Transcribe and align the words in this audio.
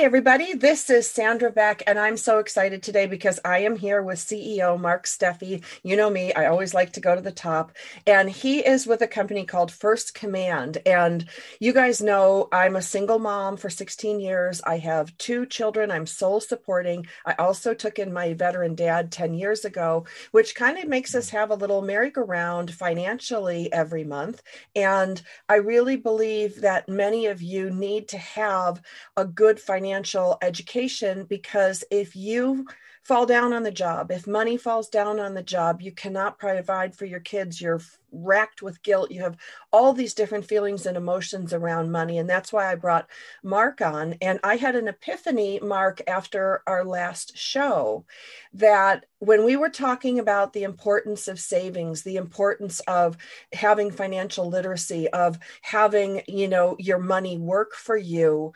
Hey, 0.00 0.06
everybody, 0.06 0.54
this 0.54 0.88
is 0.88 1.06
Sandra 1.06 1.52
Beck, 1.52 1.82
and 1.86 1.98
I'm 1.98 2.16
so 2.16 2.38
excited 2.38 2.82
today 2.82 3.04
because 3.04 3.38
I 3.44 3.58
am 3.58 3.76
here 3.76 4.02
with 4.02 4.18
CEO 4.18 4.80
Mark 4.80 5.04
Steffi. 5.04 5.62
You 5.82 5.94
know 5.94 6.08
me, 6.08 6.32
I 6.32 6.46
always 6.46 6.72
like 6.72 6.94
to 6.94 7.02
go 7.02 7.14
to 7.14 7.20
the 7.20 7.30
top, 7.30 7.72
and 8.06 8.30
he 8.30 8.60
is 8.60 8.86
with 8.86 9.02
a 9.02 9.06
company 9.06 9.44
called 9.44 9.70
First 9.70 10.14
Command. 10.14 10.78
And 10.86 11.26
you 11.58 11.74
guys 11.74 12.00
know 12.00 12.48
I'm 12.50 12.76
a 12.76 12.82
single 12.82 13.18
mom 13.18 13.58
for 13.58 13.68
16 13.68 14.20
years. 14.20 14.62
I 14.62 14.78
have 14.78 15.14
two 15.18 15.44
children 15.44 15.90
I'm 15.90 16.06
sole 16.06 16.40
supporting. 16.40 17.06
I 17.26 17.34
also 17.34 17.74
took 17.74 17.98
in 17.98 18.10
my 18.10 18.32
veteran 18.32 18.74
dad 18.74 19.12
10 19.12 19.34
years 19.34 19.66
ago, 19.66 20.06
which 20.30 20.54
kind 20.54 20.78
of 20.78 20.88
makes 20.88 21.14
us 21.14 21.28
have 21.28 21.50
a 21.50 21.56
little 21.56 21.82
merry-go-round 21.82 22.72
financially 22.72 23.70
every 23.70 24.04
month. 24.04 24.40
And 24.74 25.20
I 25.46 25.56
really 25.56 25.96
believe 25.96 26.62
that 26.62 26.88
many 26.88 27.26
of 27.26 27.42
you 27.42 27.68
need 27.68 28.08
to 28.08 28.18
have 28.18 28.80
a 29.18 29.26
good 29.26 29.60
financial 29.60 29.89
financial 29.90 30.38
education 30.40 31.24
because 31.28 31.82
if 31.90 32.14
you 32.14 32.64
fall 33.02 33.26
down 33.26 33.52
on 33.52 33.62
the 33.62 33.70
job, 33.70 34.10
if 34.10 34.26
money 34.26 34.56
falls 34.56 34.88
down 34.88 35.18
on 35.18 35.34
the 35.34 35.42
job, 35.42 35.80
you 35.80 35.90
cannot 35.90 36.38
provide 36.38 36.94
for 36.94 37.06
your 37.06 37.20
kids, 37.20 37.60
you're 37.60 37.80
racked 38.12 38.60
with 38.60 38.82
guilt, 38.82 39.10
you 39.10 39.22
have 39.22 39.36
all 39.72 39.92
these 39.92 40.14
different 40.14 40.44
feelings 40.44 40.84
and 40.84 40.96
emotions 40.96 41.52
around 41.52 41.90
money. 41.90 42.18
And 42.18 42.28
that's 42.28 42.52
why 42.52 42.70
I 42.70 42.74
brought 42.74 43.08
Mark 43.42 43.80
on. 43.80 44.14
And 44.20 44.38
I 44.44 44.56
had 44.56 44.76
an 44.76 44.88
epiphany, 44.88 45.60
Mark, 45.60 46.02
after 46.06 46.62
our 46.66 46.84
last 46.84 47.36
show 47.36 48.04
that 48.52 49.06
when 49.18 49.44
we 49.44 49.56
were 49.56 49.70
talking 49.70 50.18
about 50.18 50.52
the 50.52 50.64
importance 50.64 51.26
of 51.26 51.40
savings, 51.40 52.02
the 52.02 52.16
importance 52.16 52.80
of 52.80 53.16
having 53.52 53.90
financial 53.90 54.48
literacy, 54.48 55.08
of 55.08 55.38
having, 55.62 56.22
you 56.26 56.48
know, 56.48 56.76
your 56.78 56.98
money 56.98 57.38
work 57.38 57.74
for 57.74 57.96
you, 57.96 58.52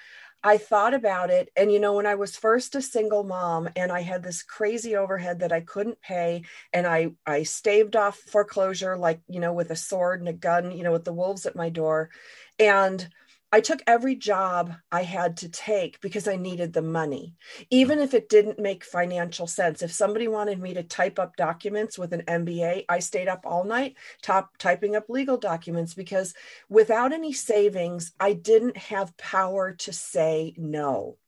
I 0.47 0.59
thought 0.59 0.93
about 0.93 1.31
it. 1.31 1.49
And, 1.57 1.73
you 1.73 1.81
know, 1.81 1.95
when 1.95 2.07
I 2.07 2.17
was 2.17 2.37
first 2.37 2.75
a 2.75 2.83
single 2.83 3.25
mom 3.25 3.71
and 3.77 3.91
I 3.91 4.03
had 4.03 4.23
this 4.23 4.43
crazy 4.43 4.95
overhead 4.95 5.39
that 5.41 5.53
I 5.53 5.61
couldn't 5.61 6.03
pay, 6.03 6.43
and 6.71 6.87
I, 6.87 7.13
I 7.27 7.45
staved 7.45 7.97
off 7.97 8.19
foreclosure, 8.19 8.97
like, 8.99 9.21
you 9.27 9.41
know, 9.41 9.55
with 9.55 9.71
a 9.71 9.77
sword 9.77 10.21
and 10.21 10.29
a 10.29 10.35
gun, 10.35 10.71
you 10.71 10.85
know, 10.85 10.93
with 10.93 11.05
the 11.05 11.15
wolves 11.15 11.47
at 11.47 11.57
my 11.57 11.71
door. 11.71 12.11
And 12.59 13.09
I 13.55 13.61
took 13.61 13.85
every 13.87 14.17
job 14.17 14.75
I 14.91 15.05
had 15.05 15.37
to 15.37 15.49
take 15.49 16.01
because 16.01 16.27
I 16.27 16.35
needed 16.35 16.73
the 16.73 16.83
money, 16.83 17.37
even 17.71 18.01
if 18.01 18.13
it 18.13 18.29
didn't 18.29 18.59
make 18.59 18.83
financial 18.83 19.47
sense. 19.47 19.81
If 19.81 19.93
somebody 19.93 20.27
wanted 20.27 20.61
me 20.61 20.75
to 20.75 20.83
type 20.83 21.21
up 21.21 21.37
documents 21.37 21.97
with 21.97 22.13
an 22.13 22.23
MBA, 22.23 22.85
I 22.89 22.99
stayed 22.99 23.29
up 23.29 23.43
all 23.45 23.63
night 23.63 23.95
top, 24.23 24.59
typing 24.59 24.97
up 24.97 25.09
legal 25.09 25.37
documents 25.37 25.95
because 25.95 26.35
without 26.69 27.13
any 27.13 27.33
savings, 27.33 28.11
I 28.19 28.33
didn't 28.33 28.77
have 28.77 29.17
power 29.19 29.73
to 29.73 29.93
say 29.93 30.55
no. 30.57 31.19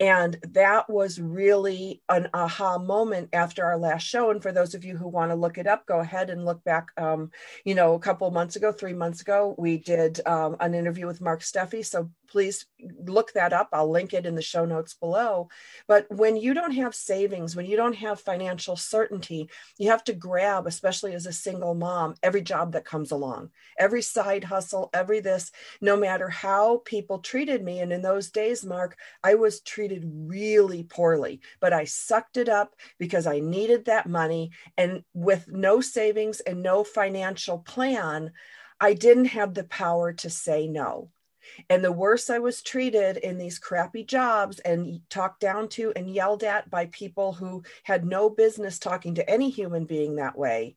And 0.00 0.36
that 0.50 0.88
was 0.90 1.20
really 1.20 2.02
an 2.08 2.28
aha 2.34 2.78
moment 2.78 3.30
after 3.32 3.64
our 3.64 3.78
last 3.78 4.02
show. 4.02 4.30
And 4.30 4.42
for 4.42 4.52
those 4.52 4.74
of 4.74 4.84
you 4.84 4.96
who 4.96 5.08
want 5.08 5.30
to 5.30 5.36
look 5.36 5.58
it 5.58 5.66
up, 5.66 5.86
go 5.86 6.00
ahead 6.00 6.30
and 6.30 6.44
look 6.44 6.62
back. 6.64 6.88
Um, 6.96 7.30
you 7.64 7.74
know, 7.74 7.94
a 7.94 8.00
couple 8.00 8.30
months 8.30 8.56
ago, 8.56 8.72
three 8.72 8.94
months 8.94 9.20
ago, 9.20 9.54
we 9.58 9.78
did 9.78 10.20
um, 10.26 10.56
an 10.60 10.74
interview 10.74 11.06
with 11.06 11.20
Mark 11.20 11.40
Steffi. 11.40 11.84
So 11.84 12.10
please 12.32 12.64
look 13.04 13.34
that 13.34 13.52
up. 13.52 13.68
I'll 13.72 13.90
link 13.90 14.14
it 14.14 14.24
in 14.24 14.34
the 14.34 14.42
show 14.42 14.64
notes 14.64 14.94
below. 14.94 15.50
But 15.86 16.10
when 16.10 16.36
you 16.36 16.54
don't 16.54 16.72
have 16.72 16.94
savings, 16.94 17.54
when 17.54 17.66
you 17.66 17.76
don't 17.76 17.96
have 17.96 18.20
financial 18.20 18.74
certainty, 18.74 19.50
you 19.78 19.90
have 19.90 20.02
to 20.04 20.14
grab, 20.14 20.66
especially 20.66 21.12
as 21.12 21.26
a 21.26 21.32
single 21.32 21.74
mom, 21.74 22.14
every 22.22 22.40
job 22.40 22.72
that 22.72 22.86
comes 22.86 23.10
along, 23.10 23.50
every 23.78 24.00
side 24.00 24.44
hustle, 24.44 24.88
every 24.94 25.20
this, 25.20 25.52
no 25.82 25.94
matter 25.94 26.30
how 26.30 26.78
people 26.86 27.18
treated 27.18 27.62
me. 27.62 27.80
And 27.80 27.92
in 27.92 28.00
those 28.00 28.30
days, 28.30 28.64
Mark, 28.64 28.96
I 29.22 29.34
was 29.34 29.60
treated 29.60 30.02
really 30.06 30.84
poorly, 30.84 31.42
but 31.60 31.74
I 31.74 31.84
sucked 31.84 32.38
it 32.38 32.48
up 32.48 32.74
because 32.98 33.26
I 33.26 33.40
needed 33.40 33.84
that 33.84 34.08
money. 34.08 34.52
And 34.78 35.04
with 35.12 35.48
no 35.48 35.82
savings 35.82 36.40
and 36.40 36.62
no 36.62 36.82
financial 36.82 37.58
plan, 37.58 38.32
I 38.80 38.94
didn't 38.94 39.26
have 39.26 39.52
the 39.52 39.64
power 39.64 40.14
to 40.14 40.30
say 40.30 40.66
no. 40.66 41.10
And 41.68 41.84
the 41.84 41.92
worse 41.92 42.30
I 42.30 42.38
was 42.38 42.62
treated 42.62 43.16
in 43.16 43.38
these 43.38 43.58
crappy 43.58 44.04
jobs 44.04 44.58
and 44.60 45.00
talked 45.10 45.40
down 45.40 45.68
to 45.70 45.92
and 45.94 46.12
yelled 46.12 46.44
at 46.44 46.70
by 46.70 46.86
people 46.86 47.32
who 47.32 47.62
had 47.82 48.04
no 48.04 48.30
business 48.30 48.78
talking 48.78 49.14
to 49.16 49.28
any 49.28 49.50
human 49.50 49.84
being 49.84 50.16
that 50.16 50.36
way, 50.36 50.76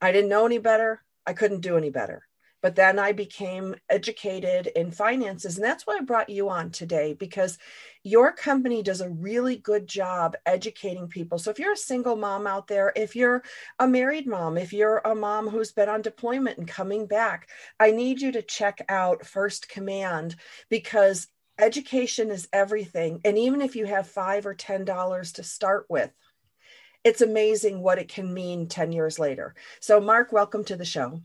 I 0.00 0.12
didn't 0.12 0.30
know 0.30 0.46
any 0.46 0.58
better. 0.58 1.02
I 1.26 1.32
couldn't 1.32 1.60
do 1.60 1.76
any 1.76 1.90
better. 1.90 2.26
But 2.62 2.76
then 2.76 2.98
I 2.98 3.12
became 3.12 3.74
educated 3.90 4.68
in 4.68 4.92
finances. 4.92 5.56
And 5.56 5.64
that's 5.64 5.86
why 5.86 5.98
I 5.98 6.04
brought 6.04 6.30
you 6.30 6.48
on 6.48 6.70
today 6.70 7.12
because 7.12 7.58
your 8.04 8.32
company 8.32 8.82
does 8.82 9.00
a 9.00 9.10
really 9.10 9.56
good 9.56 9.86
job 9.86 10.36
educating 10.46 11.08
people. 11.08 11.38
So 11.38 11.50
if 11.50 11.58
you're 11.58 11.72
a 11.72 11.76
single 11.76 12.16
mom 12.16 12.46
out 12.46 12.68
there, 12.68 12.92
if 12.96 13.14
you're 13.16 13.42
a 13.78 13.86
married 13.88 14.26
mom, 14.26 14.56
if 14.56 14.72
you're 14.72 15.02
a 15.04 15.14
mom 15.14 15.48
who's 15.48 15.72
been 15.72 15.88
on 15.88 16.02
deployment 16.02 16.58
and 16.58 16.68
coming 16.68 17.06
back, 17.06 17.48
I 17.78 17.90
need 17.90 18.20
you 18.20 18.32
to 18.32 18.42
check 18.42 18.84
out 18.88 19.26
First 19.26 19.68
Command 19.68 20.36
because 20.70 21.28
education 21.58 22.30
is 22.30 22.48
everything. 22.52 23.20
And 23.24 23.36
even 23.38 23.60
if 23.60 23.76
you 23.76 23.86
have 23.86 24.08
five 24.08 24.46
or 24.46 24.54
$10 24.54 25.32
to 25.34 25.42
start 25.42 25.86
with, 25.88 26.10
it's 27.04 27.20
amazing 27.20 27.80
what 27.80 27.98
it 27.98 28.08
can 28.08 28.32
mean 28.32 28.68
10 28.68 28.92
years 28.92 29.18
later. 29.18 29.54
So, 29.80 30.00
Mark, 30.00 30.32
welcome 30.32 30.64
to 30.64 30.76
the 30.76 30.84
show. 30.84 31.20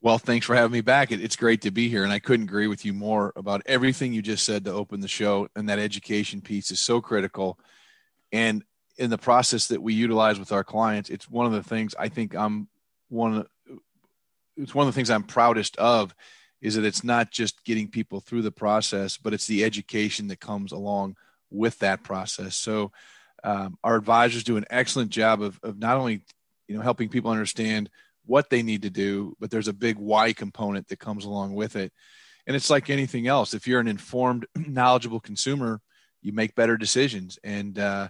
Well, 0.00 0.18
thanks 0.18 0.46
for 0.46 0.54
having 0.54 0.72
me 0.72 0.80
back. 0.80 1.10
It's 1.10 1.34
great 1.34 1.62
to 1.62 1.72
be 1.72 1.88
here. 1.88 2.04
And 2.04 2.12
I 2.12 2.20
couldn't 2.20 2.48
agree 2.48 2.68
with 2.68 2.84
you 2.84 2.92
more 2.92 3.32
about 3.34 3.62
everything 3.66 4.12
you 4.12 4.22
just 4.22 4.44
said 4.44 4.64
to 4.64 4.72
open 4.72 5.00
the 5.00 5.08
show. 5.08 5.48
And 5.56 5.68
that 5.68 5.80
education 5.80 6.40
piece 6.40 6.70
is 6.70 6.78
so 6.78 7.00
critical. 7.00 7.58
And 8.32 8.64
in 8.96 9.10
the 9.10 9.18
process 9.18 9.68
that 9.68 9.82
we 9.82 9.94
utilize 9.94 10.38
with 10.38 10.52
our 10.52 10.62
clients, 10.62 11.10
it's 11.10 11.28
one 11.28 11.46
of 11.46 11.52
the 11.52 11.64
things 11.64 11.96
I 11.98 12.08
think 12.08 12.36
I'm 12.36 12.68
one 13.08 13.46
it's 14.56 14.74
one 14.74 14.86
of 14.86 14.92
the 14.92 14.96
things 14.96 15.10
I'm 15.10 15.22
proudest 15.22 15.76
of 15.76 16.14
is 16.60 16.74
that 16.74 16.84
it's 16.84 17.04
not 17.04 17.30
just 17.30 17.64
getting 17.64 17.88
people 17.88 18.20
through 18.20 18.42
the 18.42 18.50
process, 18.50 19.16
but 19.16 19.32
it's 19.32 19.46
the 19.46 19.64
education 19.64 20.26
that 20.28 20.40
comes 20.40 20.72
along 20.72 21.16
with 21.50 21.78
that 21.78 22.02
process. 22.02 22.56
So 22.56 22.90
um, 23.44 23.78
our 23.84 23.94
advisors 23.94 24.42
do 24.42 24.56
an 24.56 24.64
excellent 24.68 25.10
job 25.10 25.40
of, 25.40 25.60
of 25.62 25.78
not 25.78 25.96
only 25.96 26.22
you 26.66 26.76
know 26.76 26.82
helping 26.82 27.08
people 27.08 27.30
understand 27.30 27.90
what 28.28 28.50
they 28.50 28.62
need 28.62 28.82
to 28.82 28.90
do, 28.90 29.34
but 29.40 29.50
there's 29.50 29.68
a 29.68 29.72
big 29.72 29.96
why 29.96 30.32
component 30.32 30.86
that 30.88 30.98
comes 30.98 31.24
along 31.24 31.54
with 31.54 31.76
it. 31.76 31.92
And 32.46 32.54
it's 32.54 32.70
like 32.70 32.90
anything 32.90 33.26
else. 33.26 33.54
If 33.54 33.66
you're 33.66 33.80
an 33.80 33.88
informed, 33.88 34.46
knowledgeable 34.56 35.20
consumer, 35.20 35.80
you 36.20 36.32
make 36.32 36.54
better 36.54 36.76
decisions. 36.76 37.38
And 37.42 37.78
uh, 37.78 38.08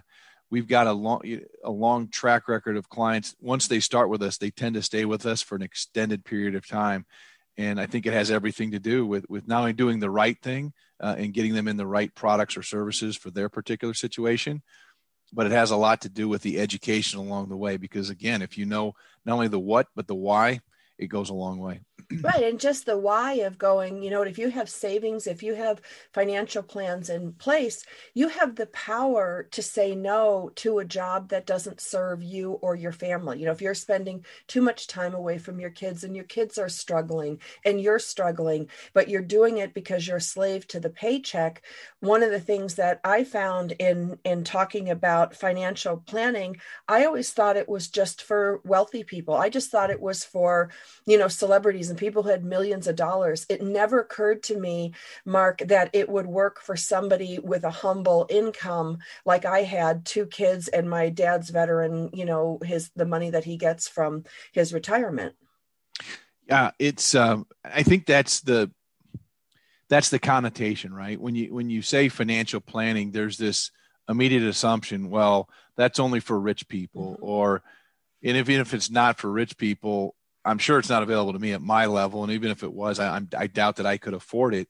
we've 0.51 0.67
got 0.67 0.87
a 0.87 0.91
long, 0.91 1.21
a 1.63 1.71
long 1.71 2.09
track 2.09 2.49
record 2.49 2.75
of 2.75 2.89
clients. 2.89 3.33
Once 3.39 3.67
they 3.67 3.79
start 3.79 4.09
with 4.09 4.21
us, 4.21 4.37
they 4.37 4.51
tend 4.51 4.75
to 4.75 4.81
stay 4.81 5.05
with 5.05 5.25
us 5.25 5.41
for 5.41 5.55
an 5.55 5.61
extended 5.61 6.25
period 6.25 6.55
of 6.55 6.67
time. 6.67 7.05
And 7.57 7.79
I 7.79 7.85
think 7.85 8.05
it 8.05 8.13
has 8.13 8.29
everything 8.29 8.71
to 8.71 8.79
do 8.79 9.05
with, 9.05 9.29
with 9.29 9.47
not 9.47 9.61
only 9.61 9.73
doing 9.73 9.99
the 9.99 10.09
right 10.09 10.37
thing 10.41 10.73
uh, 10.99 11.15
and 11.17 11.33
getting 11.33 11.53
them 11.53 11.67
in 11.67 11.77
the 11.77 11.87
right 11.87 12.13
products 12.13 12.57
or 12.57 12.63
services 12.63 13.15
for 13.15 13.31
their 13.31 13.49
particular 13.49 13.93
situation, 13.93 14.63
but 15.33 15.45
it 15.45 15.51
has 15.51 15.71
a 15.71 15.75
lot 15.75 16.01
to 16.01 16.09
do 16.09 16.27
with 16.27 16.41
the 16.41 16.59
education 16.59 17.19
along 17.19 17.49
the 17.49 17.57
way 17.57 17.77
because 17.77 18.09
again 18.09 18.41
if 18.41 18.57
you 18.57 18.65
know 18.65 18.93
not 19.25 19.33
only 19.33 19.47
the 19.47 19.59
what 19.59 19.87
but 19.95 20.07
the 20.07 20.15
why 20.15 20.59
it 20.99 21.07
goes 21.07 21.29
a 21.29 21.33
long 21.33 21.57
way. 21.59 21.81
Right 22.23 22.43
and 22.43 22.59
just 22.59 22.87
the 22.87 22.97
why 22.97 23.33
of 23.33 23.59
going 23.59 24.01
you 24.01 24.09
know 24.09 24.23
if 24.23 24.39
you 24.39 24.49
have 24.49 24.67
savings 24.67 25.27
if 25.27 25.43
you 25.43 25.53
have 25.53 25.79
financial 26.11 26.63
plans 26.63 27.09
in 27.09 27.33
place 27.33 27.85
you 28.15 28.29
have 28.29 28.55
the 28.55 28.65
power 28.67 29.47
to 29.51 29.61
say 29.61 29.93
no 29.93 30.49
to 30.55 30.79
a 30.79 30.85
job 30.85 31.29
that 31.29 31.45
doesn't 31.45 31.79
serve 31.79 32.23
you 32.23 32.53
or 32.53 32.75
your 32.75 32.93
family. 32.93 33.37
You 33.37 33.45
know 33.45 33.51
if 33.51 33.61
you're 33.61 33.75
spending 33.75 34.25
too 34.47 34.61
much 34.61 34.87
time 34.87 35.13
away 35.13 35.37
from 35.37 35.59
your 35.59 35.69
kids 35.69 36.03
and 36.03 36.15
your 36.15 36.25
kids 36.25 36.57
are 36.57 36.69
struggling 36.69 37.41
and 37.63 37.79
you're 37.79 37.99
struggling 37.99 38.69
but 38.93 39.07
you're 39.07 39.21
doing 39.21 39.59
it 39.59 39.75
because 39.75 40.07
you're 40.07 40.17
a 40.17 40.21
slave 40.21 40.65
to 40.69 40.79
the 40.79 40.89
paycheck 40.89 41.61
one 41.99 42.23
of 42.23 42.31
the 42.31 42.39
things 42.39 42.75
that 42.75 42.99
i 43.03 43.23
found 43.23 43.73
in 43.73 44.17
in 44.23 44.43
talking 44.43 44.89
about 44.89 45.35
financial 45.35 45.97
planning 45.97 46.57
i 46.87 47.05
always 47.05 47.31
thought 47.31 47.57
it 47.57 47.69
was 47.69 47.87
just 47.89 48.23
for 48.23 48.61
wealthy 48.63 49.03
people. 49.03 49.35
I 49.35 49.49
just 49.49 49.71
thought 49.71 49.89
it 49.89 50.01
was 50.01 50.23
for 50.23 50.69
you 51.05 51.17
know, 51.17 51.27
celebrities 51.27 51.89
and 51.89 51.97
people 51.97 52.23
who 52.23 52.29
had 52.29 52.43
millions 52.43 52.87
of 52.87 52.95
dollars. 52.95 53.45
It 53.49 53.61
never 53.61 53.99
occurred 53.99 54.43
to 54.43 54.59
me, 54.59 54.93
Mark, 55.25 55.59
that 55.65 55.89
it 55.93 56.09
would 56.09 56.27
work 56.27 56.61
for 56.61 56.75
somebody 56.75 57.39
with 57.39 57.63
a 57.63 57.71
humble 57.71 58.27
income 58.29 58.99
like 59.25 59.45
I 59.45 59.63
had, 59.63 60.05
two 60.05 60.25
kids 60.25 60.67
and 60.67 60.89
my 60.89 61.09
dad's 61.09 61.49
veteran, 61.49 62.09
you 62.13 62.25
know, 62.25 62.59
his 62.63 62.91
the 62.95 63.05
money 63.05 63.29
that 63.31 63.45
he 63.45 63.57
gets 63.57 63.87
from 63.87 64.23
his 64.51 64.73
retirement. 64.73 65.35
Yeah, 66.47 66.71
it's 66.79 67.15
um 67.15 67.45
I 67.63 67.83
think 67.83 68.05
that's 68.05 68.41
the 68.41 68.71
that's 69.89 70.09
the 70.09 70.19
connotation, 70.19 70.93
right? 70.93 71.19
When 71.19 71.35
you 71.35 71.53
when 71.53 71.69
you 71.69 71.81
say 71.81 72.09
financial 72.09 72.61
planning, 72.61 73.11
there's 73.11 73.37
this 73.37 73.71
immediate 74.07 74.43
assumption, 74.43 75.09
well, 75.09 75.49
that's 75.75 75.99
only 75.99 76.19
for 76.19 76.39
rich 76.39 76.67
people, 76.67 77.13
mm-hmm. 77.13 77.23
or 77.23 77.63
and 78.23 78.35
if, 78.35 78.49
even 78.49 78.61
if 78.61 78.73
it's 78.73 78.89
not 78.89 79.19
for 79.19 79.31
rich 79.31 79.57
people, 79.57 80.15
I'm 80.45 80.57
sure 80.57 80.79
it's 80.79 80.89
not 80.89 81.03
available 81.03 81.33
to 81.33 81.39
me 81.39 81.53
at 81.53 81.61
my 81.61 81.85
level, 81.85 82.23
and 82.23 82.31
even 82.31 82.51
if 82.51 82.63
it 82.63 82.71
was, 82.71 82.99
I, 82.99 83.21
I 83.37 83.47
doubt 83.47 83.77
that 83.77 83.85
I 83.85 83.97
could 83.97 84.13
afford 84.13 84.53
it. 84.53 84.67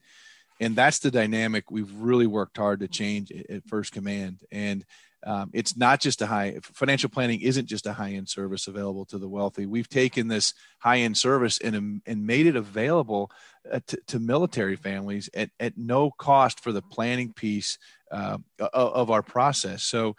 And 0.60 0.76
that's 0.76 1.00
the 1.00 1.12
dynamic 1.12 1.72
we've 1.72 1.94
really 1.94 2.28
worked 2.28 2.58
hard 2.58 2.82
to 2.82 2.88
change 2.88 3.32
at 3.32 3.66
First 3.68 3.94
Command. 3.94 4.42
And 4.52 4.86
um, 5.26 5.50
it's 5.54 5.76
not 5.76 6.00
just 6.00 6.22
a 6.22 6.26
high 6.26 6.60
financial 6.62 7.10
planning 7.10 7.42
isn't 7.42 7.66
just 7.66 7.86
a 7.86 7.94
high 7.94 8.12
end 8.12 8.30
service 8.30 8.68
available 8.68 9.06
to 9.06 9.18
the 9.18 9.28
wealthy. 9.28 9.66
We've 9.66 9.90
taken 9.90 10.28
this 10.28 10.54
high 10.80 11.00
end 11.00 11.18
service 11.18 11.60
and 11.60 12.02
and 12.06 12.26
made 12.26 12.46
it 12.46 12.56
available 12.56 13.30
uh, 13.70 13.80
to, 13.88 14.00
to, 14.08 14.20
military 14.20 14.78
families 14.78 15.30
at, 15.34 15.50
at 15.60 15.78
no 15.78 16.12
cost 16.12 16.62
for 16.62 16.72
the 16.72 16.82
planning 16.82 17.34
piece 17.34 17.78
uh, 18.12 18.38
of 18.72 19.12
our 19.12 19.22
process. 19.22 19.84
So, 19.84 20.16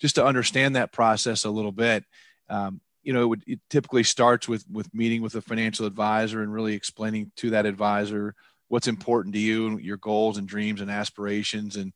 just 0.00 0.14
to 0.16 0.24
understand 0.24 0.76
that 0.76 0.92
process 0.92 1.44
a 1.44 1.50
little 1.50 1.72
bit, 1.72 2.04
um, 2.48 2.80
you 3.04 3.12
know, 3.12 3.22
it, 3.22 3.26
would, 3.26 3.44
it 3.46 3.60
typically 3.70 4.02
starts 4.02 4.48
with 4.48 4.64
with 4.70 4.92
meeting 4.94 5.22
with 5.22 5.34
a 5.34 5.40
financial 5.40 5.86
advisor 5.86 6.42
and 6.42 6.52
really 6.52 6.74
explaining 6.74 7.30
to 7.36 7.50
that 7.50 7.66
advisor 7.66 8.34
what's 8.68 8.88
important 8.88 9.34
to 9.34 9.40
you 9.40 9.68
and 9.68 9.80
your 9.80 9.98
goals 9.98 10.38
and 10.38 10.48
dreams 10.48 10.80
and 10.80 10.90
aspirations 10.90 11.76
and 11.76 11.92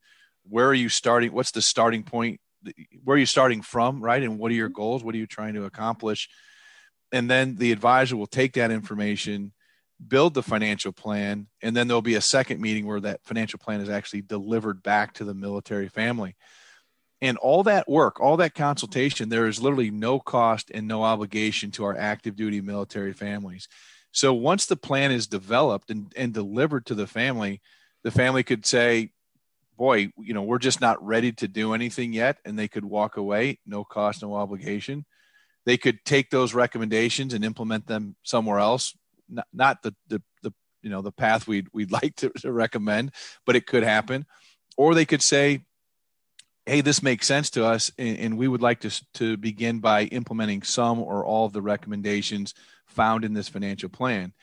where 0.47 0.67
are 0.67 0.73
you 0.73 0.87
starting 0.87 1.33
what's 1.33 1.51
the 1.51 1.61
starting 1.61 2.03
point 2.03 2.39
where 3.03 3.15
are 3.15 3.19
you 3.19 3.25
starting 3.25 3.61
from, 3.61 4.01
right? 4.01 4.21
And 4.21 4.37
what 4.37 4.51
are 4.51 4.55
your 4.55 4.69
mm-hmm. 4.69 4.75
goals? 4.75 5.03
What 5.03 5.15
are 5.15 5.19
you 5.19 5.27
trying 5.27 5.53
to 5.55 5.65
accomplish? 5.65 6.29
And 7.11 7.29
then 7.29 7.55
the 7.55 7.71
advisor 7.71 8.15
will 8.15 8.27
take 8.27 8.53
that 8.53 8.71
information, 8.71 9.51
build 10.05 10.33
the 10.33 10.43
financial 10.43 10.91
plan, 10.91 11.47
and 11.61 11.75
then 11.75 11.87
there'll 11.87 12.01
be 12.01 12.15
a 12.15 12.21
second 12.21 12.61
meeting 12.61 12.85
where 12.85 12.99
that 12.99 13.23
financial 13.23 13.59
plan 13.59 13.81
is 13.81 13.89
actually 13.89 14.21
delivered 14.21 14.83
back 14.83 15.13
to 15.15 15.23
the 15.23 15.33
military 15.33 15.89
family. 15.89 16.35
And 17.21 17.37
all 17.37 17.63
that 17.63 17.89
work, 17.89 18.19
all 18.19 18.37
that 18.37 18.55
consultation, 18.55 19.29
there 19.29 19.47
is 19.47 19.61
literally 19.61 19.91
no 19.91 20.19
cost 20.19 20.71
and 20.73 20.87
no 20.87 21.03
obligation 21.03 21.71
to 21.71 21.83
our 21.83 21.97
active 21.97 22.35
duty 22.35 22.61
military 22.61 23.13
families. 23.13 23.67
So 24.11 24.33
once 24.33 24.65
the 24.65 24.77
plan 24.77 25.11
is 25.11 25.27
developed 25.27 25.91
and, 25.91 26.11
and 26.15 26.33
delivered 26.33 26.85
to 26.87 26.95
the 26.95 27.07
family, 27.07 27.61
the 28.03 28.11
family 28.11 28.43
could 28.43 28.65
say, 28.65 29.11
boy, 29.77 30.11
you 30.17 30.33
know, 30.33 30.43
we're 30.43 30.59
just 30.59 30.81
not 30.81 31.03
ready 31.05 31.31
to 31.33 31.47
do 31.47 31.73
anything 31.73 32.13
yet. 32.13 32.37
And 32.45 32.57
they 32.57 32.67
could 32.67 32.85
walk 32.85 33.17
away, 33.17 33.59
no 33.65 33.83
cost, 33.83 34.21
no 34.21 34.35
obligation. 34.35 35.05
They 35.65 35.77
could 35.77 36.03
take 36.05 36.29
those 36.29 36.53
recommendations 36.53 37.33
and 37.33 37.45
implement 37.45 37.87
them 37.87 38.15
somewhere 38.23 38.59
else. 38.59 38.95
Not, 39.29 39.47
not 39.53 39.83
the, 39.83 39.95
the, 40.07 40.21
the, 40.41 40.53
you 40.81 40.89
know, 40.89 41.01
the 41.01 41.11
path 41.11 41.47
we'd, 41.47 41.67
we'd 41.73 41.91
like 42.03 42.15
to, 42.17 42.29
to 42.41 42.51
recommend, 42.51 43.11
but 43.45 43.55
it 43.55 43.67
could 43.67 43.83
happen. 43.83 44.25
Or 44.77 44.95
they 44.95 45.05
could 45.05 45.21
say, 45.21 45.65
hey, 46.69 46.81
this 46.81 47.01
makes 47.01 47.25
sense 47.25 47.49
to 47.49 47.65
us, 47.65 47.91
and, 47.97 48.17
and, 48.19 48.37
we 48.37 48.47
would 48.47 48.61
like 48.61 48.81
to, 48.81 49.03
to 49.15 49.37
begin 49.37 49.79
by 49.79 50.03
implementing 50.03 50.61
some 50.61 50.99
or 50.99 51.25
all 51.25 51.47
of 51.47 51.53
the 51.53 51.61
recommendations 51.61 52.53
found 52.85 53.25
in 53.25 53.33
this 53.33 53.49
financial 53.49 53.89
plan 53.89 54.33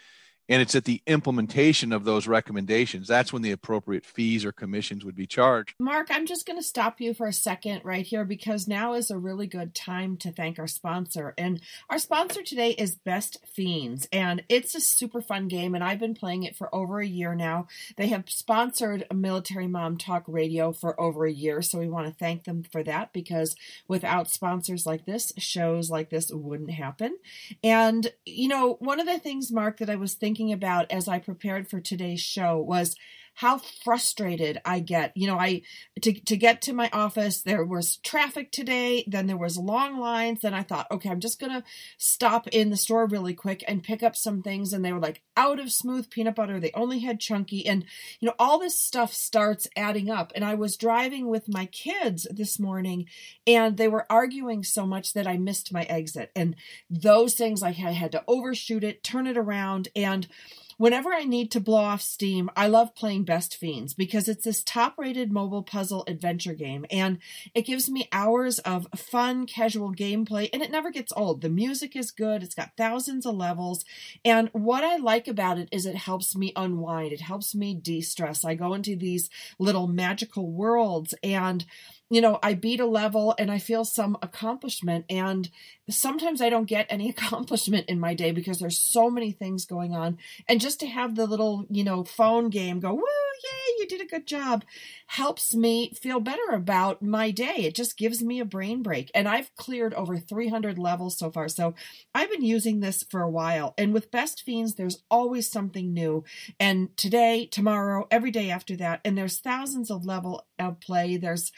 and 0.48 0.62
it's 0.62 0.74
at 0.74 0.84
the 0.84 1.02
implementation 1.06 1.92
of 1.92 2.04
those 2.04 2.26
recommendations. 2.26 3.08
That's 3.08 3.32
when 3.32 3.42
the 3.42 3.52
appropriate 3.52 4.04
fees 4.04 4.44
or 4.44 4.52
commissions 4.52 5.04
would 5.04 5.16
be 5.16 5.26
charged. 5.26 5.74
Mark 5.78 6.08
i'm 6.10 6.26
just 6.26 6.46
going 6.46 6.58
to 6.58 6.62
stop 6.62 7.00
you 7.00 7.14
for 7.14 7.26
a 7.26 7.32
second 7.32 7.82
right 7.84 8.06
here 8.06 8.24
because 8.24 8.68
now 8.68 8.94
is 8.94 9.10
a 9.10 9.18
really 9.18 9.46
good 9.46 9.74
time 9.74 10.16
to 10.18 10.30
thank 10.30 10.58
our 10.58 10.66
sponsor. 10.66 11.34
And 11.36 11.60
our 11.90 11.98
sponsor 11.98 12.42
today 12.42 12.70
is 12.70 12.94
best 12.94 13.38
fiends 13.46 14.08
and 14.12 14.42
it's 14.48 14.74
a 14.74 14.80
super 14.80 15.20
fun 15.20 15.48
game 15.48 15.74
and 15.74 15.82
i've 15.82 15.98
been 15.98 16.14
playing 16.14 16.44
it 16.44 16.56
for 16.56 16.72
over 16.74 17.00
a 17.00 17.06
year 17.06 17.34
now. 17.34 17.66
They 17.96 18.08
have 18.08 18.24
sponsored 18.28 19.06
military 19.12 19.66
mom 19.66 19.98
talk 19.98 20.24
radio 20.26 20.72
for 20.72 20.98
over 21.00 21.26
a 21.26 21.32
year 21.32 21.62
so 21.62 21.78
we 21.78 21.88
want 21.88 22.06
to 22.06 22.14
thank 22.14 22.44
them 22.44 22.62
for 22.62 22.82
that 22.84 23.12
because 23.12 23.56
without 23.88 24.30
sponsors 24.30 24.86
like 24.86 25.06
this 25.06 25.32
shows 25.38 25.90
like 25.90 26.10
this 26.10 26.30
wouldn't 26.30 26.70
happen. 26.70 27.16
And 27.62 28.12
you 28.24 28.48
know 28.48 28.76
one 28.80 29.00
of 29.00 29.06
the 29.06 29.18
things 29.18 29.50
mark 29.50 29.78
that 29.78 29.90
i 29.90 29.96
was 29.96 30.14
thinking 30.14 30.35
thinking 30.36 30.52
about 30.52 30.90
as 30.92 31.08
I 31.08 31.18
prepared 31.18 31.66
for 31.66 31.80
today's 31.80 32.20
show 32.20 32.58
was 32.58 32.94
how 33.36 33.58
frustrated 33.84 34.58
I 34.64 34.80
get. 34.80 35.12
You 35.14 35.26
know, 35.26 35.38
I 35.38 35.60
to 36.00 36.12
to 36.12 36.36
get 36.38 36.62
to 36.62 36.72
my 36.72 36.88
office, 36.90 37.42
there 37.42 37.64
was 37.64 37.98
traffic 37.98 38.50
today, 38.50 39.04
then 39.06 39.26
there 39.26 39.36
was 39.36 39.58
long 39.58 40.00
lines, 40.00 40.40
then 40.40 40.54
I 40.54 40.62
thought, 40.62 40.90
okay, 40.90 41.10
I'm 41.10 41.20
just 41.20 41.38
going 41.38 41.52
to 41.52 41.62
stop 41.98 42.48
in 42.48 42.70
the 42.70 42.78
store 42.78 43.06
really 43.06 43.34
quick 43.34 43.62
and 43.68 43.82
pick 43.82 44.02
up 44.02 44.16
some 44.16 44.42
things 44.42 44.72
and 44.72 44.82
they 44.82 44.92
were 44.92 45.00
like 45.00 45.22
out 45.36 45.60
of 45.60 45.70
smooth 45.70 46.08
peanut 46.08 46.34
butter. 46.34 46.58
They 46.58 46.72
only 46.74 47.00
had 47.00 47.20
chunky 47.20 47.66
and 47.66 47.84
you 48.20 48.26
know, 48.26 48.34
all 48.38 48.58
this 48.58 48.80
stuff 48.80 49.12
starts 49.12 49.68
adding 49.76 50.08
up. 50.10 50.32
And 50.34 50.42
I 50.44 50.54
was 50.54 50.78
driving 50.78 51.28
with 51.28 51.44
my 51.46 51.66
kids 51.66 52.26
this 52.30 52.58
morning 52.58 53.04
and 53.46 53.76
they 53.76 53.88
were 53.88 54.06
arguing 54.08 54.64
so 54.64 54.86
much 54.86 55.12
that 55.12 55.26
I 55.26 55.36
missed 55.36 55.74
my 55.74 55.82
exit. 55.82 56.30
And 56.34 56.56
those 56.88 57.34
things 57.34 57.60
had, 57.62 57.76
I 57.76 57.92
had 57.92 58.12
to 58.12 58.24
overshoot 58.26 58.82
it, 58.82 59.04
turn 59.04 59.26
it 59.26 59.36
around 59.36 59.88
and 59.94 60.26
Whenever 60.78 61.10
I 61.10 61.24
need 61.24 61.50
to 61.52 61.60
blow 61.60 61.78
off 61.78 62.02
steam, 62.02 62.50
I 62.54 62.66
love 62.66 62.94
playing 62.94 63.24
Best 63.24 63.56
Fiends 63.56 63.94
because 63.94 64.28
it's 64.28 64.44
this 64.44 64.62
top 64.62 64.98
rated 64.98 65.32
mobile 65.32 65.62
puzzle 65.62 66.04
adventure 66.06 66.52
game 66.52 66.84
and 66.90 67.18
it 67.54 67.62
gives 67.62 67.88
me 67.88 68.10
hours 68.12 68.58
of 68.58 68.86
fun, 68.94 69.46
casual 69.46 69.94
gameplay 69.94 70.50
and 70.52 70.62
it 70.62 70.70
never 70.70 70.90
gets 70.90 71.14
old. 71.16 71.40
The 71.40 71.48
music 71.48 71.96
is 71.96 72.10
good, 72.10 72.42
it's 72.42 72.54
got 72.54 72.76
thousands 72.76 73.24
of 73.24 73.36
levels, 73.36 73.86
and 74.22 74.50
what 74.52 74.84
I 74.84 74.98
like 74.98 75.28
about 75.28 75.56
it 75.58 75.70
is 75.72 75.86
it 75.86 75.96
helps 75.96 76.36
me 76.36 76.52
unwind, 76.54 77.12
it 77.12 77.22
helps 77.22 77.54
me 77.54 77.74
de 77.74 78.02
stress. 78.02 78.44
I 78.44 78.54
go 78.54 78.74
into 78.74 78.96
these 78.96 79.30
little 79.58 79.86
magical 79.86 80.50
worlds 80.50 81.14
and 81.22 81.64
you 82.08 82.20
know, 82.20 82.38
I 82.42 82.54
beat 82.54 82.80
a 82.80 82.86
level 82.86 83.34
and 83.38 83.50
I 83.50 83.58
feel 83.58 83.84
some 83.84 84.16
accomplishment. 84.22 85.06
And 85.10 85.50
sometimes 85.90 86.40
I 86.40 86.50
don't 86.50 86.68
get 86.68 86.86
any 86.88 87.08
accomplishment 87.10 87.86
in 87.88 87.98
my 87.98 88.14
day 88.14 88.30
because 88.30 88.58
there's 88.58 88.78
so 88.78 89.10
many 89.10 89.32
things 89.32 89.66
going 89.66 89.94
on. 89.94 90.18
And 90.48 90.60
just 90.60 90.80
to 90.80 90.86
have 90.86 91.16
the 91.16 91.26
little, 91.26 91.66
you 91.68 91.84
know, 91.84 92.04
phone 92.04 92.48
game 92.48 92.80
go, 92.80 92.94
woo, 92.94 93.02
yay, 93.02 93.74
you 93.78 93.86
did 93.86 94.00
a 94.00 94.06
good 94.06 94.26
job, 94.26 94.64
helps 95.08 95.54
me 95.54 95.92
feel 96.00 96.20
better 96.20 96.50
about 96.52 97.02
my 97.02 97.30
day. 97.30 97.56
It 97.58 97.74
just 97.74 97.98
gives 97.98 98.22
me 98.22 98.40
a 98.40 98.44
brain 98.44 98.82
break. 98.82 99.10
And 99.14 99.28
I've 99.28 99.54
cleared 99.56 99.94
over 99.94 100.16
300 100.16 100.78
levels 100.78 101.18
so 101.18 101.30
far. 101.30 101.48
So 101.48 101.74
I've 102.14 102.30
been 102.30 102.44
using 102.44 102.80
this 102.80 103.02
for 103.02 103.20
a 103.22 103.30
while. 103.30 103.74
And 103.76 103.92
with 103.92 104.10
Best 104.10 104.42
Fiends, 104.42 104.74
there's 104.74 105.02
always 105.10 105.50
something 105.50 105.92
new. 105.92 106.24
And 106.60 106.96
today, 106.96 107.46
tomorrow, 107.46 108.06
every 108.10 108.30
day 108.30 108.50
after 108.50 108.76
that, 108.76 109.00
and 109.04 109.18
there's 109.18 109.38
thousands 109.38 109.90
of 109.90 110.04
level 110.04 110.46
of 110.58 110.80
play. 110.80 111.16
There's 111.16 111.52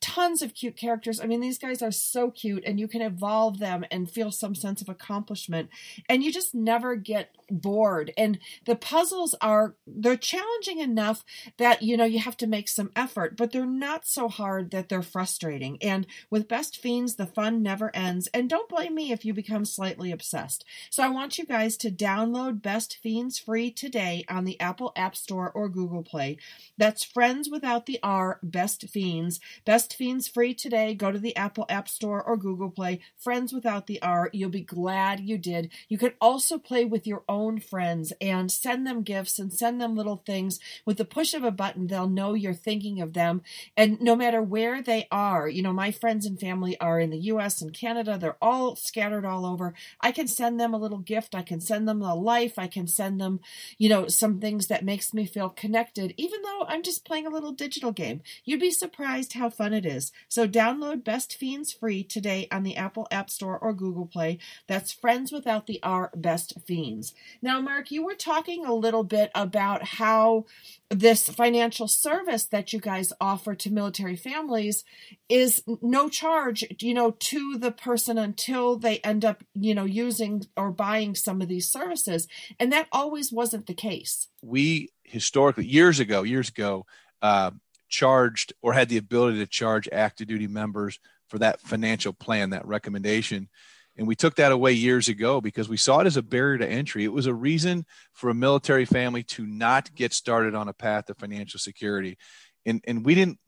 tons 0.00 0.42
of 0.42 0.54
cute 0.54 0.76
characters. 0.76 1.20
I 1.20 1.26
mean, 1.26 1.40
these 1.40 1.58
guys 1.58 1.82
are 1.82 1.90
so 1.90 2.30
cute, 2.30 2.64
and 2.66 2.78
you 2.78 2.88
can 2.88 3.02
evolve 3.02 3.58
them 3.58 3.84
and 3.90 4.10
feel 4.10 4.30
some 4.30 4.54
sense 4.54 4.82
of 4.82 4.88
accomplishment. 4.88 5.70
And 6.08 6.22
you 6.22 6.32
just 6.32 6.54
never 6.54 6.96
get 6.96 7.34
bored. 7.50 8.12
And 8.16 8.38
the 8.66 8.76
puzzles 8.76 9.34
are 9.40 9.74
they're 9.86 10.16
challenging 10.16 10.80
enough 10.80 11.24
that 11.56 11.82
you 11.82 11.96
know 11.96 12.04
you 12.04 12.18
have 12.18 12.36
to 12.38 12.46
make 12.46 12.68
some 12.68 12.90
effort, 12.94 13.36
but 13.36 13.52
they're 13.52 13.66
not 13.66 14.06
so 14.06 14.28
hard 14.28 14.70
that 14.70 14.88
they're 14.88 15.02
frustrating. 15.02 15.78
And 15.82 16.06
with 16.30 16.48
Best 16.48 16.76
Fiends, 16.76 17.16
the 17.16 17.26
fun 17.26 17.62
never 17.62 17.94
ends. 17.94 18.28
And 18.34 18.48
don't 18.48 18.68
blame 18.68 18.94
me 18.94 19.12
if 19.12 19.24
you 19.24 19.32
become 19.34 19.64
slightly 19.64 20.12
obsessed. 20.12 20.64
So 20.90 21.02
I 21.02 21.08
want 21.08 21.38
you 21.38 21.44
guys 21.44 21.76
to 21.78 21.90
download 21.90 22.62
Best 22.62 22.98
Fiends 23.02 23.38
free 23.38 23.70
today 23.70 24.24
on 24.28 24.44
the 24.44 24.60
Apple 24.60 24.92
App 24.96 25.16
Store 25.16 25.50
or 25.50 25.68
Google 25.68 26.02
Play. 26.02 26.38
That's 26.76 27.04
friends 27.04 27.48
without 27.50 27.86
the 27.86 27.98
R, 28.02 28.37
Best 28.42 28.88
Fiends. 28.88 29.40
Best 29.64 29.94
Fiends 29.94 30.28
free 30.28 30.54
today. 30.54 30.94
Go 30.94 31.10
to 31.10 31.18
the 31.18 31.36
Apple 31.36 31.66
App 31.68 31.88
Store 31.88 32.22
or 32.22 32.36
Google 32.36 32.70
Play. 32.70 33.00
Friends 33.16 33.52
without 33.52 33.86
the 33.86 34.00
R. 34.02 34.30
You'll 34.32 34.50
be 34.50 34.60
glad 34.60 35.20
you 35.20 35.38
did. 35.38 35.70
You 35.88 35.98
can 35.98 36.12
also 36.20 36.58
play 36.58 36.84
with 36.84 37.06
your 37.06 37.22
own 37.28 37.60
friends 37.60 38.12
and 38.20 38.50
send 38.50 38.86
them 38.86 39.02
gifts 39.02 39.38
and 39.38 39.52
send 39.52 39.80
them 39.80 39.96
little 39.96 40.22
things. 40.24 40.58
With 40.84 40.96
the 40.98 41.04
push 41.04 41.34
of 41.34 41.44
a 41.44 41.50
button, 41.50 41.86
they'll 41.86 42.08
know 42.08 42.34
you're 42.34 42.54
thinking 42.54 43.00
of 43.00 43.12
them. 43.12 43.42
And 43.76 44.00
no 44.00 44.16
matter 44.16 44.42
where 44.42 44.82
they 44.82 45.06
are, 45.10 45.48
you 45.48 45.62
know, 45.62 45.72
my 45.72 45.90
friends 45.90 46.26
and 46.26 46.38
family 46.38 46.78
are 46.80 47.00
in 47.00 47.10
the 47.10 47.18
US 47.18 47.60
and 47.60 47.72
Canada. 47.72 48.18
They're 48.18 48.36
all 48.42 48.76
scattered 48.76 49.24
all 49.24 49.46
over. 49.46 49.74
I 50.00 50.12
can 50.12 50.26
send 50.28 50.58
them 50.58 50.74
a 50.74 50.78
little 50.78 50.98
gift. 50.98 51.34
I 51.34 51.42
can 51.42 51.60
send 51.60 51.88
them 51.88 52.02
a 52.02 52.14
life. 52.14 52.58
I 52.58 52.66
can 52.66 52.86
send 52.86 53.20
them, 53.20 53.40
you 53.78 53.88
know, 53.88 54.08
some 54.08 54.40
things 54.40 54.66
that 54.68 54.84
makes 54.84 55.12
me 55.14 55.26
feel 55.26 55.48
connected, 55.48 56.14
even 56.16 56.42
though 56.42 56.64
I'm 56.68 56.82
just 56.82 57.04
playing 57.04 57.26
a 57.26 57.30
little 57.30 57.52
digital 57.52 57.92
game. 57.92 58.22
You'd 58.44 58.60
be 58.60 58.70
surprised 58.70 59.34
how 59.34 59.50
fun 59.50 59.72
it 59.72 59.86
is. 59.86 60.12
So 60.28 60.46
download 60.46 61.04
Best 61.04 61.34
Fiends 61.34 61.72
free 61.72 62.02
today 62.02 62.48
on 62.50 62.62
the 62.62 62.76
Apple 62.76 63.06
App 63.10 63.30
Store 63.30 63.58
or 63.58 63.72
Google 63.72 64.06
Play. 64.06 64.38
That's 64.66 64.92
friends 64.92 65.32
without 65.32 65.66
the 65.66 65.80
R 65.82 66.10
Best 66.14 66.54
Fiends. 66.66 67.14
Now, 67.42 67.60
Mark, 67.60 67.90
you 67.90 68.04
were 68.04 68.14
talking 68.14 68.64
a 68.64 68.74
little 68.74 69.04
bit 69.04 69.30
about 69.34 69.84
how 69.84 70.46
this 70.90 71.28
financial 71.28 71.88
service 71.88 72.44
that 72.44 72.72
you 72.72 72.80
guys 72.80 73.12
offer 73.20 73.54
to 73.54 73.70
military 73.70 74.16
families 74.16 74.84
is 75.28 75.62
no 75.82 76.08
charge, 76.08 76.64
you 76.80 76.94
know, 76.94 77.10
to 77.18 77.58
the 77.58 77.70
person 77.70 78.16
until 78.16 78.76
they 78.76 78.98
end 78.98 79.24
up, 79.24 79.44
you 79.54 79.74
know, 79.74 79.84
using 79.84 80.44
or 80.56 80.70
buying 80.70 81.14
some 81.14 81.42
of 81.42 81.48
these 81.48 81.70
services. 81.70 82.26
And 82.58 82.72
that 82.72 82.88
always 82.92 83.32
wasn't 83.32 83.66
the 83.66 83.74
case. 83.74 84.28
We 84.42 84.90
historically, 85.04 85.66
years 85.66 86.00
ago, 86.00 86.22
years 86.22 86.48
ago, 86.48 86.86
uh, 87.22 87.50
charged 87.88 88.52
or 88.62 88.72
had 88.72 88.88
the 88.88 88.96
ability 88.96 89.38
to 89.38 89.46
charge 89.46 89.88
active 89.90 90.28
duty 90.28 90.46
members 90.46 90.98
for 91.28 91.38
that 91.38 91.60
financial 91.60 92.12
plan, 92.12 92.50
that 92.50 92.66
recommendation. 92.66 93.48
And 93.96 94.06
we 94.06 94.14
took 94.14 94.36
that 94.36 94.52
away 94.52 94.72
years 94.72 95.08
ago 95.08 95.40
because 95.40 95.68
we 95.68 95.76
saw 95.76 95.98
it 95.98 96.06
as 96.06 96.16
a 96.16 96.22
barrier 96.22 96.58
to 96.58 96.68
entry. 96.68 97.04
It 97.04 97.12
was 97.12 97.26
a 97.26 97.34
reason 97.34 97.84
for 98.12 98.30
a 98.30 98.34
military 98.34 98.84
family 98.84 99.24
to 99.24 99.44
not 99.44 99.92
get 99.94 100.12
started 100.12 100.54
on 100.54 100.68
a 100.68 100.72
path 100.72 101.06
to 101.06 101.14
financial 101.14 101.58
security. 101.58 102.16
And, 102.64 102.82
and 102.86 103.04
we 103.04 103.14
didn't, 103.16 103.38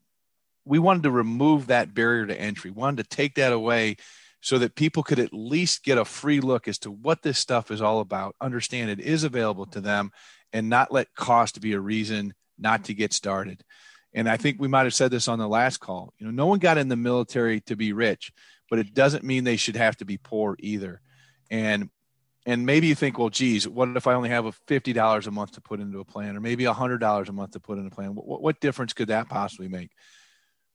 we 0.65 0.77
wanted 0.77 1.03
to 1.03 1.11
remove 1.11 1.67
that 1.67 1.93
barrier 1.93 2.27
to 2.27 2.39
entry, 2.39 2.69
we 2.71 2.79
wanted 2.79 3.03
to 3.03 3.15
take 3.15 3.35
that 3.35 3.53
away 3.53 3.95
so 4.41 4.57
that 4.57 4.75
people 4.75 5.03
could 5.03 5.19
at 5.19 5.33
least 5.33 5.83
get 5.83 5.97
a 5.97 6.05
free 6.05 6.41
look 6.41 6.67
as 6.67 6.79
to 6.79 6.91
what 6.91 7.21
this 7.21 7.39
stuff 7.39 7.71
is 7.71 7.81
all 7.81 7.99
about, 7.99 8.35
understand 8.41 8.89
it 8.89 8.99
is 8.99 9.23
available 9.23 9.67
to 9.67 9.79
them, 9.79 10.11
and 10.51 10.67
not 10.67 10.91
let 10.91 11.13
cost 11.15 11.61
be 11.61 11.73
a 11.73 11.79
reason 11.79 12.33
not 12.57 12.85
to 12.85 12.93
get 12.93 13.13
started. 13.13 13.63
And 14.13 14.27
I 14.29 14.37
think 14.37 14.59
we 14.59 14.67
might 14.67 14.83
have 14.83 14.93
said 14.93 15.11
this 15.11 15.27
on 15.27 15.39
the 15.39 15.47
last 15.47 15.79
call. 15.79 16.13
You 16.17 16.25
know, 16.25 16.31
no 16.31 16.47
one 16.47 16.59
got 16.59 16.77
in 16.77 16.89
the 16.89 16.97
military 16.97 17.61
to 17.61 17.75
be 17.75 17.93
rich 17.93 18.31
but 18.71 18.79
it 18.79 18.93
doesn't 18.93 19.25
mean 19.25 19.43
they 19.43 19.57
should 19.57 19.75
have 19.75 19.97
to 19.97 20.05
be 20.05 20.17
poor 20.17 20.55
either. 20.57 21.01
And 21.51 21.91
and 22.47 22.65
maybe 22.65 22.87
you 22.87 22.95
think, 22.95 23.19
well, 23.19 23.29
geez, 23.29 23.67
what 23.67 23.89
if 23.95 24.07
I 24.07 24.15
only 24.15 24.29
have 24.29 24.45
a 24.47 24.53
fifty 24.65 24.93
dollars 24.93 25.27
a 25.27 25.31
month 25.31 25.51
to 25.51 25.61
put 25.61 25.79
into 25.79 25.99
a 25.99 26.05
plan, 26.05 26.35
or 26.35 26.39
maybe 26.39 26.63
hundred 26.63 26.99
dollars 26.99 27.29
a 27.29 27.33
month 27.33 27.51
to 27.51 27.59
put 27.59 27.77
in 27.77 27.85
a 27.85 27.91
plan? 27.91 28.15
What, 28.15 28.41
what 28.41 28.61
difference 28.61 28.93
could 28.93 29.09
that 29.09 29.29
possibly 29.29 29.67
make? 29.67 29.91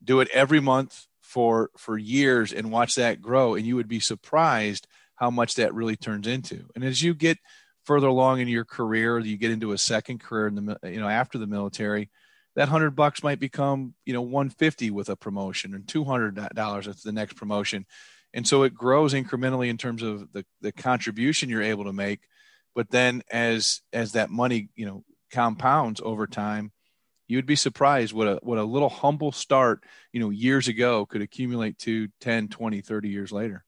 Do 0.04 0.20
it 0.20 0.28
every 0.32 0.60
month 0.60 1.06
for 1.22 1.70
for 1.76 1.98
years 1.98 2.52
and 2.52 2.70
watch 2.70 2.94
that 2.96 3.22
grow, 3.22 3.56
and 3.56 3.66
you 3.66 3.74
would 3.74 3.88
be 3.88 3.98
surprised 3.98 4.86
how 5.16 5.30
much 5.30 5.54
that 5.54 5.74
really 5.74 5.96
turns 5.96 6.26
into. 6.26 6.66
And 6.74 6.84
as 6.84 7.02
you 7.02 7.14
get 7.14 7.38
further 7.84 8.08
along 8.08 8.40
in 8.40 8.48
your 8.48 8.66
career, 8.66 9.18
you 9.18 9.38
get 9.38 9.50
into 9.50 9.72
a 9.72 9.78
second 9.78 10.20
career 10.20 10.48
in 10.48 10.54
the 10.54 10.78
you 10.84 11.00
know 11.00 11.08
after 11.08 11.38
the 11.38 11.46
military, 11.46 12.10
that 12.56 12.68
hundred 12.68 12.96
bucks 12.96 13.22
might 13.22 13.38
become 13.38 13.94
you 14.04 14.12
know 14.12 14.22
150 14.22 14.90
with 14.90 15.08
a 15.08 15.16
promotion 15.16 15.74
and 15.74 15.86
200 15.86 16.34
dollars 16.54 16.88
at 16.88 17.00
the 17.02 17.12
next 17.12 17.36
promotion. 17.36 17.86
And 18.34 18.46
so 18.46 18.64
it 18.64 18.74
grows 18.74 19.14
incrementally 19.14 19.68
in 19.68 19.78
terms 19.78 20.02
of 20.02 20.30
the, 20.32 20.44
the 20.60 20.72
contribution 20.72 21.48
you're 21.48 21.62
able 21.62 21.84
to 21.84 21.92
make. 21.92 22.20
But 22.74 22.90
then 22.90 23.22
as 23.30 23.82
as 23.92 24.12
that 24.12 24.30
money 24.30 24.70
you 24.74 24.86
know 24.86 25.04
compounds 25.32 26.00
over 26.04 26.26
time 26.26 26.72
you'd 27.28 27.46
be 27.46 27.56
surprised 27.56 28.12
what 28.12 28.28
a 28.28 28.38
what 28.42 28.58
a 28.58 28.64
little 28.64 28.88
humble 28.88 29.32
start 29.32 29.82
you 30.12 30.20
know 30.20 30.30
years 30.30 30.68
ago 30.68 31.04
could 31.04 31.20
accumulate 31.20 31.78
to 31.78 32.08
10 32.20 32.48
20 32.48 32.80
30 32.80 33.08
years 33.08 33.32
later. 33.32 33.64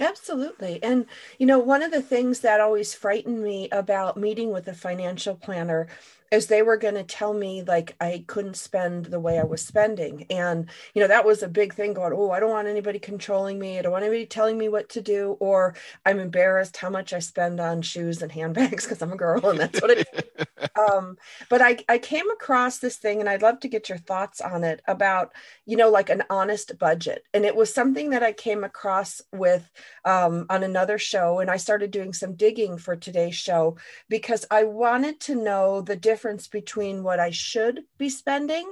Absolutely. 0.00 0.80
And, 0.82 1.06
you 1.38 1.46
know, 1.46 1.58
one 1.58 1.82
of 1.82 1.90
the 1.90 2.02
things 2.02 2.40
that 2.40 2.60
always 2.60 2.94
frightened 2.94 3.42
me 3.42 3.68
about 3.70 4.16
meeting 4.16 4.52
with 4.52 4.68
a 4.68 4.74
financial 4.74 5.34
planner 5.34 5.88
as 6.30 6.46
they 6.46 6.62
were 6.62 6.76
going 6.76 6.94
to 6.94 7.02
tell 7.02 7.32
me 7.32 7.62
like 7.62 7.96
I 8.00 8.24
couldn't 8.26 8.56
spend 8.56 9.06
the 9.06 9.20
way 9.20 9.38
I 9.38 9.44
was 9.44 9.64
spending. 9.64 10.26
And, 10.30 10.68
you 10.94 11.02
know, 11.02 11.08
that 11.08 11.24
was 11.24 11.42
a 11.42 11.48
big 11.48 11.74
thing 11.74 11.94
going, 11.94 12.12
oh, 12.14 12.30
I 12.30 12.40
don't 12.40 12.50
want 12.50 12.68
anybody 12.68 12.98
controlling 12.98 13.58
me. 13.58 13.78
I 13.78 13.82
don't 13.82 13.92
want 13.92 14.04
anybody 14.04 14.26
telling 14.26 14.58
me 14.58 14.68
what 14.68 14.88
to 14.90 15.00
do. 15.00 15.36
Or 15.40 15.74
I'm 16.04 16.18
embarrassed 16.18 16.76
how 16.76 16.90
much 16.90 17.12
I 17.12 17.18
spend 17.18 17.60
on 17.60 17.82
shoes 17.82 18.22
and 18.22 18.30
handbags 18.30 18.84
because 18.84 19.02
I'm 19.02 19.12
a 19.12 19.16
girl 19.16 19.48
and 19.48 19.60
that's 19.60 19.80
what 19.80 19.90
it 19.90 20.48
um, 20.78 21.16
but 21.48 21.62
I, 21.62 21.78
I 21.88 21.98
came 21.98 22.30
across 22.30 22.78
this 22.78 22.96
thing 22.96 23.20
and 23.20 23.28
I'd 23.28 23.42
love 23.42 23.60
to 23.60 23.68
get 23.68 23.88
your 23.88 23.98
thoughts 23.98 24.40
on 24.40 24.64
it 24.64 24.82
about, 24.86 25.32
you 25.66 25.76
know, 25.76 25.90
like 25.90 26.10
an 26.10 26.24
honest 26.30 26.78
budget. 26.78 27.24
And 27.32 27.44
it 27.44 27.56
was 27.56 27.72
something 27.72 28.10
that 28.10 28.22
I 28.22 28.32
came 28.32 28.64
across 28.64 29.22
with 29.32 29.70
um, 30.04 30.46
on 30.50 30.62
another 30.62 30.98
show. 30.98 31.38
And 31.40 31.50
I 31.50 31.56
started 31.56 31.90
doing 31.90 32.12
some 32.12 32.34
digging 32.34 32.78
for 32.78 32.96
today's 32.96 33.34
show 33.34 33.76
because 34.08 34.44
I 34.50 34.64
wanted 34.64 35.20
to 35.20 35.34
know 35.34 35.80
the 35.80 35.96
difference 35.96 36.17
difference 36.18 36.48
between 36.48 37.04
what 37.04 37.20
I 37.20 37.30
should 37.30 37.84
be 37.96 38.08
spending 38.08 38.66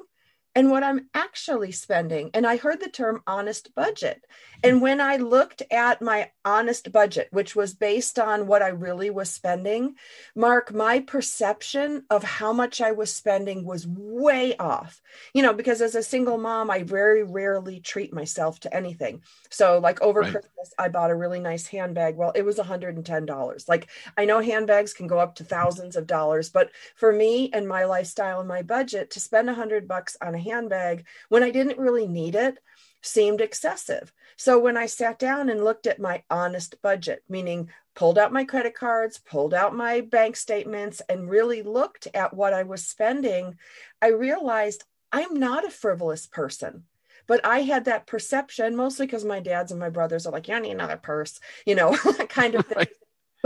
and 0.56 0.70
what 0.70 0.82
I'm 0.82 1.08
actually 1.12 1.70
spending. 1.70 2.30
And 2.32 2.46
I 2.46 2.56
heard 2.56 2.80
the 2.80 2.88
term 2.88 3.22
honest 3.26 3.74
budget. 3.74 4.24
And 4.64 4.80
when 4.80 5.02
I 5.02 5.16
looked 5.16 5.62
at 5.70 6.00
my 6.00 6.30
honest 6.46 6.90
budget, 6.90 7.28
which 7.30 7.54
was 7.54 7.74
based 7.74 8.18
on 8.18 8.46
what 8.46 8.62
I 8.62 8.68
really 8.68 9.10
was 9.10 9.28
spending, 9.28 9.96
Mark, 10.34 10.72
my 10.72 11.00
perception 11.00 12.04
of 12.08 12.22
how 12.24 12.54
much 12.54 12.80
I 12.80 12.92
was 12.92 13.12
spending 13.12 13.66
was 13.66 13.86
way 13.86 14.56
off. 14.56 15.02
You 15.34 15.42
know, 15.42 15.52
because 15.52 15.82
as 15.82 15.94
a 15.94 16.02
single 16.02 16.38
mom, 16.38 16.70
I 16.70 16.84
very 16.84 17.22
rarely 17.22 17.78
treat 17.78 18.14
myself 18.14 18.58
to 18.60 18.74
anything. 18.74 19.20
So, 19.50 19.78
like 19.78 20.00
over 20.00 20.20
right. 20.20 20.32
Christmas, 20.32 20.72
I 20.78 20.88
bought 20.88 21.10
a 21.10 21.14
really 21.14 21.40
nice 21.40 21.66
handbag. 21.66 22.16
Well, 22.16 22.32
it 22.34 22.46
was 22.46 22.56
$110. 22.56 23.68
Like, 23.68 23.88
I 24.16 24.24
know 24.24 24.40
handbags 24.40 24.94
can 24.94 25.06
go 25.06 25.18
up 25.18 25.34
to 25.34 25.44
thousands 25.44 25.96
of 25.96 26.06
dollars, 26.06 26.48
but 26.48 26.70
for 26.94 27.12
me 27.12 27.50
and 27.52 27.68
my 27.68 27.84
lifestyle 27.84 28.40
and 28.40 28.48
my 28.48 28.62
budget, 28.62 29.10
to 29.10 29.20
spend 29.20 29.50
a 29.50 29.54
hundred 29.54 29.86
bucks 29.86 30.16
on 30.22 30.34
a 30.34 30.45
handbag 30.46 31.04
when 31.28 31.42
I 31.42 31.50
didn't 31.50 31.78
really 31.78 32.08
need 32.08 32.34
it 32.34 32.58
seemed 33.02 33.40
excessive. 33.40 34.12
So 34.36 34.58
when 34.58 34.76
I 34.76 34.86
sat 34.86 35.18
down 35.18 35.48
and 35.48 35.64
looked 35.64 35.86
at 35.86 36.00
my 36.00 36.22
honest 36.28 36.80
budget, 36.82 37.22
meaning 37.28 37.70
pulled 37.94 38.18
out 38.18 38.32
my 38.32 38.44
credit 38.44 38.74
cards, 38.74 39.18
pulled 39.18 39.54
out 39.54 39.74
my 39.74 40.00
bank 40.02 40.36
statements, 40.36 41.00
and 41.08 41.30
really 41.30 41.62
looked 41.62 42.08
at 42.12 42.34
what 42.34 42.52
I 42.52 42.64
was 42.64 42.86
spending, 42.86 43.56
I 44.02 44.08
realized 44.08 44.84
I'm 45.12 45.34
not 45.34 45.64
a 45.64 45.70
frivolous 45.70 46.26
person. 46.26 46.84
But 47.26 47.44
I 47.44 47.60
had 47.60 47.86
that 47.86 48.06
perception 48.06 48.76
mostly 48.76 49.06
because 49.06 49.24
my 49.24 49.40
dads 49.40 49.72
and 49.72 49.80
my 49.80 49.88
brothers 49.88 50.26
are 50.26 50.32
like, 50.32 50.46
you 50.46 50.60
need 50.60 50.72
another 50.72 50.96
purse, 50.96 51.40
you 51.64 51.74
know, 51.74 51.96
kind 52.28 52.54
of 52.54 52.66
thing. 52.66 52.76
Right. 52.78 52.88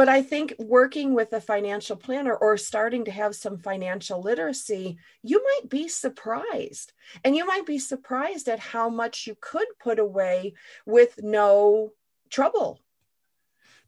But 0.01 0.09
I 0.09 0.23
think 0.23 0.55
working 0.59 1.13
with 1.13 1.35
a 1.35 1.43
financial 1.43 1.95
planner 1.95 2.35
or 2.35 2.57
starting 2.57 3.05
to 3.05 3.11
have 3.11 3.37
some 3.37 3.59
financial 3.59 4.23
literacy, 4.23 4.97
you 5.23 5.45
might 5.45 5.69
be 5.69 5.89
surprised. 5.89 6.95
And 7.23 7.37
you 7.37 7.45
might 7.45 7.67
be 7.67 7.79
surprised 7.79 8.49
at 8.49 8.61
how 8.61 8.89
much 8.89 9.27
you 9.27 9.37
could 9.39 9.67
put 9.79 9.99
away 9.99 10.55
with 10.87 11.23
no 11.23 11.93
trouble. 12.31 12.81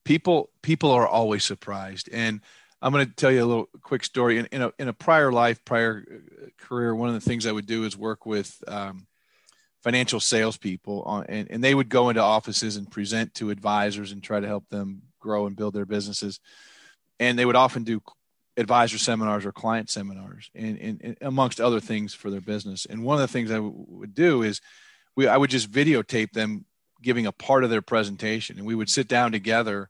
People 0.04 0.50
people 0.60 0.90
are 0.90 1.08
always 1.08 1.44
surprised. 1.44 2.10
And 2.12 2.42
I'm 2.82 2.92
going 2.92 3.06
to 3.06 3.14
tell 3.14 3.32
you 3.32 3.42
a 3.42 3.46
little 3.46 3.70
quick 3.80 4.04
story. 4.04 4.36
In, 4.36 4.44
in, 4.52 4.60
a, 4.60 4.72
in 4.78 4.88
a 4.88 4.92
prior 4.92 5.32
life, 5.32 5.64
prior 5.64 6.04
uh, 6.06 6.48
career, 6.58 6.94
one 6.94 7.08
of 7.08 7.14
the 7.14 7.26
things 7.26 7.46
I 7.46 7.52
would 7.52 7.64
do 7.66 7.84
is 7.84 7.96
work 7.96 8.26
with 8.26 8.62
um, 8.68 9.06
financial 9.82 10.20
salespeople, 10.20 11.04
on, 11.04 11.24
and, 11.30 11.50
and 11.50 11.64
they 11.64 11.74
would 11.74 11.88
go 11.88 12.10
into 12.10 12.20
offices 12.20 12.76
and 12.76 12.90
present 12.90 13.32
to 13.36 13.48
advisors 13.48 14.12
and 14.12 14.22
try 14.22 14.40
to 14.40 14.46
help 14.46 14.68
them 14.68 15.04
grow 15.22 15.46
and 15.46 15.56
build 15.56 15.74
their 15.74 15.86
businesses. 15.86 16.40
And 17.18 17.38
they 17.38 17.46
would 17.46 17.56
often 17.56 17.84
do 17.84 18.02
advisor 18.56 18.98
seminars 18.98 19.46
or 19.46 19.52
client 19.52 19.88
seminars 19.88 20.50
and, 20.54 20.78
and, 20.78 21.00
and, 21.02 21.16
amongst 21.22 21.60
other 21.60 21.80
things 21.80 22.12
for 22.12 22.30
their 22.30 22.40
business. 22.40 22.84
And 22.84 23.02
one 23.02 23.14
of 23.14 23.20
the 23.20 23.32
things 23.32 23.50
I 23.50 23.56
w- 23.56 23.72
would 23.88 24.14
do 24.14 24.42
is 24.42 24.60
we, 25.16 25.26
I 25.26 25.36
would 25.36 25.50
just 25.50 25.70
videotape 25.70 26.32
them 26.32 26.66
giving 27.00 27.26
a 27.26 27.32
part 27.32 27.64
of 27.64 27.70
their 27.70 27.82
presentation 27.82 28.58
and 28.58 28.66
we 28.66 28.74
would 28.74 28.90
sit 28.90 29.08
down 29.08 29.32
together 29.32 29.88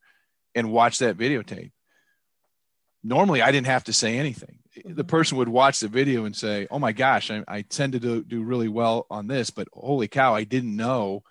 and 0.55 0.71
watch 0.71 0.99
that 0.99 1.19
videotape. 1.19 1.73
Normally 3.03 3.43
I 3.43 3.51
didn't 3.51 3.67
have 3.67 3.85
to 3.85 3.93
say 3.93 4.17
anything. 4.17 4.59
The 4.77 4.83
mm-hmm. 4.83 5.03
person 5.03 5.39
would 5.39 5.49
watch 5.49 5.81
the 5.81 5.89
video 5.89 6.25
and 6.25 6.37
say, 6.37 6.69
Oh 6.71 6.79
my 6.79 6.93
gosh, 6.93 7.31
I, 7.31 7.43
I 7.49 7.63
tend 7.63 7.95
to 7.95 8.01
do, 8.01 8.23
do 8.23 8.43
really 8.43 8.69
well 8.69 9.07
on 9.11 9.27
this, 9.27 9.51
but 9.51 9.69
holy 9.73 10.09
cow, 10.09 10.35
I 10.35 10.45
didn't 10.45 10.77
know 10.77 11.25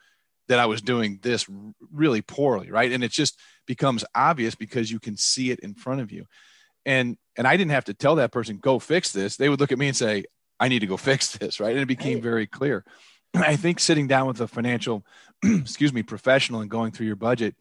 that 0.51 0.59
I 0.59 0.65
was 0.65 0.81
doing 0.81 1.17
this 1.21 1.47
really 1.93 2.21
poorly, 2.21 2.69
right? 2.69 2.91
And 2.91 3.05
it 3.05 3.11
just 3.11 3.39
becomes 3.65 4.03
obvious 4.13 4.53
because 4.53 4.91
you 4.91 4.99
can 4.99 5.15
see 5.15 5.49
it 5.49 5.61
in 5.61 5.73
front 5.75 6.01
of 6.01 6.11
you. 6.11 6.25
And 6.85 7.17
and 7.37 7.47
I 7.47 7.55
didn't 7.55 7.71
have 7.71 7.85
to 7.85 7.93
tell 7.93 8.15
that 8.17 8.33
person 8.33 8.57
go 8.57 8.77
fix 8.77 9.13
this. 9.13 9.37
They 9.37 9.47
would 9.47 9.61
look 9.61 9.71
at 9.71 9.77
me 9.77 9.87
and 9.87 9.95
say, 9.95 10.25
I 10.59 10.67
need 10.67 10.79
to 10.79 10.87
go 10.87 10.97
fix 11.11 11.37
this, 11.37 11.61
right? 11.61 11.71
And 11.71 11.79
it 11.79 11.87
became 11.87 12.21
very 12.21 12.47
clear. 12.47 12.83
I 13.33 13.55
think 13.55 13.79
sitting 13.79 14.07
down 14.07 14.27
with 14.27 14.41
a 14.41 14.47
financial, 14.47 15.05
excuse 15.43 15.93
me, 15.93 16.03
professional 16.03 16.59
and 16.59 16.69
going 16.69 16.91
through 16.91 17.07
your 17.07 17.15
budget 17.15 17.55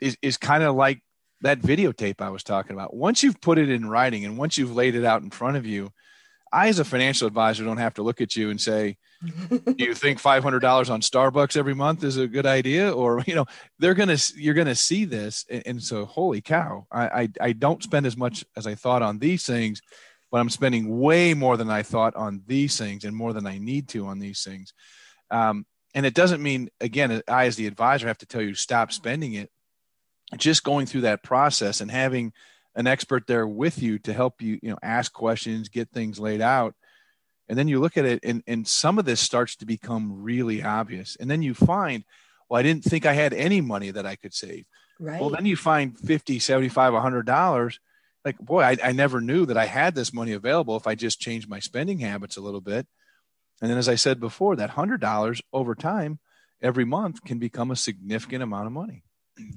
is 0.00 0.18
is 0.20 0.36
kind 0.36 0.64
of 0.64 0.74
like 0.74 1.00
that 1.42 1.60
videotape 1.60 2.20
I 2.20 2.30
was 2.30 2.42
talking 2.42 2.72
about. 2.72 2.96
Once 2.96 3.22
you've 3.22 3.40
put 3.40 3.58
it 3.58 3.70
in 3.70 3.88
writing 3.88 4.24
and 4.24 4.36
once 4.36 4.58
you've 4.58 4.74
laid 4.74 4.96
it 4.96 5.04
out 5.04 5.22
in 5.22 5.30
front 5.30 5.56
of 5.56 5.64
you, 5.64 5.92
I, 6.52 6.68
as 6.68 6.78
a 6.78 6.84
financial 6.84 7.26
advisor, 7.26 7.64
don't 7.64 7.76
have 7.78 7.94
to 7.94 8.02
look 8.02 8.20
at 8.20 8.36
you 8.36 8.50
and 8.50 8.60
say, 8.60 8.96
"Do 9.48 9.74
you 9.78 9.94
think 9.94 10.18
five 10.18 10.42
hundred 10.42 10.60
dollars 10.60 10.90
on 10.90 11.00
Starbucks 11.00 11.56
every 11.56 11.74
month 11.74 12.04
is 12.04 12.16
a 12.16 12.28
good 12.28 12.46
idea?" 12.46 12.92
Or 12.92 13.22
you 13.26 13.34
know, 13.34 13.46
they're 13.78 13.94
gonna 13.94 14.18
you're 14.34 14.54
gonna 14.54 14.74
see 14.74 15.04
this, 15.04 15.44
and, 15.50 15.62
and 15.66 15.82
so 15.82 16.04
holy 16.04 16.40
cow, 16.40 16.86
I, 16.90 17.06
I 17.06 17.28
I 17.40 17.52
don't 17.52 17.82
spend 17.82 18.06
as 18.06 18.16
much 18.16 18.44
as 18.56 18.66
I 18.66 18.74
thought 18.74 19.02
on 19.02 19.18
these 19.18 19.44
things, 19.44 19.82
but 20.30 20.38
I'm 20.38 20.50
spending 20.50 21.00
way 21.00 21.34
more 21.34 21.56
than 21.56 21.70
I 21.70 21.82
thought 21.82 22.14
on 22.14 22.42
these 22.46 22.78
things 22.78 23.04
and 23.04 23.16
more 23.16 23.32
than 23.32 23.46
I 23.46 23.58
need 23.58 23.88
to 23.88 24.06
on 24.06 24.18
these 24.18 24.42
things. 24.42 24.72
Um, 25.30 25.66
and 25.94 26.04
it 26.04 26.14
doesn't 26.14 26.42
mean, 26.42 26.68
again, 26.80 27.22
I, 27.26 27.46
as 27.46 27.56
the 27.56 27.66
advisor, 27.66 28.06
have 28.06 28.18
to 28.18 28.26
tell 28.26 28.42
you 28.42 28.54
stop 28.54 28.92
spending 28.92 29.32
it. 29.34 29.50
Just 30.36 30.64
going 30.64 30.86
through 30.86 31.02
that 31.02 31.22
process 31.22 31.80
and 31.80 31.90
having 31.90 32.32
an 32.76 32.86
expert 32.86 33.26
there 33.26 33.46
with 33.46 33.82
you 33.82 33.98
to 34.00 34.12
help 34.12 34.40
you, 34.40 34.60
you 34.62 34.70
know, 34.70 34.78
ask 34.82 35.12
questions, 35.12 35.68
get 35.68 35.90
things 35.90 36.20
laid 36.20 36.40
out. 36.40 36.74
And 37.48 37.58
then 37.58 37.68
you 37.68 37.80
look 37.80 37.96
at 37.96 38.04
it 38.04 38.20
and, 38.22 38.42
and 38.46 38.66
some 38.68 38.98
of 38.98 39.04
this 39.04 39.20
starts 39.20 39.56
to 39.56 39.66
become 39.66 40.22
really 40.22 40.62
obvious. 40.62 41.16
And 41.18 41.30
then 41.30 41.42
you 41.42 41.54
find, 41.54 42.04
well, 42.48 42.60
I 42.60 42.62
didn't 42.62 42.84
think 42.84 43.06
I 43.06 43.14
had 43.14 43.32
any 43.32 43.60
money 43.60 43.90
that 43.90 44.06
I 44.06 44.16
could 44.16 44.34
save. 44.34 44.66
Right. 45.00 45.20
Well, 45.20 45.30
then 45.30 45.46
you 45.46 45.56
find 45.56 45.98
50, 45.98 46.38
75, 46.38 46.92
$100 46.92 47.78
like 48.26 48.38
boy 48.38 48.60
I, 48.60 48.76
I 48.82 48.92
never 48.92 49.22
knew 49.22 49.46
that 49.46 49.56
i 49.56 49.64
had 49.64 49.94
this 49.94 50.12
money 50.12 50.32
available 50.32 50.76
if 50.76 50.86
i 50.86 50.94
just 50.94 51.20
changed 51.20 51.48
my 51.48 51.60
spending 51.60 52.00
habits 52.00 52.36
a 52.36 52.42
little 52.42 52.60
bit 52.60 52.86
and 53.62 53.70
then 53.70 53.78
as 53.78 53.88
i 53.88 53.94
said 53.94 54.20
before 54.20 54.56
that 54.56 54.70
hundred 54.70 55.00
dollars 55.00 55.40
over 55.52 55.74
time 55.74 56.18
every 56.60 56.84
month 56.84 57.24
can 57.24 57.38
become 57.38 57.70
a 57.70 57.76
significant 57.76 58.42
amount 58.42 58.66
of 58.66 58.72
money 58.72 59.04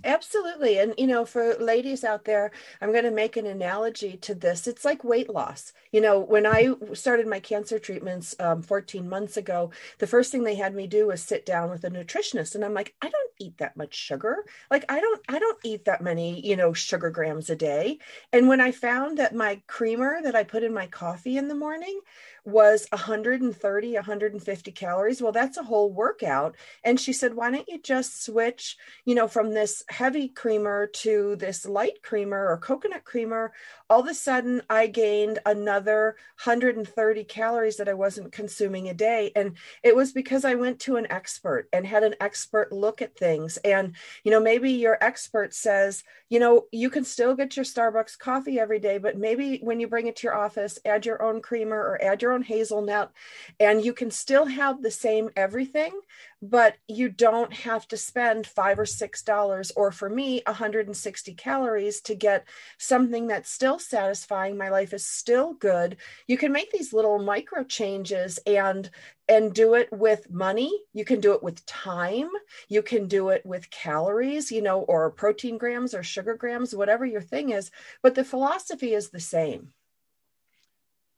Absolutely. 0.04 0.78
And, 0.78 0.94
you 0.98 1.08
know, 1.08 1.24
for 1.26 1.56
ladies 1.56 2.04
out 2.04 2.26
there, 2.26 2.52
I'm 2.82 2.92
going 2.92 3.06
to 3.06 3.12
make 3.12 3.38
an 3.38 3.46
analogy 3.46 4.18
to 4.18 4.36
this. 4.36 4.68
It's 4.68 4.84
like 4.84 5.06
weight 5.06 5.30
loss. 5.30 5.72
You 5.94 6.02
know, 6.02 6.20
when 6.20 6.46
I 6.46 6.74
started 6.94 7.28
my 7.28 7.40
cancer 7.40 7.80
treatments 7.80 8.36
um, 8.42 8.62
14 8.62 9.08
months 9.08 9.38
ago, 9.38 9.72
the 10.00 10.08
first 10.08 10.32
thing 10.34 10.44
they 10.44 10.56
had 10.56 10.76
me 10.76 10.86
do 10.86 11.08
was 11.08 11.24
sit 11.24 11.46
down 11.46 11.70
with 11.70 11.86
a 11.86 11.90
nutritionist. 11.90 12.56
And 12.56 12.66
I'm 12.66 12.74
like, 12.74 12.94
I 13.02 13.10
don't 13.10 13.32
eat 13.40 13.58
that 13.60 13.78
much 13.78 13.94
sugar. 13.96 14.44
Like, 14.70 14.84
I 14.90 15.00
don't, 15.00 15.22
I 15.30 15.40
don't 15.40 15.60
eat 15.64 15.86
that 15.86 16.02
many, 16.02 16.46
you 16.46 16.58
know, 16.58 16.74
sugar 16.74 17.10
grams 17.10 17.50
a 17.50 17.56
day. 17.56 18.00
And 18.34 18.50
when 18.50 18.60
I 18.60 18.72
found 18.72 19.18
that 19.18 19.34
my 19.34 19.62
creamer 19.68 20.20
that 20.24 20.36
I 20.36 20.44
put 20.44 20.64
in 20.64 20.74
my 20.74 20.88
coffee 20.88 21.38
in 21.38 21.48
the 21.48 21.56
morning 21.56 22.02
was 22.50 22.88
130, 22.92 23.94
150 23.94 24.72
calories. 24.72 25.22
Well, 25.22 25.32
that's 25.32 25.58
a 25.58 25.64
whole 25.64 25.92
workout. 25.92 26.56
And 26.84 27.00
she 27.00 27.14
said, 27.14 27.36
why 27.36 27.52
don't 27.52 27.68
you 27.68 27.80
just 27.82 28.24
switch, 28.24 28.78
you 29.06 29.16
know, 29.16 29.28
from 29.28 29.54
this 29.54 29.84
heavy 29.90 30.28
creamer 30.28 30.88
to 30.88 31.36
this 31.38 31.66
light 31.66 32.02
creamer 32.04 32.48
or 32.48 32.58
coconut 32.58 33.06
creamer? 33.06 33.54
All 33.90 34.02
of 34.02 34.08
a 34.08 34.14
sudden, 34.14 34.62
I 34.70 34.88
gained 34.88 35.40
another 35.46 36.16
130 36.44 37.24
calories 37.26 37.78
that 37.78 37.90
I 37.90 37.94
wasn't 37.94 38.32
consuming 38.32 38.90
a 38.90 38.94
day. 38.94 39.32
And 39.36 39.58
it 39.84 39.96
was 39.96 40.12
because 40.12 40.46
I 40.46 40.56
went 40.56 40.80
to 40.82 40.98
an 40.98 41.12
expert 41.12 41.68
and 41.74 41.86
had 41.86 42.04
an 42.04 42.16
expert 42.20 42.72
look 42.72 43.02
at 43.02 43.16
things. 43.16 43.58
And, 43.58 43.96
you 44.24 44.32
know, 44.32 44.40
maybe 44.40 44.72
your 44.72 44.98
expert 45.02 45.54
says, 45.54 46.04
you 46.30 46.40
know, 46.40 46.66
you 46.72 46.90
can 46.90 47.04
still 47.04 47.36
get 47.36 47.56
your 47.56 47.66
Starbucks 47.66 48.18
coffee 48.18 48.60
every 48.60 48.80
day, 48.80 48.98
but 49.00 49.18
maybe 49.18 49.60
when 49.64 49.80
you 49.80 49.88
bring 49.88 50.08
it 50.08 50.16
to 50.18 50.28
your 50.28 50.36
office, 50.36 50.78
add 50.86 51.06
your 51.06 51.22
own 51.22 51.42
creamer 51.42 51.78
or 51.78 52.02
add 52.04 52.22
your 52.22 52.34
own 52.34 52.39
hazelnut, 52.44 53.12
and 53.60 53.84
you 53.84 53.94
can 53.94 54.12
still 54.12 54.46
have 54.46 54.82
the 54.82 54.92
same 54.92 55.30
everything, 55.36 56.00
but 56.42 56.78
you 56.88 57.10
don't 57.10 57.54
have 57.54 57.88
to 57.90 57.98
spend 57.98 58.48
five 58.48 58.80
or 58.80 58.86
six 58.86 59.22
dollars, 59.22 59.72
or 59.76 59.92
for 59.92 60.10
me, 60.10 60.42
160 60.46 61.34
calories 61.34 62.02
to 62.02 62.16
get 62.16 62.48
something 62.78 63.28
that's 63.28 63.52
still 63.52 63.80
satisfying. 63.80 64.58
My 64.58 64.70
life 64.70 64.94
is 64.94 65.06
still 65.06 65.54
good. 65.54 65.98
You 66.28 66.38
can 66.38 66.52
make 66.52 66.72
these 66.72 66.94
little 66.94 67.20
micro 67.20 67.64
changes 67.64 68.40
and 68.46 68.90
and 69.30 69.54
do 69.54 69.76
it 69.76 69.90
with 69.92 70.30
money. 70.32 70.72
You 70.92 71.06
can 71.06 71.22
do 71.22 71.34
it 71.34 71.44
with 71.44 71.66
time. 71.68 72.30
You 72.68 72.82
can 72.82 73.08
do 73.08 73.30
it 73.30 73.46
with 73.46 73.70
calories, 73.70 74.52
you 74.52 74.62
know, 74.62 74.82
or 74.82 75.12
protein 75.12 75.58
grams 75.60 75.94
or 75.94 76.02
sugar 76.02 76.34
grams, 76.34 76.76
whatever 76.76 77.06
your 77.06 77.22
thing 77.22 77.52
is. 77.52 77.70
But 78.02 78.16
the 78.16 78.24
philosophy 78.24 78.94
is 78.94 79.12
the 79.12 79.20
same. 79.20 79.74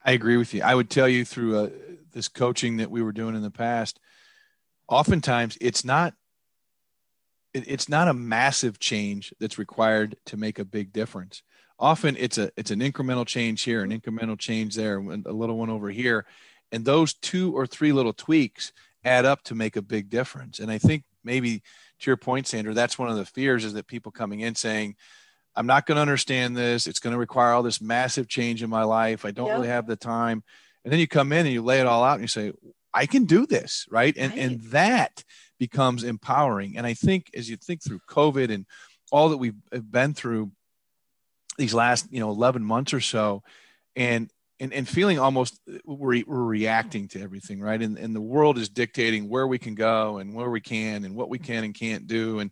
I 0.04 0.14
agree 0.14 0.38
with 0.38 0.54
you. 0.54 0.64
I 0.64 0.74
would 0.74 0.90
tell 0.90 1.08
you 1.08 1.26
through 1.26 1.58
uh, 1.58 1.70
this 2.12 2.28
coaching 2.28 2.78
that 2.78 2.92
we 2.92 3.02
were 3.02 3.12
doing 3.12 3.36
in 3.36 3.42
the 3.42 3.52
past, 3.52 4.00
oftentimes 4.88 5.58
it's 5.62 5.86
not 5.86 6.14
it, 7.54 7.66
it's 7.68 7.90
not 7.90 8.08
a 8.08 8.14
massive 8.14 8.80
change 8.80 9.34
that's 9.40 9.58
required 9.58 10.16
to 10.26 10.38
make 10.38 10.60
a 10.60 10.66
big 10.66 10.92
difference. 10.92 11.44
Often 11.80 12.18
it's 12.18 12.38
a 12.38 12.52
it's 12.58 12.72
an 12.72 12.80
incremental 12.80 13.26
change 13.26 13.64
here, 13.64 13.84
an 13.84 13.92
incremental 13.92 14.38
change 14.38 14.76
there, 14.76 14.98
a 14.98 15.34
little 15.34 15.58
one 15.58 15.70
over 15.70 15.90
here, 15.90 16.26
and 16.72 16.86
those 16.86 17.14
two 17.14 17.56
or 17.56 17.68
three 17.68 17.92
little 17.92 18.14
tweaks 18.14 18.72
add 19.04 19.26
up 19.26 19.44
to 19.44 19.56
make 19.56 19.76
a 19.76 19.82
big 19.82 20.10
difference. 20.10 20.60
And 20.60 20.72
I 20.72 20.78
think 20.78 21.04
maybe 21.24 21.60
to 22.00 22.10
your 22.10 22.18
point, 22.18 22.48
Sandra, 22.48 22.74
that's 22.74 23.00
one 23.00 23.10
of 23.10 23.18
the 23.18 23.26
fears 23.26 23.66
is 23.66 23.74
that 23.74 23.88
people 23.88 24.12
coming 24.12 24.42
in 24.42 24.56
saying, 24.56 24.96
I'm 25.56 25.68
not 25.68 25.86
going 25.86 25.98
to 25.98 26.02
understand 26.02 26.56
this. 26.56 26.88
It's 26.88 27.00
going 27.00 27.14
to 27.14 27.20
require 27.20 27.52
all 27.52 27.64
this 27.64 27.82
massive 27.82 28.28
change 28.28 28.64
in 28.64 28.70
my 28.70 28.84
life. 28.84 29.26
I 29.26 29.32
don't 29.32 29.48
yep. 29.48 29.58
really 29.58 29.68
have 29.68 29.88
the 29.88 29.96
time. 29.96 30.44
And 30.84 30.92
then 30.92 31.00
you 31.00 31.08
come 31.08 31.32
in 31.32 31.46
and 31.46 31.54
you 31.54 31.62
lay 31.62 31.80
it 31.80 31.88
all 31.88 32.04
out 32.04 32.14
and 32.14 32.24
you 32.24 32.28
say, 32.28 32.54
I 32.94 33.06
can 33.06 33.26
do 33.26 33.46
this. 33.46 33.86
Right. 33.90 34.16
And, 34.18 34.32
right. 34.32 34.42
and 34.42 34.62
that 34.72 35.24
becomes 35.60 36.04
empowering. 36.04 36.78
And 36.78 36.88
I 36.88 36.94
think 36.94 37.30
as 37.36 37.50
you 37.50 37.58
think 37.58 37.84
through 37.84 38.00
COVID 38.10 38.52
and 38.52 38.66
all 39.12 39.30
that 39.30 39.38
we've 39.38 39.56
been 39.72 40.14
through 40.14 40.52
these 41.58 41.74
last, 41.74 42.08
you 42.12 42.20
know, 42.22 42.32
11 42.32 42.64
months 42.64 42.94
or 42.94 43.02
so, 43.02 43.44
and, 43.96 44.32
and, 44.60 44.72
and 44.72 44.88
feeling 44.88 45.20
almost 45.20 45.60
uh, 45.70 45.80
we're, 45.86 46.24
we're 46.26 46.44
reacting 46.44 47.10
to 47.10 47.22
everything. 47.22 47.60
Right. 47.60 47.82
And, 47.82 47.98
and 47.98 48.16
the 48.16 48.22
world 48.22 48.58
is 48.58 48.70
dictating 48.70 49.28
where 49.28 49.48
we 49.48 49.60
can 49.60 49.76
go 49.76 50.18
and 50.18 50.34
where 50.34 50.50
we 50.50 50.62
can 50.62 51.04
and 51.04 51.14
what 51.14 51.30
we 51.30 51.40
can 51.40 51.66
and 51.66 51.76
can't 51.76 52.08
do. 52.08 52.40
And, 52.40 52.52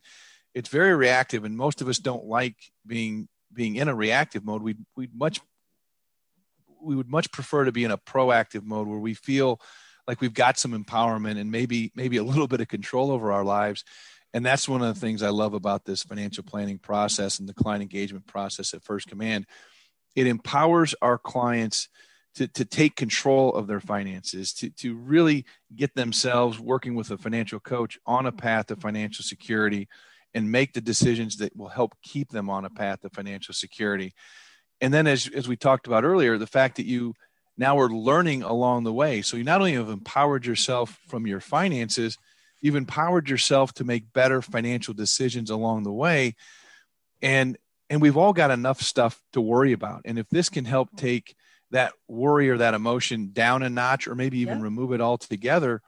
it's 0.54 0.70
very 0.70 0.96
reactive 0.96 1.44
and 1.44 1.56
most 1.56 1.82
of 1.82 1.88
us 1.88 1.98
don't 1.98 2.26
like 2.26 2.56
being 2.86 3.28
being 3.54 3.76
in 3.76 3.88
a 3.88 3.96
reactive 3.96 4.46
mode. 4.46 4.62
We 4.62 4.76
we 4.96 5.10
much 5.14 5.42
we 6.82 6.96
would 6.96 7.10
much 7.10 7.32
prefer 7.32 7.66
to 7.66 7.72
be 7.72 7.84
in 7.84 7.92
a 7.92 7.98
proactive 7.98 8.64
mode 8.64 8.88
where 8.88 9.00
we 9.00 9.14
feel 9.14 9.60
like 10.08 10.22
we've 10.22 10.34
got 10.34 10.58
some 10.58 10.72
empowerment 10.72 11.40
and 11.40 11.52
maybe 11.52 11.92
maybe 11.96 12.18
a 12.18 12.24
little 12.24 12.48
bit 12.48 12.62
of 12.62 12.68
control 12.68 13.12
over 13.12 13.32
our 13.32 13.44
lives. 13.44 13.84
And 14.34 14.46
that's 14.46 14.70
one 14.70 14.84
of 14.84 14.94
the 14.94 15.00
things 15.00 15.24
i 15.24 15.30
love 15.30 15.54
about 15.54 15.86
this 15.86 16.04
financial 16.04 16.44
planning 16.44 16.78
process 16.78 17.40
and 17.40 17.50
the 17.50 17.54
client 17.54 17.82
engagement 17.82 18.28
process 18.28 18.74
at 18.74 18.84
first 18.84 19.08
command. 19.08 19.46
It 20.16 20.28
empowers 20.28 20.94
our 21.02 21.18
clients 21.18 21.90
to, 22.36 22.48
to 22.48 22.66
take 22.66 22.96
control 22.96 23.54
of 23.54 23.68
their 23.68 23.80
finances 23.80 24.54
to, 24.54 24.70
to 24.70 24.96
really 24.96 25.46
get 25.76 25.96
themselves 25.96 26.60
working 26.60 26.96
with 26.96 27.10
a 27.10 27.18
financial 27.18 27.60
coach 27.60 27.98
on 28.06 28.28
a 28.28 28.32
path 28.32 28.68
to 28.68 28.76
financial 28.76 29.24
security 29.24 29.88
and 30.34 30.52
make 30.52 30.74
the 30.74 30.82
decisions 30.82 31.38
that 31.38 31.56
will 31.56 31.70
help 31.70 31.94
keep 32.04 32.30
them 32.30 32.50
on 32.50 32.66
a 32.66 32.70
path 32.70 33.04
of 33.04 33.14
financial 33.14 33.54
security. 33.54 34.14
And 34.82 34.94
then, 34.94 35.08
as, 35.08 35.28
as 35.28 35.48
we 35.48 35.58
talked 35.58 35.88
about 35.88 36.04
earlier, 36.04 36.38
the 36.38 36.48
fact 36.48 36.78
that 36.78 36.86
you 36.86 37.14
now 37.58 37.78
are 37.78 37.90
learning 37.90 38.42
along 38.42 38.86
the 38.86 38.94
way. 38.94 39.22
So 39.22 39.36
you 39.36 39.44
not 39.44 39.60
only 39.60 39.74
have 39.74 39.90
empowered 39.90 40.46
yourself 40.46 40.98
from 41.08 41.28
your 41.28 41.42
finances, 41.42 42.18
you've 42.62 42.78
empowered 42.78 43.30
yourself 43.30 43.74
to 43.74 43.84
make 43.84 44.14
better 44.14 44.42
financial 44.42 44.94
decisions 44.94 45.50
along 45.50 45.84
the 45.84 45.92
way. 45.92 46.36
And 47.22 47.58
and 47.90 48.02
we've 48.02 48.18
all 48.18 48.34
got 48.34 48.52
enough 48.52 48.82
stuff 48.82 49.22
to 49.34 49.42
worry 49.42 49.74
about. 49.74 50.04
And 50.06 50.20
if 50.20 50.30
this 50.30 50.48
can 50.48 50.64
help 50.64 50.96
take 50.96 51.36
that 51.72 51.94
worry 52.08 52.50
or 52.50 52.58
that 52.58 52.76
emotion 52.76 53.32
down 53.34 53.64
a 53.64 53.70
notch, 53.70 54.08
or 54.08 54.16
maybe 54.16 54.40
even 54.40 54.60
yeah. 54.60 54.64
remove 54.64 54.94
it 54.94 55.02
altogether, 55.02 55.82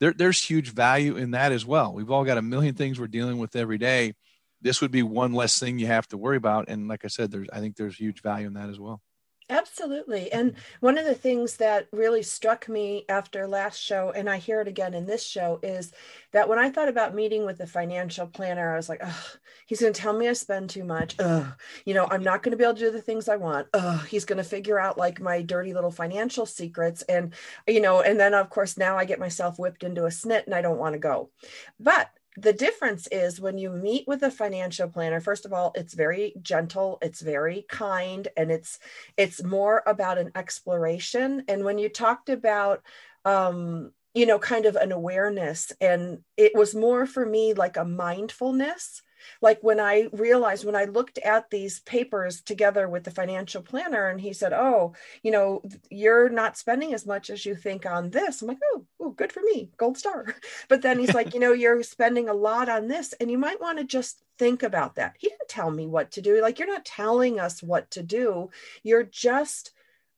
there, 0.00 0.12
there's 0.12 0.42
huge 0.42 0.70
value 0.70 1.16
in 1.16 1.32
that 1.32 1.52
as 1.52 1.64
well. 1.64 1.92
We've 1.92 2.10
all 2.10 2.24
got 2.24 2.38
a 2.38 2.42
million 2.42 2.74
things 2.74 2.98
we're 2.98 3.06
dealing 3.06 3.38
with 3.38 3.56
every 3.56 3.78
day. 3.78 4.14
This 4.62 4.80
would 4.80 4.90
be 4.90 5.02
one 5.02 5.32
less 5.32 5.58
thing 5.58 5.78
you 5.78 5.86
have 5.86 6.08
to 6.08 6.18
worry 6.18 6.36
about. 6.36 6.68
And 6.68 6.88
like 6.88 7.04
I 7.04 7.08
said, 7.08 7.30
there's 7.30 7.48
I 7.52 7.60
think 7.60 7.76
there's 7.76 7.96
huge 7.96 8.22
value 8.22 8.46
in 8.46 8.54
that 8.54 8.70
as 8.70 8.78
well. 8.80 9.00
Absolutely. 9.48 10.32
And 10.32 10.52
mm-hmm. 10.52 10.60
one 10.80 10.98
of 10.98 11.04
the 11.04 11.14
things 11.14 11.56
that 11.58 11.86
really 11.92 12.22
struck 12.22 12.68
me 12.68 13.04
after 13.08 13.46
last 13.46 13.80
show, 13.80 14.10
and 14.10 14.28
I 14.28 14.38
hear 14.38 14.60
it 14.60 14.66
again 14.66 14.92
in 14.92 15.06
this 15.06 15.24
show, 15.24 15.60
is 15.62 15.92
that 16.32 16.48
when 16.48 16.58
I 16.58 16.70
thought 16.70 16.88
about 16.88 17.14
meeting 17.14 17.46
with 17.46 17.60
a 17.60 17.66
financial 17.66 18.26
planner, 18.26 18.72
I 18.72 18.76
was 18.76 18.88
like, 18.88 19.00
oh, 19.04 19.32
he's 19.66 19.80
going 19.80 19.92
to 19.92 20.00
tell 20.00 20.12
me 20.12 20.28
I 20.28 20.32
spend 20.32 20.70
too 20.70 20.82
much. 20.82 21.14
Oh, 21.20 21.54
you 21.84 21.94
know, 21.94 22.08
I'm 22.10 22.24
not 22.24 22.42
going 22.42 22.50
to 22.50 22.56
be 22.56 22.64
able 22.64 22.74
to 22.74 22.80
do 22.80 22.90
the 22.90 23.00
things 23.00 23.28
I 23.28 23.36
want. 23.36 23.68
Oh, 23.72 24.04
he's 24.08 24.24
going 24.24 24.38
to 24.38 24.44
figure 24.44 24.80
out 24.80 24.98
like 24.98 25.20
my 25.20 25.42
dirty 25.42 25.72
little 25.72 25.92
financial 25.92 26.46
secrets. 26.46 27.02
And, 27.02 27.32
you 27.68 27.80
know, 27.80 28.00
and 28.00 28.18
then 28.18 28.34
of 28.34 28.50
course, 28.50 28.76
now 28.76 28.98
I 28.98 29.04
get 29.04 29.20
myself 29.20 29.60
whipped 29.60 29.84
into 29.84 30.06
a 30.06 30.10
snit 30.10 30.46
and 30.46 30.54
I 30.54 30.62
don't 30.62 30.78
want 30.78 30.94
to 30.94 30.98
go. 30.98 31.30
But 31.78 32.10
the 32.36 32.52
difference 32.52 33.06
is 33.10 33.40
when 33.40 33.58
you 33.58 33.70
meet 33.70 34.06
with 34.06 34.22
a 34.22 34.30
financial 34.30 34.88
planner 34.88 35.20
first 35.20 35.46
of 35.46 35.52
all 35.52 35.72
it's 35.74 35.94
very 35.94 36.34
gentle 36.42 36.98
it's 37.02 37.20
very 37.20 37.64
kind 37.68 38.28
and 38.36 38.50
it's 38.50 38.78
it's 39.16 39.42
more 39.42 39.82
about 39.86 40.18
an 40.18 40.30
exploration. 40.34 41.44
And 41.48 41.64
when 41.64 41.78
you 41.78 41.88
talked 41.88 42.28
about 42.28 42.82
um 43.24 43.92
you 44.14 44.26
know 44.26 44.38
kind 44.38 44.66
of 44.66 44.76
an 44.76 44.92
awareness 44.92 45.72
and 45.80 46.20
it 46.36 46.52
was 46.54 46.74
more 46.74 47.06
for 47.06 47.26
me 47.26 47.54
like 47.54 47.76
a 47.76 47.84
mindfulness 47.84 49.02
like 49.40 49.62
when 49.62 49.80
I 49.80 50.08
realized 50.12 50.64
when 50.64 50.76
I 50.76 50.84
looked 50.84 51.18
at 51.18 51.50
these 51.50 51.80
papers 51.80 52.40
together 52.40 52.88
with 52.88 53.04
the 53.04 53.10
financial 53.10 53.62
planner 53.62 54.08
and 54.08 54.20
he 54.20 54.32
said, 54.32 54.52
Oh, 54.52 54.94
you 55.22 55.30
know, 55.30 55.62
you're 55.90 56.28
not 56.28 56.56
spending 56.56 56.94
as 56.94 57.06
much 57.06 57.30
as 57.30 57.44
you 57.44 57.54
think 57.54 57.86
on 57.86 58.10
this. 58.10 58.42
I'm 58.42 58.48
like, 58.48 58.58
Oh, 58.72 58.84
oh 59.00 59.10
good 59.10 59.32
for 59.32 59.42
me, 59.42 59.70
gold 59.76 59.98
star. 59.98 60.34
But 60.68 60.82
then 60.82 60.98
he's 60.98 61.14
like, 61.14 61.34
You 61.34 61.40
know, 61.40 61.52
you're 61.54 61.82
spending 61.82 62.28
a 62.28 62.34
lot 62.34 62.68
on 62.68 62.88
this 62.88 63.12
and 63.14 63.30
you 63.30 63.38
might 63.38 63.60
want 63.60 63.78
to 63.78 63.84
just 63.84 64.22
think 64.38 64.62
about 64.62 64.96
that. 64.96 65.14
He 65.18 65.28
didn't 65.28 65.48
tell 65.48 65.70
me 65.70 65.86
what 65.86 66.10
to 66.12 66.22
do. 66.22 66.40
Like, 66.42 66.58
you're 66.58 66.68
not 66.68 66.84
telling 66.84 67.40
us 67.40 67.62
what 67.62 67.90
to 67.92 68.02
do. 68.02 68.50
You're 68.82 69.04
just 69.04 69.72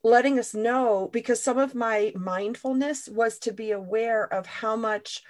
letting 0.04 0.38
us 0.38 0.54
know 0.54 1.08
because 1.12 1.42
some 1.42 1.58
of 1.58 1.74
my 1.74 2.12
mindfulness 2.16 3.08
was 3.08 3.38
to 3.40 3.52
be 3.52 3.72
aware 3.72 4.32
of 4.32 4.46
how 4.46 4.76
much 4.76 5.22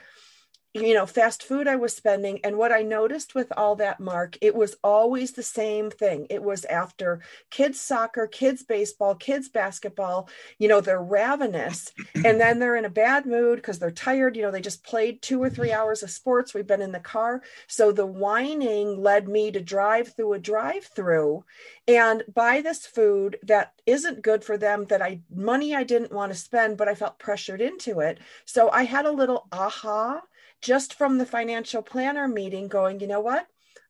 you 0.74 0.94
know 0.94 1.06
fast 1.06 1.42
food 1.42 1.66
i 1.66 1.76
was 1.76 1.94
spending 1.94 2.38
and 2.44 2.56
what 2.56 2.72
i 2.72 2.82
noticed 2.82 3.34
with 3.34 3.50
all 3.56 3.74
that 3.76 4.00
mark 4.00 4.36
it 4.40 4.54
was 4.54 4.76
always 4.84 5.32
the 5.32 5.42
same 5.42 5.90
thing. 5.90 6.26
It 6.30 6.42
was 6.42 6.64
after 6.66 7.20
kids 7.50 7.80
soccer 7.80 8.26
kids 8.26 8.62
baseball 8.62 9.14
kids 9.14 9.48
basketball 9.48 10.28
you 10.58 10.68
know 10.68 10.80
they're 10.80 11.02
ravenous 11.02 11.92
and 12.14 12.40
then 12.40 12.58
they're 12.58 12.76
in 12.76 12.84
a 12.84 12.90
bad 12.90 13.26
mood 13.26 13.56
because 13.56 13.78
they're 13.78 13.90
tired 13.90 14.36
you 14.36 14.42
know 14.42 14.50
they 14.50 14.60
just 14.60 14.84
played 14.84 15.22
two 15.22 15.42
or 15.42 15.50
three 15.50 15.72
hours 15.72 16.02
of 16.02 16.10
sports 16.10 16.54
we've 16.54 16.66
been 16.66 16.82
in 16.82 16.92
the 16.92 17.00
car. 17.00 17.42
So 17.66 17.92
the 17.92 18.06
whining 18.06 19.02
led 19.02 19.28
me 19.28 19.50
to 19.52 19.60
drive 19.60 20.14
through 20.14 20.34
a 20.34 20.38
drive 20.38 20.84
through 20.84 21.44
and 21.86 22.22
buy 22.32 22.60
this 22.60 22.86
food 22.86 23.38
that 23.42 23.72
isn't 23.86 24.22
good 24.22 24.44
for 24.44 24.58
them 24.58 24.84
that 24.86 25.02
i 25.02 25.20
money 25.34 25.74
i 25.74 25.84
didn't 25.84 26.12
want 26.12 26.32
to 26.32 26.38
spend 26.38 26.76
but 26.76 26.88
i 26.88 26.94
felt 26.94 27.18
pressured 27.18 27.60
into 27.60 28.00
it. 28.00 28.18
So 28.44 28.70
i 28.70 28.84
had 28.84 29.06
a 29.06 29.12
little 29.12 29.48
aha 29.52 30.22
just 30.60 30.94
from 30.94 31.18
the 31.18 31.26
financial 31.26 31.82
planner 31.82 32.28
meeting 32.28 32.68
going, 32.68 33.00
you 33.00 33.06
know 33.06 33.20
what? 33.20 33.48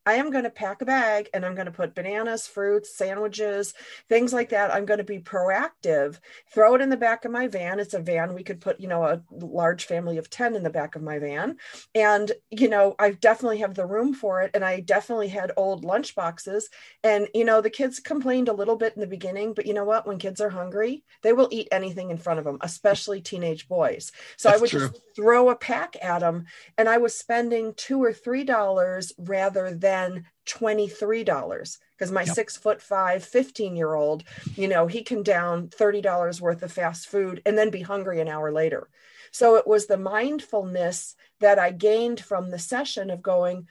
I 0.08 0.14
am 0.14 0.30
going 0.30 0.44
to 0.44 0.50
pack 0.50 0.80
a 0.80 0.86
bag 0.86 1.28
and 1.34 1.44
I'm 1.44 1.54
going 1.54 1.66
to 1.66 1.70
put 1.70 1.94
bananas, 1.94 2.46
fruits, 2.46 2.96
sandwiches, 2.96 3.74
things 4.08 4.32
like 4.32 4.48
that. 4.48 4.72
I'm 4.72 4.86
going 4.86 4.96
to 4.96 5.04
be 5.04 5.18
proactive, 5.18 6.18
throw 6.50 6.74
it 6.74 6.80
in 6.80 6.88
the 6.88 6.96
back 6.96 7.26
of 7.26 7.30
my 7.30 7.46
van. 7.46 7.78
It's 7.78 7.92
a 7.92 7.98
van. 7.98 8.32
We 8.32 8.42
could 8.42 8.58
put, 8.58 8.80
you 8.80 8.88
know, 8.88 9.04
a 9.04 9.22
large 9.30 9.84
family 9.84 10.16
of 10.16 10.30
10 10.30 10.56
in 10.56 10.62
the 10.62 10.70
back 10.70 10.96
of 10.96 11.02
my 11.02 11.18
van. 11.18 11.58
And, 11.94 12.32
you 12.48 12.70
know, 12.70 12.94
I 12.98 13.10
definitely 13.10 13.58
have 13.58 13.74
the 13.74 13.84
room 13.84 14.14
for 14.14 14.40
it. 14.40 14.52
And 14.54 14.64
I 14.64 14.80
definitely 14.80 15.28
had 15.28 15.52
old 15.58 15.84
lunch 15.84 16.14
boxes. 16.14 16.70
And, 17.04 17.28
you 17.34 17.44
know, 17.44 17.60
the 17.60 17.68
kids 17.68 18.00
complained 18.00 18.48
a 18.48 18.54
little 18.54 18.76
bit 18.76 18.94
in 18.94 19.02
the 19.02 19.06
beginning, 19.06 19.52
but 19.52 19.66
you 19.66 19.74
know 19.74 19.84
what? 19.84 20.06
When 20.06 20.18
kids 20.18 20.40
are 20.40 20.48
hungry, 20.48 21.04
they 21.22 21.34
will 21.34 21.48
eat 21.50 21.68
anything 21.70 22.10
in 22.10 22.16
front 22.16 22.38
of 22.38 22.46
them, 22.46 22.56
especially 22.62 23.20
teenage 23.20 23.68
boys. 23.68 24.10
So 24.38 24.48
That's 24.48 24.58
I 24.58 24.60
would 24.62 24.70
true. 24.70 24.88
just 24.88 25.02
throw 25.14 25.50
a 25.50 25.54
pack 25.54 25.96
at 26.00 26.20
them. 26.20 26.46
And 26.78 26.88
I 26.88 26.96
was 26.96 27.14
spending 27.14 27.74
two 27.74 28.02
or 28.02 28.14
three 28.14 28.44
dollars 28.44 29.12
rather 29.18 29.74
than 29.74 29.97
than 29.98 30.24
$23 30.46 31.78
because 31.96 32.12
my 32.12 32.22
yep. 32.22 32.34
six 32.34 32.56
foot 32.56 32.80
five 32.80 33.22
15 33.24 33.76
year 33.76 33.94
old 33.94 34.24
you 34.54 34.66
know 34.66 34.86
he 34.86 35.02
can 35.02 35.22
down 35.22 35.68
$30 35.68 36.40
worth 36.40 36.62
of 36.62 36.72
fast 36.72 37.06
food 37.08 37.42
and 37.44 37.56
then 37.58 37.70
be 37.70 37.82
hungry 37.82 38.20
an 38.20 38.28
hour 38.28 38.50
later. 38.52 38.88
So 39.30 39.56
it 39.56 39.66
was 39.66 39.86
the 39.86 39.98
mindfulness 39.98 41.14
that 41.40 41.58
i 41.58 41.70
gained 41.70 42.20
from 42.20 42.50
the 42.50 42.58
session 42.58 43.10
of 43.10 43.22
going 43.22 43.66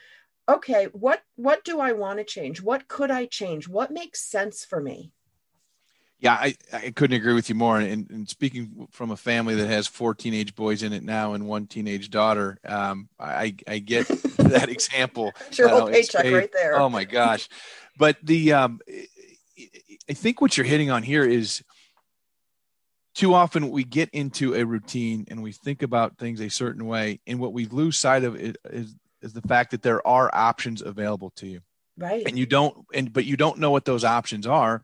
okay 0.48 0.86
what 0.94 1.22
what 1.36 1.64
do 1.64 1.80
i 1.80 1.92
want 1.94 2.20
to 2.20 2.26
change? 2.26 2.62
What 2.62 2.88
could 2.88 3.12
i 3.12 3.26
change? 3.26 3.68
What 3.68 3.92
makes 3.92 4.22
sense 4.22 4.66
for 4.66 4.82
me 4.82 5.12
yeah, 6.20 6.34
I, 6.34 6.56
I 6.74 6.92
couldn't 6.92 7.16
agree 7.16 7.34
with 7.34 7.48
you 7.48 7.56
more. 7.56 7.80
And, 7.80 8.10
and, 8.10 8.28
speaking 8.28 8.88
from 8.92 9.12
a 9.12 9.18
family 9.18 9.54
that 9.56 9.68
has 9.68 9.86
four 9.86 10.16
teenage 10.16 10.56
boys 10.56 10.82
in 10.82 10.92
it 10.92 11.04
now 11.04 11.34
and 11.34 11.48
one 11.48 11.68
teenage 11.68 12.10
daughter, 12.10 12.58
um, 12.66 13.08
I, 13.20 13.56
I 13.68 13.80
get 13.80 14.08
that 14.38 14.70
example. 14.70 15.32
Sure, 15.52 15.70
whole 15.70 15.88
paycheck 15.88 16.26
right 16.26 16.52
there. 16.52 16.80
Oh 16.80 16.90
my 16.90 17.04
gosh! 17.04 17.48
But 17.98 18.18
the 18.24 18.54
um, 18.54 18.80
I 20.10 20.14
think 20.14 20.42
what 20.42 20.58
you're 20.58 20.66
hitting 20.66 20.90
on 20.90 21.04
here 21.04 21.24
is 21.24 21.64
too 23.14 23.36
often 23.36 23.70
we 23.70 23.84
get 23.84 24.10
into 24.10 24.56
a 24.56 24.64
routine 24.64 25.26
and 25.30 25.44
we 25.44 25.52
think 25.52 25.84
about 25.84 26.18
things 26.18 26.42
a 26.42 26.50
certain 26.50 26.88
way, 26.88 27.20
and 27.28 27.40
what 27.40 27.54
we 27.54 27.66
lose 27.66 27.96
sight 27.96 28.24
of 28.24 28.36
is, 28.36 28.56
is, 28.72 28.96
is 29.22 29.34
the 29.34 29.42
fact 29.44 29.70
that 29.72 29.84
there 29.84 30.06
are 30.08 30.32
options 30.34 30.82
available 30.82 31.30
to 31.36 31.48
you. 31.48 31.62
Right. 31.96 32.24
And 32.26 32.38
you 32.40 32.48
don't, 32.48 32.86
and 32.92 33.14
but 33.14 33.26
you 33.26 33.38
don't 33.38 33.60
know 33.60 33.70
what 33.70 33.86
those 33.86 34.04
options 34.04 34.48
are 34.48 34.84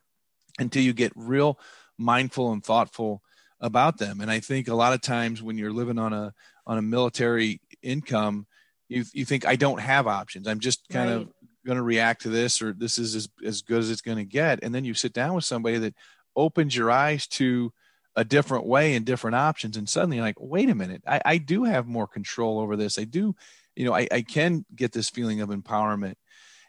until 0.60 0.84
you 0.84 0.94
get 0.94 1.12
real 1.16 1.60
mindful 1.98 2.52
and 2.52 2.64
thoughtful 2.64 3.22
about 3.60 3.98
them. 3.98 4.22
And 4.22 4.30
I 4.30 4.40
think 4.40 4.68
a 4.68 4.76
lot 4.76 4.94
of 4.94 5.02
times 5.02 5.42
when 5.42 5.58
you're 5.58 5.72
living 5.72 6.00
on 6.00 6.14
a 6.14 6.34
on 6.66 6.78
a 6.78 6.82
military 6.82 7.62
income, 7.82 8.46
you 8.90 9.04
you 9.14 9.26
think 9.26 9.46
I 9.46 9.56
don't 9.56 9.80
have 9.80 10.08
options. 10.08 10.48
I'm 10.48 10.60
just 10.60 10.88
kind 10.90 11.10
right. 11.10 11.22
of 11.22 11.30
going 11.66 11.78
to 11.78 11.84
react 11.84 12.24
to 12.24 12.30
this, 12.30 12.62
or 12.62 12.74
this 12.74 12.98
is 12.98 13.16
as, 13.16 13.30
as 13.46 13.62
good 13.62 13.80
as 13.80 13.90
it's 13.90 14.02
going 14.02 14.18
to 14.18 14.26
get. 14.26 14.60
And 14.64 14.76
then 14.76 14.84
you 14.84 14.94
sit 14.94 15.14
down 15.14 15.34
with 15.34 15.46
somebody 15.46 15.78
that 15.80 15.96
opens 16.36 16.76
your 16.76 16.92
eyes 16.92 17.26
to 17.28 17.72
a 18.16 18.24
different 18.24 18.66
way 18.66 18.96
and 18.96 19.06
different 19.06 19.36
options, 19.36 19.78
and 19.78 19.90
suddenly 19.90 20.18
you're 20.18 20.26
like, 20.26 20.40
wait 20.40 20.70
a 20.70 20.76
minute, 20.76 21.02
I, 21.08 21.22
I 21.26 21.38
do 21.38 21.64
have 21.64 21.88
more 21.88 22.06
control 22.06 22.60
over 22.60 22.76
this. 22.76 23.00
I 23.00 23.06
do, 23.06 23.36
you 23.76 23.86
know, 23.86 23.94
I, 23.94 24.08
I 24.12 24.22
can 24.22 24.66
get 24.76 24.92
this 24.92 25.10
feeling 25.10 25.42
of 25.42 25.50
empowerment. 25.50 26.16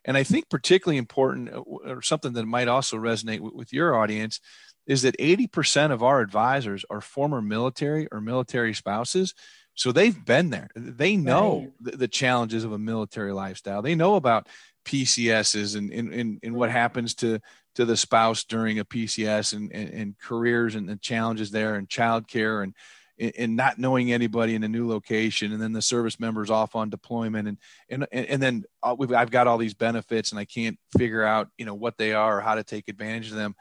And 0.05 0.17
I 0.17 0.23
think 0.23 0.49
particularly 0.49 0.99
important, 0.99 1.53
uh, 1.53 1.61
or 1.61 2.03
something 2.03 2.33
that 2.35 2.47
might 2.47 2.69
also 2.69 2.97
resonate 2.97 3.41
with, 3.41 3.55
with 3.55 3.73
your 3.73 3.97
audience, 3.97 4.41
is 4.87 5.03
that 5.03 5.19
80% 5.19 5.93
of 5.93 6.03
our 6.03 6.21
advisors 6.21 6.85
are 6.91 7.01
former 7.01 7.41
military 7.41 8.07
or 8.13 8.21
military 8.21 8.75
spouses. 8.75 9.35
So 9.75 9.93
they've 9.93 10.25
been 10.25 10.51
there. 10.51 10.69
They 10.77 11.17
know 11.17 11.59
right. 11.59 11.73
the, 11.81 11.97
the, 11.99 12.09
challenges 12.09 12.65
of 12.65 12.73
a 12.73 12.79
military 12.79 13.33
lifestyle. 13.33 13.83
They 13.83 13.95
know 13.95 14.15
about 14.15 14.49
PCSs 14.85 15.77
and, 15.77 15.91
and, 15.93 16.13
and, 16.13 16.39
and, 16.43 16.55
what 16.55 16.71
happens 16.71 17.15
to, 17.17 17.41
to 17.75 17.85
the 17.85 17.97
spouse 17.97 18.45
during 18.45 18.79
a 18.79 18.85
PCS 18.85 19.55
and, 19.55 19.73
and, 19.73 19.89
and 19.89 20.19
careers 20.19 20.75
and 20.75 20.89
the 20.89 20.97
challenges 20.97 21.51
there 21.51 21.75
and 21.75 21.89
childcare 21.89 22.63
and 22.63 22.75
and 23.19 23.57
not 23.57 23.79
knowing 23.79 24.13
anybody 24.13 24.55
in 24.55 24.65
a 24.65 24.69
new 24.69 24.89
location 24.89 25.53
and 25.53 25.63
then 25.63 25.73
the 25.73 25.83
service 25.83 26.19
members 26.19 26.51
off 26.51 26.75
on 26.75 26.91
deployment 26.91 27.47
and 27.47 27.59
and 27.89 28.07
and 28.13 28.43
then 28.43 28.65
uh, 28.83 28.97
I've 29.15 29.31
got 29.31 29.47
all 29.47 29.59
these 29.59 29.75
benefits 29.75 30.33
and 30.33 30.39
I 30.39 30.45
can't 30.45 30.79
figure 30.97 31.23
out 31.23 31.49
you 31.57 31.65
know 31.65 31.75
what 31.75 31.97
they 31.97 32.13
are 32.13 32.39
or 32.39 32.41
how 32.41 32.57
to 32.57 32.65
take 32.65 32.89
advantage 32.89 33.31
of 33.31 33.37
them. 33.37 33.55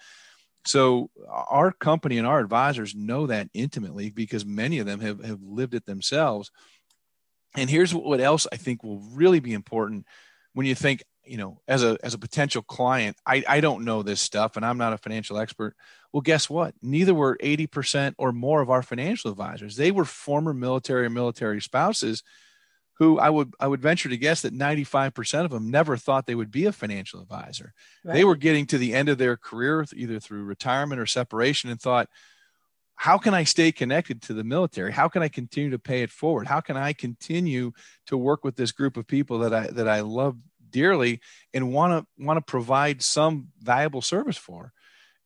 So 0.66 1.10
our 1.28 1.72
company 1.72 2.18
and 2.18 2.26
our 2.26 2.40
advisors 2.40 2.96
know 2.96 3.28
that 3.28 3.50
intimately 3.54 4.10
because 4.10 4.46
many 4.46 4.80
of 4.80 4.86
them 4.86 5.02
have, 5.02 5.24
have 5.24 5.42
lived 5.44 5.74
it 5.74 5.86
themselves. 5.86 6.52
And 7.56 7.70
here's 7.70 7.94
what 7.94 8.22
else 8.22 8.48
I 8.52 8.56
think 8.56 8.82
will 8.82 9.02
really 9.12 9.42
be 9.42 9.54
important. 9.54 10.06
When 10.54 10.66
you 10.66 10.74
think 10.74 11.04
you 11.26 11.38
know 11.38 11.60
as 11.68 11.84
a 11.84 11.98
as 12.04 12.14
a 12.14 12.18
potential 12.18 12.62
client 12.62 13.16
i 13.26 13.44
i 13.48 13.60
don't 13.60 13.86
know 13.86 14.04
this 14.04 14.22
stuff 14.22 14.56
and 14.56 14.66
i'm 14.66 14.78
not 14.78 14.94
a 14.94 14.98
financial 14.98 15.38
expert 15.38 15.76
well 16.12 16.22
guess 16.22 16.50
what 16.50 16.74
neither 16.82 17.14
were 17.14 17.38
80% 17.42 18.16
or 18.18 18.32
more 18.32 18.62
of 18.62 18.70
our 18.70 18.84
financial 18.84 19.32
advisors 19.32 19.76
they 19.76 19.92
were 19.92 20.06
former 20.06 20.54
military 20.54 21.06
or 21.06 21.10
military 21.10 21.62
spouses 21.62 22.24
who 23.00 23.20
i 23.20 23.30
would 23.30 23.54
i 23.60 23.68
would 23.68 23.82
venture 23.82 24.10
to 24.10 24.18
guess 24.18 24.42
that 24.42 24.54
95% 24.54 25.46
of 25.46 25.52
them 25.52 25.72
never 25.72 25.98
thought 25.98 26.26
they 26.26 26.36
would 26.36 26.52
be 26.52 26.66
a 26.66 26.72
financial 26.72 27.22
advisor 27.22 27.74
right. 28.04 28.14
they 28.14 28.24
were 28.24 28.36
getting 28.36 28.66
to 28.68 28.78
the 28.78 28.94
end 28.94 29.10
of 29.10 29.18
their 29.18 29.38
career 29.38 29.86
either 29.96 30.20
through 30.20 30.44
retirement 30.44 31.00
or 31.00 31.06
separation 31.06 31.70
and 31.70 31.82
thought 31.82 32.10
how 32.96 33.18
can 33.18 33.34
I 33.34 33.44
stay 33.44 33.72
connected 33.72 34.22
to 34.24 34.34
the 34.34 34.44
military? 34.44 34.92
How 34.92 35.08
can 35.08 35.22
I 35.24 35.28
continue 35.28 35.72
to 35.72 35.80
pay 35.80 36.04
it 36.04 36.10
forward? 36.10 36.48
How 36.48 36.62
can 36.62 36.78
I 36.78 36.94
continue 36.94 37.72
to 38.08 38.18
work 38.18 38.44
with 38.44 38.56
this 38.56 38.72
group 38.72 38.98
of 38.98 39.08
people 39.08 39.40
that 39.40 39.54
I 39.54 39.68
that 39.68 39.88
I 39.88 40.02
love 40.02 40.38
dearly 40.74 41.22
and 41.54 41.72
want 41.72 41.94
to 41.94 42.26
want 42.26 42.38
to 42.38 42.42
provide 42.42 43.02
some 43.02 43.48
valuable 43.62 44.02
service 44.02 44.38
for. 44.38 44.74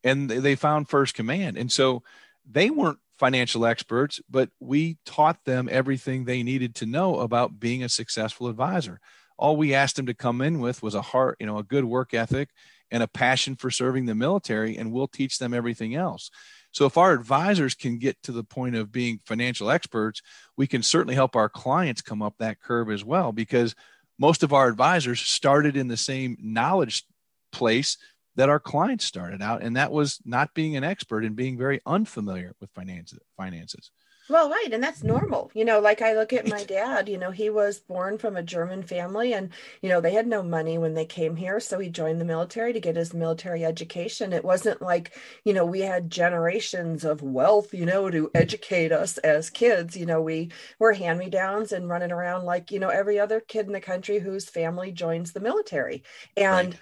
And 0.03 0.29
they 0.29 0.55
found 0.55 0.89
first 0.89 1.15
command. 1.15 1.57
And 1.57 1.71
so 1.71 2.03
they 2.49 2.69
weren't 2.69 2.99
financial 3.17 3.65
experts 3.65 4.21
but 4.29 4.49
we 4.59 4.97
taught 5.05 5.43
them 5.45 5.67
everything 5.71 6.25
they 6.25 6.43
needed 6.43 6.75
to 6.75 6.85
know 6.85 7.19
about 7.19 7.59
being 7.59 7.83
a 7.83 7.89
successful 7.89 8.47
advisor. 8.47 8.99
All 9.39 9.57
we 9.57 9.73
asked 9.73 9.95
them 9.95 10.05
to 10.05 10.13
come 10.13 10.41
in 10.41 10.59
with 10.59 10.83
was 10.83 10.95
a 10.95 11.01
heart 11.01 11.37
you 11.39 11.45
know 11.45 11.57
a 11.57 11.63
good 11.63 11.85
work 11.85 12.13
ethic 12.13 12.49
and 12.91 13.03
a 13.03 13.07
passion 13.07 13.55
for 13.55 13.69
serving 13.71 14.05
the 14.05 14.15
military 14.15 14.77
and 14.77 14.91
we'll 14.91 15.07
teach 15.07 15.39
them 15.39 15.53
everything 15.53 15.95
else. 15.95 16.29
So 16.71 16.85
if 16.85 16.97
our 16.97 17.11
advisors 17.11 17.73
can 17.73 17.97
get 17.97 18.21
to 18.23 18.31
the 18.31 18.43
point 18.43 18.75
of 18.75 18.91
being 18.91 19.19
financial 19.25 19.71
experts 19.71 20.21
we 20.55 20.67
can 20.67 20.83
certainly 20.83 21.15
help 21.15 21.35
our 21.35 21.49
clients 21.49 22.01
come 22.01 22.21
up 22.21 22.35
that 22.37 22.61
curve 22.61 22.91
as 22.91 23.03
well 23.03 23.31
because 23.31 23.73
most 24.19 24.43
of 24.43 24.53
our 24.53 24.67
advisors 24.67 25.19
started 25.21 25.77
in 25.77 25.87
the 25.87 25.97
same 25.97 26.37
knowledge 26.41 27.05
place 27.51 27.97
that 28.35 28.49
our 28.49 28.59
clients 28.59 29.05
started 29.05 29.41
out 29.41 29.63
and 29.63 29.75
that 29.75 29.91
was 29.91 30.19
not 30.25 30.53
being 30.53 30.75
an 30.75 30.83
expert 30.83 31.25
and 31.25 31.35
being 31.35 31.57
very 31.57 31.81
unfamiliar 31.85 32.55
with 32.59 32.69
finances 32.71 33.19
finances 33.35 33.91
well, 34.29 34.49
right. 34.49 34.69
And 34.73 34.83
that's 34.83 35.03
normal. 35.03 35.51
You 35.53 35.63
know, 35.63 35.79
like 35.79 36.01
I 36.01 36.13
look 36.13 36.33
at 36.33 36.45
my 36.47 36.63
dad, 36.65 37.07
you 37.07 37.17
know, 37.17 37.31
he 37.31 37.49
was 37.49 37.79
born 37.79 38.17
from 38.17 38.35
a 38.35 38.43
German 38.43 38.83
family 38.83 39.33
and, 39.33 39.51
you 39.81 39.87
know, 39.87 40.01
they 40.01 40.11
had 40.11 40.27
no 40.27 40.43
money 40.43 40.77
when 40.77 40.95
they 40.95 41.05
came 41.05 41.37
here. 41.37 41.61
So 41.61 41.79
he 41.79 41.89
joined 41.89 42.19
the 42.19 42.25
military 42.25 42.73
to 42.73 42.79
get 42.81 42.97
his 42.97 43.13
military 43.13 43.63
education. 43.63 44.33
It 44.33 44.43
wasn't 44.43 44.81
like, 44.81 45.17
you 45.45 45.53
know, 45.53 45.65
we 45.65 45.79
had 45.79 46.11
generations 46.11 47.05
of 47.05 47.21
wealth, 47.21 47.73
you 47.73 47.85
know, 47.85 48.09
to 48.09 48.29
educate 48.35 48.91
us 48.91 49.17
as 49.19 49.49
kids. 49.49 49.95
You 49.95 50.05
know, 50.05 50.21
we 50.21 50.51
were 50.77 50.93
hand 50.93 51.19
me 51.19 51.29
downs 51.29 51.71
and 51.71 51.87
running 51.87 52.11
around 52.11 52.43
like, 52.43 52.69
you 52.69 52.79
know, 52.79 52.89
every 52.89 53.19
other 53.19 53.39
kid 53.39 53.67
in 53.67 53.71
the 53.71 53.79
country 53.79 54.19
whose 54.19 54.49
family 54.49 54.91
joins 54.91 55.31
the 55.31 55.39
military. 55.39 56.03
And, 56.35 56.73
right 56.73 56.81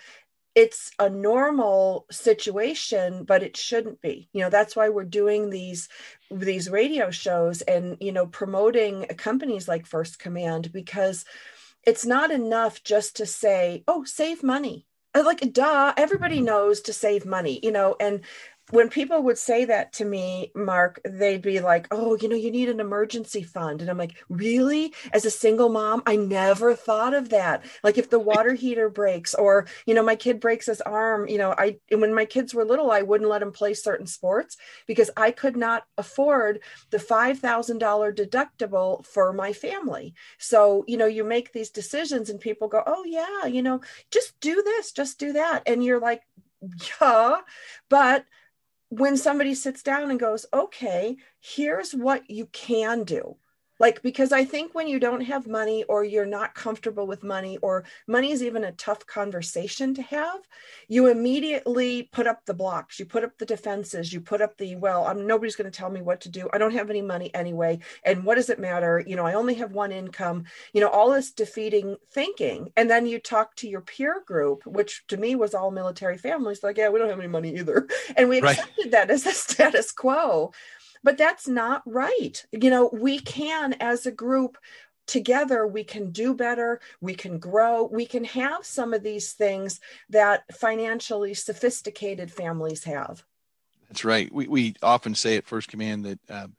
it's 0.56 0.92
a 1.00 1.10
normal 1.10 2.06
situation 2.10 3.26
but 3.26 3.44
it 3.44 3.58
shouldn't 3.58 4.02
be. 4.02 4.30
You 4.34 4.42
know 4.42 4.50
that's 4.50 4.76
why 4.76 4.90
we're 4.90 5.04
doing 5.04 5.50
these 5.50 5.90
these 6.32 6.70
radio 6.70 7.12
shows 7.12 7.62
and 7.62 7.98
you 8.00 8.12
know 8.12 8.26
promoting 8.26 9.06
companies 9.18 9.68
like 9.68 9.86
first 9.86 10.18
command 10.18 10.72
because 10.72 11.26
it's 11.84 12.06
not 12.06 12.32
enough 12.32 12.84
just 12.84 13.18
to 13.18 13.26
say 13.26 13.84
oh 13.88 14.04
save 14.06 14.42
money. 14.44 14.88
Uh, 15.14 15.24
like 15.24 15.54
duh 15.54 15.94
everybody 15.96 16.42
knows 16.42 16.82
to 16.82 16.92
save 16.94 17.26
money 17.26 17.60
you 17.64 17.72
know 17.72 17.96
and 18.00 18.22
when 18.72 18.90
people 18.90 19.22
would 19.22 19.38
say 19.38 19.66
that 19.66 19.94
to 19.94 20.06
me, 20.06 20.52
Mark, 20.56 21.00
they'd 21.06 21.42
be 21.42 21.60
like, 21.60 21.88
Oh, 21.92 22.18
you 22.20 22.28
know, 22.28 22.36
you 22.36 22.50
need 22.50 22.68
an 22.70 22.80
emergency 22.80 23.44
fund. 23.44 23.82
And 23.82 23.90
I'm 23.90 23.98
like, 23.98 24.16
Really? 24.28 24.94
As 25.14 25.24
a 25.24 25.32
single 25.32 25.70
mom, 25.70 26.02
I 26.08 26.16
never 26.16 26.74
thought 26.74 27.14
of 27.14 27.30
that. 27.30 27.64
Like 27.84 27.98
if 28.00 28.10
the 28.10 28.20
water 28.20 28.54
heater 28.54 28.90
breaks 28.90 29.36
or, 29.36 29.68
you 29.86 29.94
know, 29.94 30.02
my 30.04 30.16
kid 30.16 30.40
breaks 30.40 30.66
his 30.66 30.82
arm, 30.82 31.28
you 31.28 31.38
know, 31.38 31.54
I, 31.56 31.78
when 31.92 32.14
my 32.16 32.26
kids 32.26 32.54
were 32.54 32.66
little, 32.66 32.90
I 32.90 33.04
wouldn't 33.04 33.30
let 33.30 33.40
them 33.40 33.52
play 33.52 33.76
certain 33.76 34.08
sports 34.08 34.58
because 34.88 35.12
I 35.16 35.30
could 35.30 35.56
not 35.56 35.84
afford 35.98 36.62
the 36.90 36.98
$5,000 36.98 38.16
deductible 38.16 39.06
for 39.06 39.32
my 39.32 39.54
family. 39.54 40.16
So, 40.40 40.84
you 40.88 40.98
know, 40.98 41.06
you 41.06 41.24
make 41.24 41.54
these 41.54 41.70
decisions 41.70 42.32
and 42.32 42.40
people 42.40 42.68
go, 42.68 42.82
Oh, 42.88 43.04
yeah, 43.06 43.46
you 43.46 43.62
know, 43.62 43.82
just 44.10 44.40
do 44.40 44.64
this, 44.64 44.92
just 44.92 45.20
do 45.20 45.34
that. 45.34 45.64
And 45.68 45.84
you're 45.84 46.00
like, 46.00 46.24
yeah, 47.02 47.38
but 47.90 48.26
when 48.90 49.18
somebody 49.18 49.54
sits 49.54 49.84
down 49.84 50.10
and 50.10 50.20
goes, 50.20 50.46
okay, 50.54 51.18
here's 51.40 51.94
what 51.94 52.30
you 52.30 52.48
can 52.48 53.04
do 53.04 53.38
like 53.80 54.02
because 54.02 54.32
i 54.32 54.44
think 54.44 54.74
when 54.74 54.88
you 54.88 55.00
don't 55.00 55.22
have 55.22 55.48
money 55.48 55.84
or 55.86 56.04
you're 56.04 56.26
not 56.26 56.56
comfortable 56.56 57.08
with 57.08 57.24
money 57.24 57.58
or 57.58 57.84
money 58.08 58.32
is 58.32 58.44
even 58.44 58.64
a 58.64 58.72
tough 58.74 59.06
conversation 59.06 59.94
to 59.94 60.02
have 60.02 60.40
you 60.88 61.08
immediately 61.08 62.04
put 62.12 62.28
up 62.28 62.46
the 62.46 62.54
blocks 62.54 63.00
you 63.00 63.06
put 63.06 63.24
up 63.24 63.38
the 63.38 63.46
defenses 63.46 64.12
you 64.12 64.22
put 64.22 64.42
up 64.42 64.58
the 64.58 64.76
well 64.76 65.06
i'm 65.06 65.26
nobody's 65.28 65.56
going 65.56 65.70
to 65.70 65.78
tell 65.78 65.90
me 65.90 66.02
what 66.02 66.22
to 66.22 66.30
do 66.30 66.50
i 66.54 66.58
don't 66.58 66.74
have 66.74 66.90
any 66.90 67.02
money 67.02 67.34
anyway 67.34 67.78
and 68.04 68.24
what 68.24 68.36
does 68.36 68.50
it 68.50 68.60
matter? 68.60 69.04
You 69.06 69.16
know 69.16 69.26
i 69.26 69.34
only 69.34 69.56
have 69.56 69.72
one 69.72 69.92
income 69.92 70.46
you 70.74 70.82
know 70.82 70.90
all 70.90 71.12
this 71.12 71.32
defeating 71.32 71.98
thinking. 72.12 72.72
And 72.78 72.90
then 72.90 73.06
you 73.06 73.20
talk 73.20 73.56
to 73.58 73.68
your 73.68 73.82
peer 73.82 74.24
group 74.26 74.66
which 74.66 75.06
to 75.08 75.18
me 75.18 75.36
was 75.36 75.54
all 75.54 75.72
military 75.72 76.18
families 76.18 76.64
like 76.64 76.78
yeah 76.78 76.90
we 76.90 77.00
don't 77.00 77.10
have 77.10 77.20
any 77.20 77.28
money 77.28 77.56
either. 77.56 77.88
And 78.18 78.30
we 78.30 78.38
accepted 78.38 78.86
right. 78.86 78.92
that 78.92 79.12
as 79.12 79.26
a 79.26 79.32
status 79.46 79.92
quo 79.92 80.52
but 81.06 81.20
that's 81.20 81.48
not 81.48 81.84
right. 81.86 82.44
You 82.52 82.72
know, 82.72 82.90
we 82.92 83.20
can, 83.20 83.74
as 83.74 84.08
a 84.08 84.12
group, 84.12 84.58
together 85.08 85.68
we 85.68 85.84
can 85.84 86.10
do 86.10 86.34
better 86.34 86.82
we 87.00 87.14
can 87.14 87.38
grow 87.38 87.84
we 87.84 88.08
can 88.08 88.24
have 88.24 88.66
some 88.66 88.92
of 88.92 89.04
these 89.04 89.34
things 89.34 89.80
that 90.10 90.44
financially 90.52 91.36
sophisticated 91.36 92.32
families 92.32 92.86
have. 92.86 93.24
That's 93.88 94.04
right. 94.04 94.34
We, 94.34 94.48
we 94.48 94.74
often 94.82 95.14
say 95.14 95.38
at 95.38 95.46
first 95.46 95.68
command 95.68 96.06
that 96.06 96.20
um, 96.32 96.56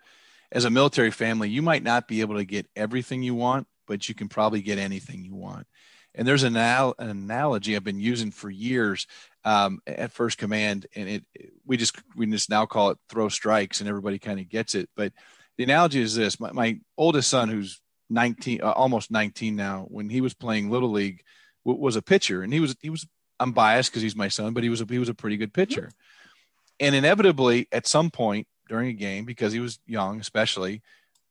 as 0.53 0.65
a 0.65 0.71
military 0.71 1.11
family 1.11 1.51
you 1.51 1.61
might 1.61 1.83
not 1.83 2.07
be 2.07 2.21
able 2.21 2.37
to 2.37 2.45
get 2.45 2.69
everything 2.77 3.21
you 3.25 3.35
want 3.35 3.67
but 3.89 4.09
you 4.09 4.15
can 4.15 4.29
probably 4.29 4.63
get 4.63 4.79
anything 4.79 5.25
you 5.25 5.35
want. 5.35 5.67
And 6.15 6.27
there's 6.27 6.45
an, 6.45 6.55
an 6.55 6.95
analogy 7.01 7.75
i've 7.75 7.83
been 7.83 7.99
using 7.99 8.31
for 8.31 8.49
years 8.49 9.09
um, 9.47 9.79
at 9.87 10.11
first 10.11 10.39
command, 10.39 10.87
and 10.97 11.09
it 11.09 11.25
we 11.65 11.77
just 11.77 11.97
we 12.17 12.27
just 12.27 12.51
now 12.51 12.67
call 12.67 12.91
it 12.91 12.99
throw 13.09 13.29
strikes, 13.29 13.81
and 13.81 13.89
everybody 13.89 14.19
kind 14.19 14.41
of 14.41 14.49
gets 14.49 14.75
it. 14.75 14.91
But 14.97 15.13
the 15.57 15.65
analogy 15.65 16.03
is 16.03 16.17
this: 16.17 16.41
my, 16.41 16.51
my 16.51 16.81
oldest 16.99 17.31
son, 17.31 17.49
who's 17.49 17.81
19, 18.11 18.61
uh, 18.61 18.73
almost 18.73 19.13
19 19.13 19.55
now, 19.55 19.87
when 19.89 20.11
he 20.11 20.21
was 20.21 20.35
playing 20.35 20.69
little 20.69 20.91
league, 20.91 21.23
w- 21.65 21.81
was 21.81 21.95
a 21.95 22.03
pitcher, 22.03 22.43
and 22.43 22.53
he 22.53 22.59
was 22.59 22.75
he 22.81 22.91
was 22.91 23.07
I'm 23.39 23.53
biased 23.53 23.93
because 23.93 24.03
he's 24.03 24.17
my 24.17 24.27
son, 24.27 24.53
but 24.53 24.65
he 24.65 24.69
was 24.69 24.81
a, 24.81 24.87
he 24.89 24.99
was 24.99 25.09
a 25.09 25.15
pretty 25.15 25.37
good 25.37 25.55
pitcher. 25.55 25.83
Mm-hmm. 25.83 26.87
And 26.87 26.95
inevitably, 26.97 27.69
at 27.71 27.87
some 27.87 28.11
point 28.11 28.49
during 28.69 28.89
a 28.89 28.95
game, 28.95 29.25
because 29.25 29.53
he 29.53 29.61
was 29.61 29.79
young, 29.87 30.19
especially, 30.19 30.83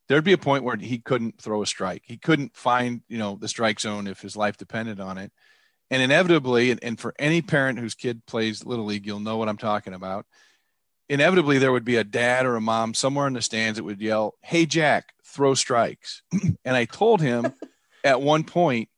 there'd 0.07 0.23
be 0.23 0.31
a 0.31 0.37
point 0.37 0.63
where 0.63 0.77
he 0.77 0.99
couldn't 0.99 1.41
throw 1.41 1.61
a 1.61 1.67
strike. 1.67 2.03
He 2.05 2.17
couldn't 2.17 2.55
find, 2.55 3.01
you 3.09 3.17
know, 3.17 3.37
the 3.39 3.49
strike 3.49 3.81
zone 3.81 4.07
if 4.07 4.21
his 4.21 4.37
life 4.37 4.55
depended 4.55 5.01
on 5.01 5.17
it 5.17 5.33
and 5.91 6.01
inevitably, 6.01 6.71
and, 6.71 6.83
and 6.83 6.99
for 6.99 7.13
any 7.19 7.41
parent 7.41 7.79
whose 7.79 7.95
kid 7.95 8.25
plays 8.25 8.65
little 8.65 8.85
league, 8.85 9.05
you'll 9.05 9.19
know 9.19 9.37
what 9.37 9.49
I'm 9.49 9.57
talking 9.57 9.93
about. 9.93 10.25
Inevitably, 11.07 11.59
there 11.59 11.71
would 11.71 11.85
be 11.85 11.97
a 11.97 12.03
dad 12.03 12.45
or 12.45 12.55
a 12.55 12.61
mom 12.61 12.93
somewhere 12.93 13.27
in 13.27 13.33
the 13.33 13.41
stands 13.41 13.77
that 13.77 13.83
would 13.83 14.01
yell, 14.01 14.35
"Hey 14.41 14.65
Jack, 14.65 15.13
throw 15.23 15.53
strikes!" 15.53 16.23
and 16.65 16.75
I 16.75 16.85
told 16.85 17.21
him 17.21 17.53
at 18.03 18.21
one 18.21 18.43
point, 18.43 18.89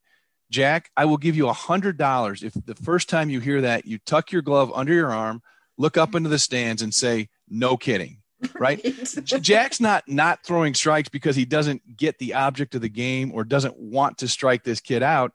Jack, 0.49 0.89
I 0.95 1.05
will 1.05 1.17
give 1.17 1.35
you 1.35 1.49
a 1.49 1.53
hundred 1.53 1.97
dollars 1.97 2.43
if 2.43 2.53
the 2.53 2.75
first 2.75 3.09
time 3.09 3.29
you 3.29 3.41
hear 3.41 3.61
that, 3.61 3.85
you 3.85 3.99
tuck 3.99 4.31
your 4.31 4.41
glove 4.41 4.71
under 4.73 4.93
your 4.93 5.11
arm, 5.11 5.41
look 5.77 5.97
up 5.97 6.15
into 6.15 6.29
the 6.29 6.39
stands, 6.39 6.81
and 6.81 6.93
say, 6.93 7.27
"No 7.49 7.75
kidding." 7.75 8.21
right? 8.59 8.81
Jack's 9.23 9.81
not 9.81 10.07
not 10.07 10.45
throwing 10.45 10.73
strikes 10.73 11.09
because 11.09 11.35
he 11.35 11.43
doesn't 11.43 11.97
get 11.97 12.19
the 12.19 12.35
object 12.35 12.75
of 12.75 12.81
the 12.81 12.89
game 12.89 13.31
or 13.33 13.43
doesn't 13.43 13.77
want 13.77 14.19
to 14.19 14.27
strike 14.27 14.63
this 14.63 14.79
kid 14.79 15.03
out 15.03 15.33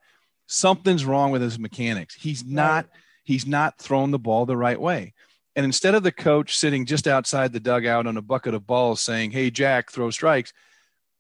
something's 0.53 1.05
wrong 1.05 1.31
with 1.31 1.43
his 1.43 1.59
mechanics. 1.59 2.15
He's 2.15 2.45
not 2.45 2.87
he's 3.25 3.47
not 3.47 3.79
throwing 3.79 4.11
the 4.11 4.19
ball 4.19 4.47
the 4.47 4.57
right 4.57 4.81
way. 4.81 5.15
And 5.55 5.65
instead 5.65 5.95
of 5.95 6.03
the 6.03 6.13
coach 6.13 6.57
sitting 6.57 6.87
just 6.87 7.07
outside 7.07 7.53
the 7.53 7.61
dugout 7.61 8.07
on 8.07 8.17
a 8.17 8.23
bucket 8.23 8.55
of 8.55 8.67
balls 8.67 9.01
saying, 9.01 9.33
"Hey 9.33 9.51
Jack, 9.51 9.91
throw 9.91 10.11
strikes," 10.11 10.53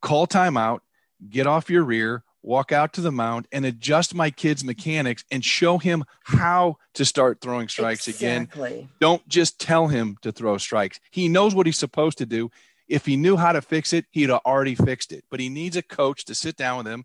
call 0.00 0.26
timeout, 0.26 0.80
get 1.28 1.46
off 1.46 1.70
your 1.70 1.84
rear, 1.84 2.24
walk 2.42 2.72
out 2.72 2.92
to 2.94 3.00
the 3.00 3.12
mound 3.12 3.46
and 3.52 3.64
adjust 3.64 4.14
my 4.14 4.30
kid's 4.30 4.64
mechanics 4.64 5.24
and 5.30 5.44
show 5.44 5.78
him 5.78 6.04
how 6.24 6.76
to 6.94 7.04
start 7.04 7.40
throwing 7.40 7.68
strikes 7.68 8.08
exactly. 8.08 8.72
again. 8.72 8.88
Don't 9.00 9.26
just 9.28 9.60
tell 9.60 9.88
him 9.88 10.16
to 10.22 10.32
throw 10.32 10.58
strikes. 10.58 11.00
He 11.10 11.28
knows 11.28 11.54
what 11.54 11.66
he's 11.66 11.78
supposed 11.78 12.18
to 12.18 12.26
do. 12.26 12.50
If 12.88 13.06
he 13.06 13.16
knew 13.16 13.36
how 13.36 13.52
to 13.52 13.62
fix 13.62 13.92
it, 13.92 14.06
he'd 14.10 14.30
already 14.30 14.74
fixed 14.74 15.12
it. 15.12 15.24
But 15.30 15.40
he 15.40 15.48
needs 15.48 15.76
a 15.76 15.82
coach 15.82 16.24
to 16.26 16.34
sit 16.34 16.56
down 16.56 16.78
with 16.78 16.86
him, 16.86 17.04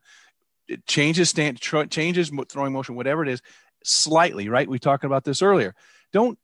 changes 0.87 1.29
stand, 1.29 1.59
tr- 1.59 1.83
changes 1.83 2.31
throwing 2.49 2.73
motion, 2.73 2.95
whatever 2.95 3.23
it 3.23 3.29
is, 3.29 3.41
slightly. 3.83 4.49
Right? 4.49 4.69
We 4.69 4.79
talked 4.79 5.03
about 5.03 5.23
this 5.23 5.41
earlier. 5.41 5.75
Don't 6.13 6.37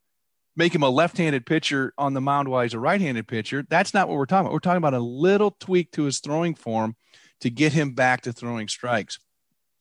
make 0.55 0.73
him 0.73 0.83
a 0.83 0.89
left-handed 0.89 1.45
pitcher 1.45 1.93
on 1.97 2.13
the 2.13 2.21
mound 2.21 2.47
while 2.47 2.62
he's 2.62 2.73
a 2.73 2.79
right-handed 2.79 3.27
pitcher. 3.27 3.65
That's 3.67 3.93
not 3.93 4.07
what 4.07 4.17
we're 4.17 4.25
talking 4.25 4.45
about. 4.45 4.53
We're 4.53 4.59
talking 4.59 4.77
about 4.77 4.93
a 4.93 4.99
little 4.99 5.51
tweak 5.59 5.91
to 5.93 6.03
his 6.03 6.19
throwing 6.19 6.53
form 6.53 6.95
to 7.41 7.49
get 7.49 7.73
him 7.73 7.93
back 7.93 8.21
to 8.21 8.33
throwing 8.33 8.67
strikes. 8.67 9.19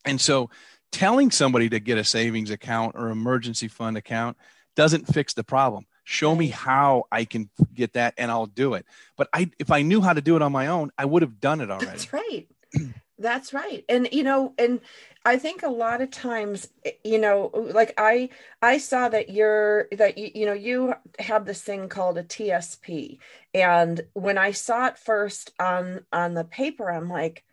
And 0.04 0.20
so, 0.20 0.50
telling 0.90 1.30
somebody 1.30 1.68
to 1.70 1.80
get 1.80 1.98
a 1.98 2.04
savings 2.04 2.50
account 2.50 2.94
or 2.96 3.08
emergency 3.08 3.68
fund 3.68 3.96
account 3.96 4.36
doesn't 4.76 5.06
fix 5.06 5.34
the 5.34 5.44
problem. 5.44 5.86
Show 6.04 6.34
me 6.34 6.48
how 6.48 7.04
I 7.12 7.24
can 7.24 7.48
get 7.72 7.92
that, 7.92 8.14
and 8.18 8.30
I'll 8.30 8.46
do 8.46 8.74
it. 8.74 8.84
But 9.16 9.28
I, 9.32 9.50
if 9.58 9.70
I 9.70 9.82
knew 9.82 10.00
how 10.00 10.12
to 10.12 10.20
do 10.20 10.36
it 10.36 10.42
on 10.42 10.52
my 10.52 10.66
own, 10.66 10.90
I 10.98 11.04
would 11.04 11.22
have 11.22 11.40
done 11.40 11.60
it 11.60 11.70
already. 11.70 11.86
That's 11.86 12.12
right. 12.12 12.48
That's 13.22 13.54
right. 13.54 13.84
And 13.88 14.08
you 14.10 14.24
know, 14.24 14.52
and 14.58 14.80
I 15.24 15.38
think 15.38 15.62
a 15.62 15.68
lot 15.68 16.00
of 16.02 16.10
times, 16.10 16.68
eh, 16.84 16.92
you 17.04 17.18
know, 17.18 17.50
like 17.54 17.94
I 17.96 18.30
I 18.60 18.78
saw 18.78 19.08
that 19.08 19.30
you're 19.30 19.86
that 19.92 20.18
you, 20.18 20.30
you 20.34 20.46
know, 20.46 20.52
you 20.52 20.94
have 21.20 21.46
this 21.46 21.62
thing 21.62 21.88
called 21.88 22.18
a 22.18 22.24
TSP. 22.24 23.18
And 23.54 24.00
when 24.14 24.38
I 24.38 24.50
saw 24.50 24.88
it 24.88 24.98
first 24.98 25.52
on 25.60 26.04
on 26.12 26.34
the 26.34 26.44
paper, 26.44 26.90
I'm 26.90 27.08
like, 27.08 27.44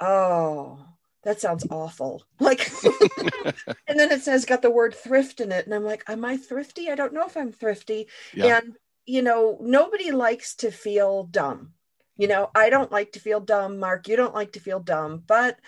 "Oh, 0.00 0.84
that 1.22 1.40
sounds 1.40 1.66
awful." 1.70 2.24
Like 2.40 2.70
and 3.88 3.98
then 3.98 4.12
it 4.12 4.22
says 4.22 4.44
got 4.44 4.62
the 4.62 4.70
word 4.70 4.94
thrift 4.94 5.40
in 5.40 5.52
it 5.52 5.64
and 5.66 5.74
I'm 5.74 5.84
like, 5.84 6.04
"Am 6.08 6.24
I 6.24 6.36
thrifty? 6.36 6.90
I 6.90 6.94
don't 6.96 7.14
know 7.14 7.26
if 7.26 7.36
I'm 7.36 7.52
thrifty." 7.52 8.08
Yeah. 8.34 8.58
And 8.58 8.76
you 9.06 9.22
know, 9.22 9.56
nobody 9.62 10.10
likes 10.12 10.54
to 10.56 10.70
feel 10.70 11.24
dumb 11.24 11.72
you 12.18 12.28
know, 12.28 12.50
I 12.54 12.70
don't 12.70 12.92
like 12.92 13.12
to 13.12 13.20
feel 13.20 13.40
dumb, 13.40 13.78
Mark. 13.78 14.08
You 14.08 14.16
don't 14.16 14.34
like 14.34 14.52
to 14.52 14.60
feel 14.60 14.80
dumb, 14.80 15.22
but 15.26 15.58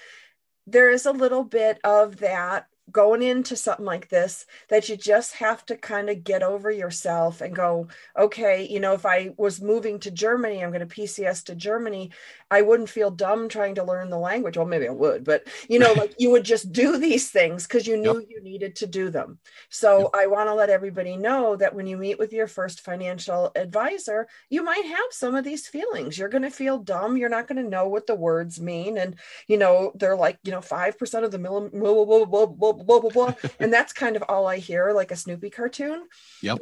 there 0.67 0.91
is 0.91 1.07
a 1.07 1.13
little 1.13 1.45
bit 1.45 1.81
of 1.85 2.19
that 2.19 2.67
going 2.91 3.23
into 3.23 3.57
something 3.57 3.85
like 3.85 4.09
this 4.09 4.47
that 4.69 4.89
you 4.89 4.97
just 4.97 5.35
have 5.35 5.65
to 5.67 5.77
kind 5.77 6.11
of 6.11 6.25
get 6.25 6.43
over 6.43 6.71
yourself 6.71 7.41
and 7.41 7.55
go 7.55 7.87
okay 8.19 8.67
you 8.69 8.81
know 8.81 8.95
if 8.95 9.07
i 9.07 9.31
was 9.37 9.61
moving 9.61 10.01
to 10.01 10.11
germany 10.11 10.63
i'm 10.63 10.73
going 10.73 10.87
to 10.87 10.95
pcs 10.95 11.45
to 11.45 11.55
germany 11.55 12.11
i 12.51 12.63
wouldn't 12.63 12.89
feel 12.89 13.11
dumb 13.11 13.49
trying 13.49 13.75
to 13.75 13.85
learn 13.85 14.11
the 14.11 14.19
language. 14.19 14.57
Well 14.57 14.67
maybe 14.67 14.89
i 14.89 14.93
would 14.93 15.25
but 15.25 15.47
you 15.69 15.79
know 15.79 15.93
like 15.93 16.15
you 16.19 16.31
would 16.31 16.45
just 16.45 16.73
do 16.73 16.97
these 16.99 17.31
things 17.31 17.67
because 17.67 17.87
you 17.87 17.97
knew 18.03 18.19
yep. 18.21 18.29
you 18.29 18.43
needed 18.43 18.77
to 18.77 18.87
do 18.87 19.11
them. 19.11 19.39
So 19.69 20.01
yep. 20.01 20.11
i 20.15 20.27
want 20.27 20.49
to 20.49 20.55
let 20.55 20.71
everybody 20.71 21.17
know 21.17 21.57
that 21.57 21.75
when 21.75 21.87
you 21.87 21.97
meet 21.97 22.19
with 22.19 22.33
your 22.33 22.47
first 22.47 22.81
financial 22.81 23.53
advisor 23.55 24.29
you 24.49 24.65
might 24.65 24.85
have 24.85 25.07
some 25.11 25.35
of 25.35 25.45
these 25.45 25.67
feelings. 25.67 26.19
You're 26.19 26.29
going 26.29 26.43
to 26.43 26.51
feel 26.51 26.79
dumb. 26.79 27.17
You're 27.17 27.29
not 27.29 27.49
going 27.49 27.63
to 27.63 27.69
know 27.69 27.89
what 27.89 28.07
the 28.07 28.15
words 28.15 28.61
mean. 28.61 28.99
And 28.99 29.17
you 29.47 29.57
know 29.57 29.93
they're 29.95 30.17
like 30.17 30.39
you 30.45 30.53
know 30.53 30.61
5% 30.61 31.25
of 31.25 31.31
the 31.31 31.39
mill 31.39 31.69
blah 31.73 33.01
blah 33.01 33.11
blah. 33.11 33.35
And 33.61 33.73
that's 33.73 33.93
kind 33.93 34.17
of 34.17 34.25
all 34.29 34.47
i 34.47 34.59
hear 34.59 34.93
like 34.93 35.11
a 35.11 35.17
snoopy 35.17 35.51
cartoon. 35.51 36.07
Yep 36.43 36.59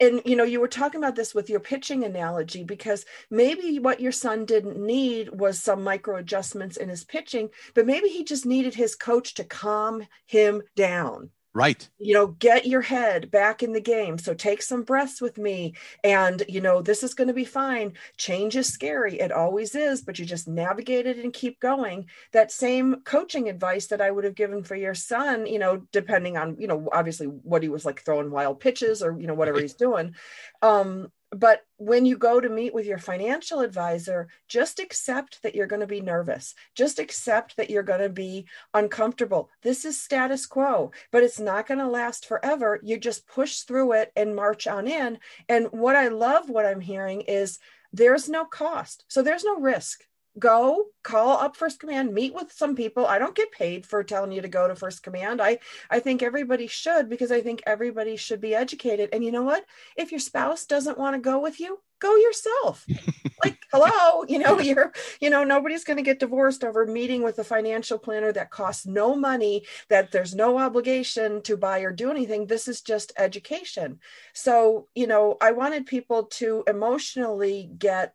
and 0.00 0.22
you 0.24 0.34
know 0.34 0.44
you 0.44 0.60
were 0.60 0.68
talking 0.68 0.98
about 0.98 1.14
this 1.14 1.34
with 1.34 1.50
your 1.50 1.60
pitching 1.60 2.04
analogy 2.04 2.64
because 2.64 3.04
maybe 3.30 3.78
what 3.78 4.00
your 4.00 4.12
son 4.12 4.44
didn't 4.44 4.78
need 4.78 5.28
was 5.30 5.62
some 5.62 5.84
micro 5.84 6.16
adjustments 6.16 6.76
in 6.76 6.88
his 6.88 7.04
pitching 7.04 7.50
but 7.74 7.86
maybe 7.86 8.08
he 8.08 8.24
just 8.24 8.46
needed 8.46 8.74
his 8.74 8.96
coach 8.96 9.34
to 9.34 9.44
calm 9.44 10.06
him 10.26 10.62
down 10.74 11.30
Right. 11.52 11.88
You 11.98 12.14
know, 12.14 12.28
get 12.28 12.66
your 12.66 12.80
head 12.80 13.28
back 13.30 13.64
in 13.64 13.72
the 13.72 13.80
game. 13.80 14.18
So 14.18 14.34
take 14.34 14.62
some 14.62 14.84
breaths 14.84 15.20
with 15.20 15.36
me. 15.36 15.74
And, 16.04 16.44
you 16.48 16.60
know, 16.60 16.80
this 16.80 17.02
is 17.02 17.12
going 17.12 17.26
to 17.26 17.34
be 17.34 17.44
fine. 17.44 17.94
Change 18.16 18.56
is 18.56 18.72
scary. 18.72 19.18
It 19.18 19.32
always 19.32 19.74
is, 19.74 20.02
but 20.02 20.18
you 20.20 20.24
just 20.24 20.46
navigate 20.46 21.06
it 21.06 21.18
and 21.18 21.32
keep 21.32 21.58
going. 21.58 22.06
That 22.30 22.52
same 22.52 23.02
coaching 23.02 23.48
advice 23.48 23.88
that 23.88 24.00
I 24.00 24.12
would 24.12 24.22
have 24.22 24.36
given 24.36 24.62
for 24.62 24.76
your 24.76 24.94
son, 24.94 25.46
you 25.46 25.58
know, 25.58 25.82
depending 25.90 26.36
on, 26.36 26.56
you 26.60 26.68
know, 26.68 26.88
obviously 26.92 27.26
what 27.26 27.64
he 27.64 27.68
was 27.68 27.84
like 27.84 28.00
throwing 28.04 28.30
wild 28.30 28.60
pitches 28.60 29.02
or, 29.02 29.18
you 29.18 29.26
know, 29.26 29.34
whatever 29.34 29.60
he's 29.60 29.74
doing. 29.74 30.14
Um, 30.62 31.10
but 31.32 31.64
when 31.76 32.06
you 32.06 32.16
go 32.16 32.40
to 32.40 32.48
meet 32.48 32.74
with 32.74 32.86
your 32.86 32.98
financial 32.98 33.60
advisor, 33.60 34.28
just 34.48 34.80
accept 34.80 35.42
that 35.42 35.54
you're 35.54 35.66
going 35.66 35.80
to 35.80 35.86
be 35.86 36.00
nervous. 36.00 36.54
Just 36.74 36.98
accept 36.98 37.56
that 37.56 37.70
you're 37.70 37.82
going 37.84 38.00
to 38.00 38.08
be 38.08 38.46
uncomfortable. 38.74 39.48
This 39.62 39.84
is 39.84 40.00
status 40.00 40.46
quo, 40.46 40.90
but 41.12 41.22
it's 41.22 41.38
not 41.38 41.68
going 41.68 41.78
to 41.78 41.86
last 41.86 42.26
forever. 42.26 42.80
You 42.82 42.98
just 42.98 43.28
push 43.28 43.60
through 43.60 43.92
it 43.92 44.12
and 44.16 44.34
march 44.34 44.66
on 44.66 44.88
in. 44.88 45.18
And 45.48 45.68
what 45.70 45.94
I 45.94 46.08
love, 46.08 46.50
what 46.50 46.66
I'm 46.66 46.80
hearing 46.80 47.22
is 47.22 47.58
there's 47.92 48.28
no 48.28 48.44
cost. 48.44 49.04
So 49.08 49.22
there's 49.22 49.44
no 49.44 49.58
risk 49.58 50.02
go 50.38 50.86
call 51.02 51.38
up 51.38 51.56
first 51.56 51.80
command 51.80 52.14
meet 52.14 52.34
with 52.34 52.52
some 52.52 52.76
people. 52.76 53.06
I 53.06 53.18
don't 53.18 53.34
get 53.34 53.52
paid 53.52 53.86
for 53.86 54.02
telling 54.04 54.32
you 54.32 54.42
to 54.42 54.48
go 54.48 54.68
to 54.68 54.74
first 54.74 55.02
command. 55.02 55.40
I 55.40 55.58
i 55.90 56.00
think 56.00 56.22
everybody 56.22 56.66
should 56.66 57.08
because 57.08 57.32
i 57.32 57.40
think 57.40 57.62
everybody 57.66 58.16
should 58.16 58.40
be 58.40 58.54
educated. 58.54 59.10
And 59.12 59.24
you 59.24 59.32
know 59.32 59.42
what? 59.42 59.64
If 59.96 60.10
your 60.12 60.20
spouse 60.20 60.66
doesn't 60.66 60.98
want 60.98 61.14
to 61.14 61.20
go 61.20 61.40
with 61.40 61.60
you 61.60 61.80
go 62.00 62.16
yourself. 62.16 62.86
Like 63.42 63.58
hello 63.72 64.26
you 64.28 64.38
know 64.38 64.60
you're 64.60 64.92
you 65.18 65.30
know 65.30 65.44
nobody's 65.44 65.84
going 65.84 65.96
to 65.96 66.02
get 66.02 66.18
divorced 66.18 66.62
over 66.62 66.84
meeting 66.84 67.22
with 67.22 67.38
a 67.38 67.44
financial 67.44 67.98
planner 67.98 68.32
that 68.32 68.50
costs 68.50 68.84
no 68.84 69.16
money 69.16 69.64
that 69.88 70.12
there's 70.12 70.34
no 70.34 70.58
obligation 70.58 71.40
to 71.44 71.56
buy 71.56 71.80
or 71.80 71.90
do 71.90 72.10
anything. 72.10 72.44
This 72.46 72.68
is 72.68 72.82
just 72.82 73.14
education. 73.16 73.98
So 74.34 74.88
you 74.94 75.06
know 75.06 75.38
i 75.40 75.52
wanted 75.52 75.86
people 75.86 76.24
to 76.40 76.64
emotionally 76.66 77.70
get 77.78 78.14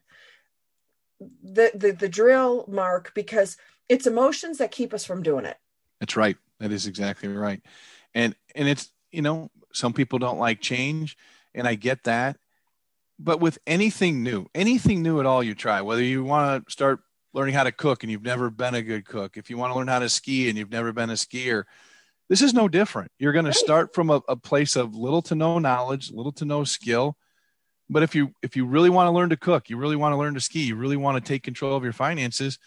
the, 1.44 1.72
the 1.74 1.92
the 1.92 2.10
drill 2.10 2.66
mark 2.68 3.14
because 3.14 3.58
it's 3.90 4.08
emotions 4.08 4.58
that 4.58 4.72
keep 4.72 4.94
us 4.94 5.06
from 5.06 5.24
doing 5.24 5.46
it. 5.46 5.58
That's 6.00 6.16
right. 6.16 6.38
That 6.60 6.72
is 6.72 6.88
exactly 6.88 7.30
right. 7.30 7.62
And 8.14 8.36
and 8.56 8.68
it's 8.68 8.92
you 9.12 9.22
know 9.22 9.52
some 9.74 9.94
people 9.94 10.20
don't 10.20 10.40
like 10.40 10.62
change 10.62 11.18
and 11.54 11.68
i 11.68 11.76
get 11.76 12.04
that. 12.06 12.38
But 13.18 13.40
with 13.40 13.58
anything 13.66 14.24
new 14.24 14.48
anything 14.54 15.02
new 15.02 15.20
at 15.20 15.26
all 15.26 15.42
you 15.42 15.56
try 15.56 15.82
whether 15.82 16.04
you 16.04 16.24
want 16.24 16.66
to 16.66 16.72
start 16.72 17.00
learning 17.34 17.54
how 17.54 17.64
to 17.64 17.72
cook 17.72 18.04
and 18.04 18.12
you've 18.12 18.24
never 18.24 18.50
been 18.50 18.76
a 18.76 18.82
good 18.82 19.06
cook 19.06 19.38
if 19.38 19.50
you 19.50 19.58
want 19.58 19.72
to 19.72 19.78
learn 19.78 19.88
how 19.88 20.00
to 20.00 20.10
ski 20.10 20.50
and 20.50 20.58
you've 20.58 20.72
never 20.72 20.92
been 20.92 21.10
a 21.10 21.14
skier 21.14 21.64
this 22.30 22.42
is 22.42 22.54
no 22.54 22.68
different. 22.68 23.12
You're 23.20 23.34
going 23.34 23.46
to 23.46 23.54
start 23.54 23.94
from 23.94 24.10
a, 24.10 24.22
a 24.28 24.36
place 24.36 24.76
of 24.76 24.96
little 24.96 25.22
to 25.24 25.36
no 25.36 25.60
knowledge 25.60 26.12
little 26.12 26.32
to 26.34 26.46
no 26.46 26.64
skill 26.64 27.18
but 27.90 28.04
if 28.04 28.16
you 28.16 28.32
if 28.42 28.56
you 28.56 28.66
really 28.66 28.90
want 28.90 29.08
to 29.08 29.12
learn 29.12 29.30
to 29.30 29.38
cook, 29.38 29.70
you 29.70 29.78
really 29.78 29.96
want 29.96 30.14
to 30.14 30.18
learn 30.18 30.34
to 30.34 30.42
ski, 30.42 30.64
you 30.64 30.76
really 30.76 30.98
want 30.98 31.24
to 31.24 31.28
take 31.28 31.44
control 31.44 31.76
of 31.76 31.84
your 31.84 31.94
finances, 31.94 32.58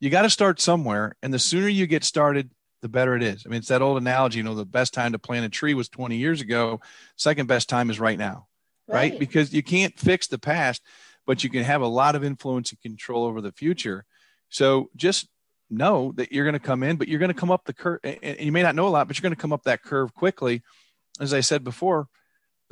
you 0.00 0.10
got 0.10 0.22
to 0.22 0.30
start 0.30 0.60
somewhere. 0.60 1.16
And 1.22 1.32
the 1.32 1.38
sooner 1.38 1.68
you 1.68 1.86
get 1.86 2.04
started, 2.04 2.50
the 2.80 2.88
better 2.88 3.14
it 3.16 3.22
is. 3.22 3.44
I 3.46 3.48
mean, 3.48 3.58
it's 3.58 3.68
that 3.68 3.82
old 3.82 3.98
analogy, 3.98 4.38
you 4.38 4.42
know, 4.42 4.54
the 4.54 4.64
best 4.64 4.94
time 4.94 5.12
to 5.12 5.18
plant 5.18 5.46
a 5.46 5.48
tree 5.48 5.74
was 5.74 5.88
20 5.88 6.16
years 6.16 6.40
ago. 6.40 6.80
Second 7.16 7.46
best 7.46 7.68
time 7.68 7.90
is 7.90 8.00
right 8.00 8.18
now. 8.18 8.46
Right? 8.88 9.12
right? 9.12 9.18
Because 9.18 9.54
you 9.54 9.62
can't 9.62 9.96
fix 9.98 10.26
the 10.26 10.38
past, 10.38 10.82
but 11.26 11.44
you 11.44 11.50
can 11.50 11.62
have 11.62 11.82
a 11.82 11.86
lot 11.86 12.16
of 12.16 12.24
influence 12.24 12.72
and 12.72 12.80
control 12.80 13.24
over 13.24 13.40
the 13.40 13.52
future. 13.52 14.04
So 14.48 14.90
just 14.96 15.28
know 15.70 16.12
that 16.16 16.32
you're 16.32 16.44
going 16.44 16.54
to 16.54 16.58
come 16.58 16.82
in, 16.82 16.96
but 16.96 17.08
you're 17.08 17.20
going 17.20 17.32
to 17.32 17.34
come 17.34 17.50
up 17.50 17.64
the 17.64 17.72
curve. 17.72 18.00
And 18.02 18.40
you 18.40 18.52
may 18.52 18.62
not 18.62 18.74
know 18.74 18.88
a 18.88 18.90
lot, 18.90 19.06
but 19.06 19.16
you're 19.16 19.22
going 19.22 19.34
to 19.34 19.40
come 19.40 19.52
up 19.52 19.64
that 19.64 19.82
curve 19.82 20.12
quickly. 20.14 20.62
As 21.20 21.32
I 21.32 21.40
said 21.40 21.62
before, 21.62 22.08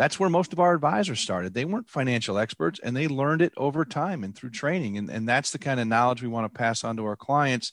that's 0.00 0.18
where 0.18 0.30
most 0.30 0.54
of 0.54 0.60
our 0.60 0.72
advisors 0.72 1.20
started. 1.20 1.52
They 1.52 1.66
weren't 1.66 1.90
financial 1.90 2.38
experts 2.38 2.80
and 2.82 2.96
they 2.96 3.06
learned 3.06 3.42
it 3.42 3.52
over 3.58 3.84
time 3.84 4.24
and 4.24 4.34
through 4.34 4.48
training. 4.48 4.96
And, 4.96 5.10
and 5.10 5.28
that's 5.28 5.50
the 5.50 5.58
kind 5.58 5.78
of 5.78 5.88
knowledge 5.88 6.22
we 6.22 6.28
want 6.28 6.50
to 6.50 6.58
pass 6.58 6.84
on 6.84 6.96
to 6.96 7.04
our 7.04 7.16
clients. 7.16 7.72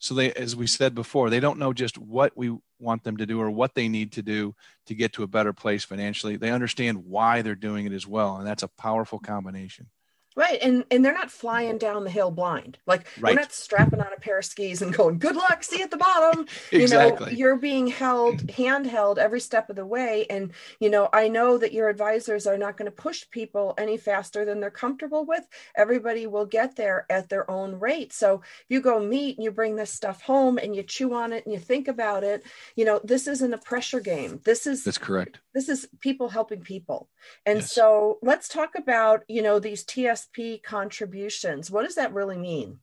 So 0.00 0.12
they, 0.14 0.32
as 0.32 0.56
we 0.56 0.66
said 0.66 0.96
before, 0.96 1.30
they 1.30 1.38
don't 1.38 1.60
know 1.60 1.72
just 1.72 1.96
what 1.96 2.36
we 2.36 2.58
want 2.80 3.04
them 3.04 3.18
to 3.18 3.26
do 3.26 3.40
or 3.40 3.52
what 3.52 3.76
they 3.76 3.86
need 3.86 4.10
to 4.14 4.22
do 4.22 4.56
to 4.86 4.96
get 4.96 5.12
to 5.12 5.22
a 5.22 5.28
better 5.28 5.52
place 5.52 5.84
financially. 5.84 6.36
They 6.36 6.50
understand 6.50 7.04
why 7.04 7.42
they're 7.42 7.54
doing 7.54 7.86
it 7.86 7.92
as 7.92 8.04
well. 8.04 8.38
And 8.38 8.46
that's 8.48 8.64
a 8.64 8.68
powerful 8.68 9.20
combination. 9.20 9.86
Right. 10.36 10.58
And 10.62 10.84
and 10.92 11.04
they're 11.04 11.12
not 11.12 11.30
flying 11.30 11.76
down 11.76 12.04
the 12.04 12.10
hill 12.10 12.30
blind. 12.30 12.78
Like 12.86 13.06
right. 13.20 13.32
are 13.32 13.40
not 13.40 13.52
strapping 13.52 14.00
on 14.00 14.12
a 14.16 14.20
pair 14.20 14.38
of 14.38 14.44
skis 14.44 14.80
and 14.80 14.94
going, 14.94 15.18
good 15.18 15.34
luck, 15.34 15.64
see 15.64 15.82
at 15.82 15.90
the 15.90 15.96
bottom. 15.96 16.46
exactly. 16.72 17.30
You 17.30 17.32
know, 17.32 17.38
you're 17.38 17.56
being 17.56 17.88
held 17.88 18.46
handheld 18.46 19.18
every 19.18 19.40
step 19.40 19.70
of 19.70 19.76
the 19.76 19.84
way. 19.84 20.26
And, 20.30 20.52
you 20.78 20.88
know, 20.88 21.08
I 21.12 21.28
know 21.28 21.58
that 21.58 21.72
your 21.72 21.88
advisors 21.88 22.46
are 22.46 22.56
not 22.56 22.76
going 22.76 22.86
to 22.86 22.96
push 22.96 23.28
people 23.30 23.74
any 23.76 23.96
faster 23.96 24.44
than 24.44 24.60
they're 24.60 24.70
comfortable 24.70 25.24
with. 25.24 25.46
Everybody 25.76 26.28
will 26.28 26.46
get 26.46 26.76
there 26.76 27.06
at 27.10 27.28
their 27.28 27.50
own 27.50 27.80
rate. 27.80 28.12
So 28.12 28.42
you 28.68 28.80
go 28.80 29.00
meet 29.00 29.36
and 29.36 29.44
you 29.44 29.50
bring 29.50 29.74
this 29.74 29.90
stuff 29.90 30.22
home 30.22 30.58
and 30.58 30.76
you 30.76 30.84
chew 30.84 31.12
on 31.12 31.32
it 31.32 31.44
and 31.44 31.52
you 31.52 31.58
think 31.58 31.88
about 31.88 32.22
it, 32.22 32.44
you 32.76 32.84
know, 32.84 33.00
this 33.02 33.26
isn't 33.26 33.52
a 33.52 33.58
pressure 33.58 34.00
game. 34.00 34.40
This 34.44 34.66
is 34.66 34.84
that's 34.84 34.98
correct. 34.98 35.40
This 35.54 35.68
is 35.68 35.88
people 36.00 36.28
helping 36.28 36.60
people. 36.60 37.08
And 37.44 37.58
yes. 37.58 37.72
so 37.72 38.18
let's 38.22 38.48
talk 38.48 38.70
about, 38.76 39.24
you 39.28 39.42
know, 39.42 39.58
these 39.58 39.82
TS 39.84 40.19
TSP 40.36 40.62
contributions. 40.62 41.70
What 41.70 41.84
does 41.84 41.96
that 41.96 42.12
really 42.12 42.36
mean? 42.36 42.80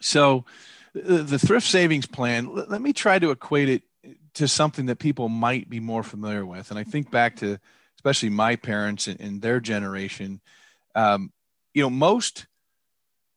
So, 0.00 0.44
the 0.94 1.38
thrift 1.38 1.66
savings 1.66 2.06
plan, 2.06 2.54
let 2.54 2.80
me 2.80 2.92
try 2.92 3.18
to 3.18 3.30
equate 3.30 3.68
it 3.68 3.82
to 4.34 4.48
something 4.48 4.86
that 4.86 4.98
people 4.98 5.28
might 5.28 5.68
be 5.68 5.80
more 5.80 6.02
familiar 6.02 6.44
with. 6.44 6.70
And 6.70 6.78
I 6.78 6.84
think 6.84 7.10
back 7.10 7.36
to 7.36 7.58
especially 7.96 8.30
my 8.30 8.56
parents 8.56 9.08
and, 9.08 9.42
their 9.42 9.58
generation. 9.58 10.40
Um, 10.94 11.32
you 11.74 11.82
know, 11.82 11.90
most 11.90 12.46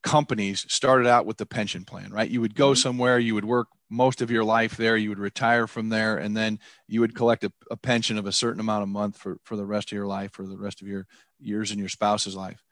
companies 0.03 0.65
started 0.69 1.07
out 1.07 1.25
with 1.25 1.37
the 1.37 1.45
pension 1.45 1.85
plan, 1.85 2.11
right? 2.11 2.29
You 2.29 2.41
would 2.41 2.55
go 2.55 2.71
mm-hmm. 2.71 2.79
somewhere, 2.79 3.17
you 3.17 3.33
would 3.35 3.45
work 3.45 3.67
most 3.89 4.21
of 4.21 4.29
your 4.29 4.43
life 4.43 4.77
there, 4.77 4.95
you 4.95 5.09
would 5.09 5.19
retire 5.19 5.65
from 5.65 5.89
there, 5.89 6.17
and 6.17 6.37
then 6.37 6.59
you 6.87 7.01
would 7.01 7.15
collect 7.15 7.43
a, 7.43 7.51
a 7.71 7.77
pension 7.77 8.17
of 8.17 8.27
a 8.27 8.31
certain 8.31 8.59
amount 8.59 8.83
a 8.83 8.87
month 8.87 9.17
for, 9.17 9.39
for 9.43 9.55
the 9.55 9.65
rest 9.65 9.91
of 9.91 9.95
your 9.95 10.07
life, 10.07 10.31
for 10.31 10.45
the 10.45 10.57
rest 10.57 10.81
of 10.81 10.87
your 10.87 11.07
years 11.39 11.71
in 11.71 11.79
your 11.79 11.89
spouse's 11.89 12.35
life 12.35 12.63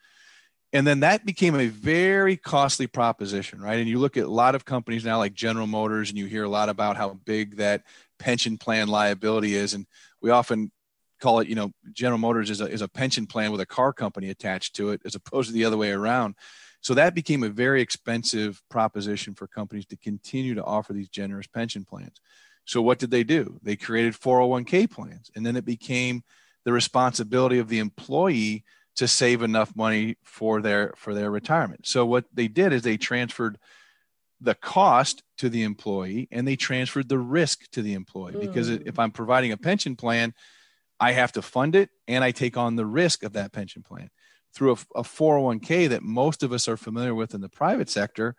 and 0.78 0.86
then 0.86 1.00
that 1.00 1.26
became 1.26 1.56
a 1.56 1.66
very 1.66 2.38
costly 2.38 2.86
proposition 2.86 3.60
right? 3.60 3.80
And 3.80 3.90
you 3.90 3.98
look 3.98 4.16
at 4.16 4.26
a 4.26 4.30
lot 4.30 4.54
of 4.54 4.64
companies 4.64 5.04
now 5.04 5.18
like 5.18 5.34
general 5.34 5.66
motors 5.66 6.10
and 6.10 6.20
you 6.20 6.28
hear 6.28 6.44
a 6.44 6.50
lot 6.50 6.70
about 6.70 6.98
how 6.98 7.16
big 7.26 7.58
that 7.58 7.82
pension 8.20 8.60
plan 8.60 8.88
liability 8.88 9.56
is. 9.56 9.74
And 9.74 9.88
we 10.22 10.30
often 10.30 10.72
call 11.20 11.40
it 11.40 11.48
you 11.48 11.56
know 11.56 11.72
general 11.94 12.20
motors 12.20 12.52
is 12.52 12.62
a, 12.62 12.66
is 12.66 12.84
a 12.84 12.88
pension 12.88 13.26
plan 13.26 13.52
with 13.52 13.60
a 13.60 13.66
car 13.66 13.92
company 13.92 14.30
attached 14.30 14.76
to 14.76 14.92
it 14.92 15.02
as 15.04 15.16
opposed 15.16 15.50
to 15.50 15.54
the 15.54 15.66
other 15.66 15.78
way 15.78 15.92
around. 15.92 16.36
So 16.82 16.94
that 16.94 17.16
became 17.16 17.42
a 17.42 17.50
very 17.50 17.82
expensive 17.82 18.62
proposition 18.70 19.34
for 19.34 19.48
companies 19.48 19.88
to 19.88 19.98
continue 19.98 20.54
to 20.54 20.64
offer 20.64 20.94
these 20.94 21.10
generous 21.10 21.48
pension 21.48 21.86
plans. 21.86 22.22
So 22.66 22.84
what 22.84 23.00
did 23.00 23.10
they 23.10 23.24
do? 23.24 23.60
They 23.64 23.78
created 23.78 24.14
401k 24.14 24.92
plans 24.92 25.32
and 25.36 25.44
then 25.44 25.56
it 25.56 25.66
became 25.66 26.22
the 26.66 26.72
responsibility 26.72 27.58
of 27.58 27.68
the 27.68 27.80
employee 27.80 28.64
to 28.98 29.08
save 29.08 29.44
enough 29.44 29.76
money 29.76 30.18
for 30.24 30.62
their 30.62 30.94
for 30.98 31.14
their 31.14 31.32
retirement. 31.32 31.88
So 31.88 32.06
what 32.06 32.26
they 32.34 32.48
did 32.48 32.74
is 32.74 32.82
they 32.82 32.98
transferred 32.98 33.58
the 34.42 34.56
cost 34.56 35.24
to 35.38 35.50
the 35.50 35.64
employee 35.64 36.28
and 36.32 36.48
they 36.48 36.56
transferred 36.56 37.10
the 37.10 37.18
risk 37.18 37.70
to 37.72 37.82
the 37.82 37.94
employee 37.94 38.34
mm. 38.34 38.42
because 38.42 38.70
if 38.70 39.00
I'm 39.00 39.12
providing 39.12 39.52
a 39.52 39.58
pension 39.58 39.96
plan, 39.96 40.34
I 41.00 41.14
have 41.14 41.32
to 41.34 41.42
fund 41.42 41.76
it 41.76 41.90
and 42.08 42.24
I 42.24 42.32
take 42.32 42.58
on 42.58 42.76
the 42.76 42.86
risk 42.86 43.24
of 43.24 43.34
that 43.34 43.52
pension 43.52 43.84
plan. 43.84 44.10
Through 44.54 44.72
a, 44.72 45.00
a 45.00 45.04
401k 45.04 45.90
that 45.90 46.02
most 46.02 46.42
of 46.42 46.52
us 46.52 46.68
are 46.68 46.78
familiar 46.78 47.14
with 47.14 47.34
in 47.34 47.42
the 47.42 47.50
private 47.50 47.90
sector, 47.90 48.36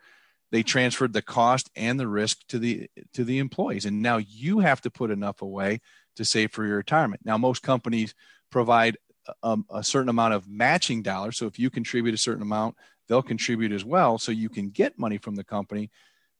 they 0.51 0.63
transferred 0.63 1.13
the 1.13 1.23
cost 1.23 1.71
and 1.77 2.01
the 2.01 2.09
risk 2.09 2.39
to 2.49 2.59
the 2.59 2.89
to 3.13 3.23
the 3.23 3.39
employees 3.39 3.87
and 3.87 4.03
now 4.03 4.17
you 4.17 4.59
have 4.59 4.81
to 4.81 4.91
put 4.91 5.11
enough 5.11 5.41
away 5.41 5.81
to 6.17 6.25
save 6.25 6.51
for 6.51 6.67
your 6.67 6.79
retirement. 6.79 7.23
Now 7.25 7.39
most 7.39 7.63
companies 7.63 8.15
provide 8.51 8.97
a, 9.29 9.35
um, 9.43 9.67
a 9.71 9.85
certain 9.85 10.09
amount 10.09 10.35
of 10.35 10.49
matching 10.49 11.03
dollars. 11.03 11.37
So 11.37 11.47
if 11.47 11.59
you 11.59 11.71
contribute 11.71 12.15
a 12.15 12.19
certain 12.19 12.43
amount, 12.43 12.77
they'll 13.09 13.23
contribute 13.23 13.73
as 13.73 13.85
well. 13.85 14.19
So 14.19 14.33
you 14.33 14.49
can 14.49 14.71
get 14.71 14.99
money 14.99 15.19
from 15.19 15.35
the 15.35 15.45
company, 15.45 15.91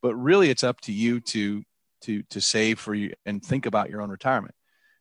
but 0.03 0.15
really 0.15 0.51
it's 0.51 0.65
up 0.65 0.81
to 0.83 0.93
you 0.93 1.21
to 1.21 1.63
to 2.03 2.23
to 2.25 2.41
save 2.41 2.79
for 2.79 2.95
you 2.95 3.13
and 3.27 3.43
think 3.43 3.67
about 3.67 3.91
your 3.91 4.03
own 4.03 4.11
retirement. 4.11 4.55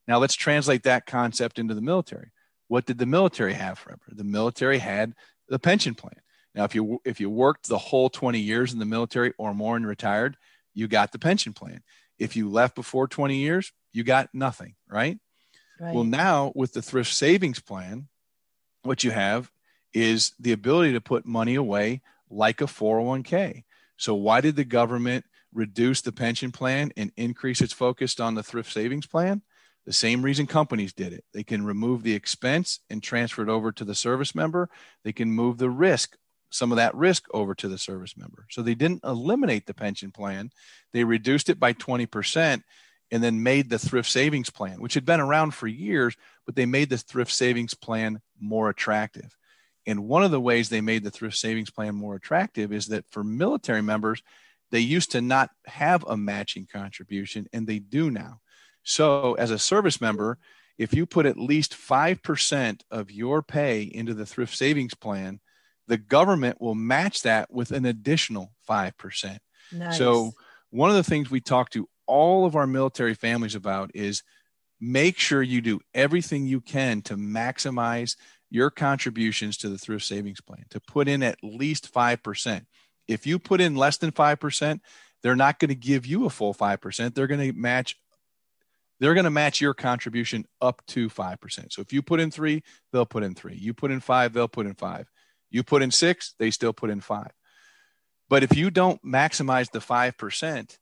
Now 0.08 0.20
let's 0.20 0.36
translate 0.36 0.84
that 0.84 1.06
concept 1.06 1.60
into 1.60 1.74
the 1.74 1.82
military. 1.82 2.32
What 2.68 2.86
did 2.86 2.98
the 2.98 3.06
military 3.06 3.54
have 3.54 3.80
forever? 3.80 4.02
The 4.10 4.24
military 4.24 4.80
had 4.80 5.14
the 5.48 5.60
pension 5.60 5.96
plan. 5.96 6.20
Now, 6.58 6.64
if 6.64 6.74
you 6.74 7.00
if 7.06 7.20
you 7.20 7.30
worked 7.30 7.70
the 7.70 7.78
whole 7.78 8.10
20 8.10 8.40
years 8.40 8.74
in 8.74 8.80
the 8.80 8.86
military 8.86 9.32
or 9.38 9.54
more 9.54 9.76
and 9.76 9.86
retired, 9.86 10.38
you 10.74 10.88
got 10.88 11.12
the 11.12 11.20
pension 11.20 11.54
plan. 11.54 11.84
If 12.18 12.36
you 12.36 12.50
left 12.50 12.76
before 12.76 13.08
20 13.08 13.36
years, 13.38 13.72
you 13.94 14.04
got 14.04 14.30
nothing, 14.34 14.76
right? 14.90 15.20
Right. 15.80 15.94
Well, 15.94 16.04
now 16.04 16.52
with 16.56 16.74
the 16.74 16.82
thrift 16.82 17.14
savings 17.14 17.60
plan, 17.60 18.08
what 18.84 19.04
you 19.04 19.12
have 19.12 19.52
is 19.94 20.34
the 20.40 20.52
ability 20.52 20.94
to 20.94 21.02
put 21.02 21.26
money 21.26 21.56
away 21.56 22.02
like 22.30 22.62
a 22.62 22.66
401k. 22.66 23.64
So, 23.98 24.14
why 24.16 24.42
did 24.42 24.56
the 24.56 24.66
government 24.66 25.26
reduce 25.54 26.02
the 26.02 26.12
pension 26.12 26.52
plan 26.52 26.92
and 26.96 27.12
increase 27.18 27.62
its 27.62 27.74
focus 27.74 28.20
on 28.20 28.36
the 28.36 28.44
thrift 28.44 28.72
savings 28.72 29.08
plan, 29.08 29.42
the 29.86 29.94
same 29.94 30.22
reason 30.22 30.46
companies 30.46 30.94
did 30.94 31.14
it. 31.14 31.24
They 31.34 31.44
can 31.44 31.66
remove 31.66 32.04
the 32.04 32.14
expense 32.14 32.80
and 32.90 33.02
transfer 33.02 33.42
it 33.42 33.50
over 33.50 33.72
to 33.72 33.86
the 33.86 33.96
service 33.96 34.36
member. 34.36 34.70
They 35.04 35.14
can 35.14 35.32
move 35.32 35.58
the 35.58 35.70
risk, 35.70 36.18
some 36.50 36.72
of 36.72 36.76
that 36.76 36.96
risk 36.96 37.24
over 37.34 37.56
to 37.56 37.68
the 37.68 37.78
service 37.78 38.18
member. 38.18 38.46
So 38.52 38.62
they 38.62 38.76
didn't 38.76 39.04
eliminate 39.04 39.66
the 39.66 39.74
pension 39.74 40.12
plan. 40.12 40.52
They 40.94 41.04
reduced 41.04 41.50
it 41.50 41.60
by 41.60 41.74
20% 41.74 42.64
and 43.12 43.24
then 43.24 43.44
made 43.44 43.70
the 43.70 43.80
thrift 43.80 44.10
savings 44.10 44.50
plan, 44.50 44.82
which 44.82 44.94
had 44.94 45.06
been 45.06 45.20
around 45.20 45.54
for 45.54 45.68
years, 45.68 46.16
but 46.46 46.56
they 46.56 46.66
made 46.66 46.90
the 46.90 46.98
thrift 46.98 47.32
savings 47.32 47.74
plan 47.74 48.20
more 48.40 48.70
attractive. 48.70 49.36
And 49.86 50.06
one 50.06 50.24
of 50.24 50.32
the 50.32 50.42
ways 50.42 50.68
they 50.68 50.82
made 50.82 51.04
the 51.04 51.12
thrift 51.12 51.38
savings 51.38 51.70
plan 51.70 51.96
more 51.96 52.16
attractive 52.16 52.74
is 52.74 52.88
that 52.88 53.06
for 53.10 53.24
military 53.24 53.82
members, 53.82 54.22
they 54.72 54.82
used 54.82 55.12
to 55.12 55.22
not 55.22 55.50
have 55.66 56.04
a 56.06 56.18
matching 56.18 56.68
contribution 56.72 57.48
and 57.54 57.66
they 57.66 57.80
do 57.80 58.12
now. 58.12 58.42
So, 58.84 59.34
as 59.36 59.52
a 59.52 59.60
service 59.60 60.02
member, 60.02 60.38
if 60.78 60.94
you 60.94 61.06
put 61.06 61.26
at 61.26 61.38
least 61.38 61.74
5% 61.74 62.82
of 62.92 63.12
your 63.12 63.42
pay 63.42 63.84
into 63.84 64.14
the 64.14 64.26
thrift 64.26 64.56
savings 64.56 64.94
plan, 64.94 65.40
the 65.88 65.98
government 65.98 66.62
will 66.62 66.76
match 66.76 67.24
that 67.24 67.52
with 67.52 67.72
an 67.72 67.86
additional 67.86 68.52
5%. 68.70 69.40
Nice. 69.72 69.98
So, 69.98 70.32
one 70.70 70.90
of 70.90 70.98
the 70.98 71.04
things 71.04 71.32
we 71.32 71.40
talk 71.40 71.70
to 71.72 71.88
all 72.08 72.46
of 72.46 72.56
our 72.56 72.68
military 72.68 73.14
families 73.14 73.56
about 73.56 73.92
is 73.94 74.24
make 74.80 75.18
sure 75.18 75.42
you 75.42 75.62
do 75.62 75.80
everything 75.94 76.46
you 76.46 76.62
can 76.62 77.02
to 77.04 77.16
maximize 77.16 78.16
your 78.50 78.70
contributions 78.70 79.58
to 79.58 79.70
the 79.70 79.78
thrift 79.78 80.06
savings 80.06 80.42
plan, 80.42 80.64
to 80.70 80.80
put 80.80 81.08
in 81.08 81.24
at 81.24 81.38
least 81.44 81.94
5%. 81.94 82.66
If 83.08 83.28
you 83.28 83.40
put 83.40 83.62
in 83.62 83.76
less 83.76 83.98
than 83.98 84.12
5%, 84.12 84.80
they're 85.24 85.36
not 85.36 85.60
going 85.60 85.70
to 85.70 85.76
give 85.76 86.06
you 86.06 86.26
a 86.26 86.30
full 86.30 86.54
5%. 86.54 87.14
They're 87.14 87.28
going 87.28 87.52
to 87.52 87.58
match 87.58 87.96
they're 89.00 89.14
going 89.14 89.26
to 89.26 89.30
match 89.30 89.62
your 89.62 89.76
contribution 89.76 90.46
up 90.60 90.82
to 90.88 91.08
5%. 91.08 91.72
So 91.72 91.82
if 91.84 91.94
you 91.94 92.02
put 92.02 92.20
in 92.20 92.32
three, 92.32 92.64
they'll 92.92 93.06
put 93.06 93.22
in 93.22 93.36
three. 93.36 93.56
You 93.56 93.76
put 93.76 93.92
in 93.92 94.00
five, 94.00 94.34
they'll 94.34 94.48
put 94.48 94.66
in 94.66 94.74
five. 94.74 95.08
You 95.52 95.62
put 95.62 95.84
in 95.84 95.92
six, 95.92 96.34
they 96.40 96.50
still 96.50 96.74
put 96.74 96.90
in 96.90 97.02
five. 97.02 97.32
But 98.28 98.44
if 98.44 98.58
you 98.58 98.72
don't 98.72 99.02
maximize 99.04 99.72
the 99.72 99.80
5%, 99.80 100.78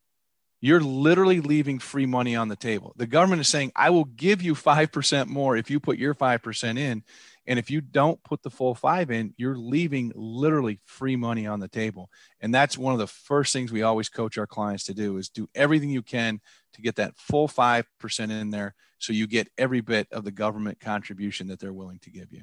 you're 0.66 0.82
literally 0.82 1.42
leaving 1.42 1.78
free 1.78 2.08
money 2.08 2.36
on 2.36 2.48
the 2.48 2.56
table. 2.56 2.94
The 2.96 3.06
government 3.06 3.42
is 3.42 3.48
saying, 3.48 3.72
I 3.76 3.92
will 3.92 4.06
give 4.06 4.42
you 4.42 4.56
5% 4.56 5.28
more 5.28 5.56
if 5.56 5.70
you 5.70 5.80
put 5.80 6.00
your 6.00 6.16
5% 6.16 6.80
in. 6.80 7.04
And 7.46 7.60
if 7.60 7.70
you 7.70 7.82
don't 7.82 8.24
put 8.24 8.42
the 8.42 8.50
full 8.50 8.74
five 8.74 9.12
in, 9.12 9.36
you're 9.38 9.56
leaving 9.58 10.12
literally 10.16 10.80
free 10.86 11.16
money 11.16 11.46
on 11.46 11.60
the 11.60 11.68
table. 11.68 12.10
And 12.42 12.52
that's 12.52 12.80
one 12.80 12.94
of 12.94 13.00
the 13.00 13.06
first 13.06 13.54
things 13.54 13.72
we 13.72 13.84
always 13.84 14.10
coach 14.10 14.40
our 14.40 14.48
clients 14.48 14.86
to 14.86 14.96
do 14.96 15.18
is 15.18 15.30
do 15.30 15.48
everything 15.54 15.92
you 15.92 16.02
can 16.02 16.42
to 16.74 16.82
get 16.82 16.96
that 16.96 17.16
full 17.16 17.48
5% 17.48 17.86
in 18.32 18.50
there 18.50 18.74
so 18.98 19.14
you 19.14 19.28
get 19.28 19.50
every 19.60 19.82
bit 19.82 20.08
of 20.12 20.24
the 20.24 20.32
government 20.32 20.80
contribution 20.80 21.48
that 21.50 21.60
they're 21.60 21.74
willing 21.74 22.00
to 22.00 22.10
give 22.10 22.32
you. 22.32 22.42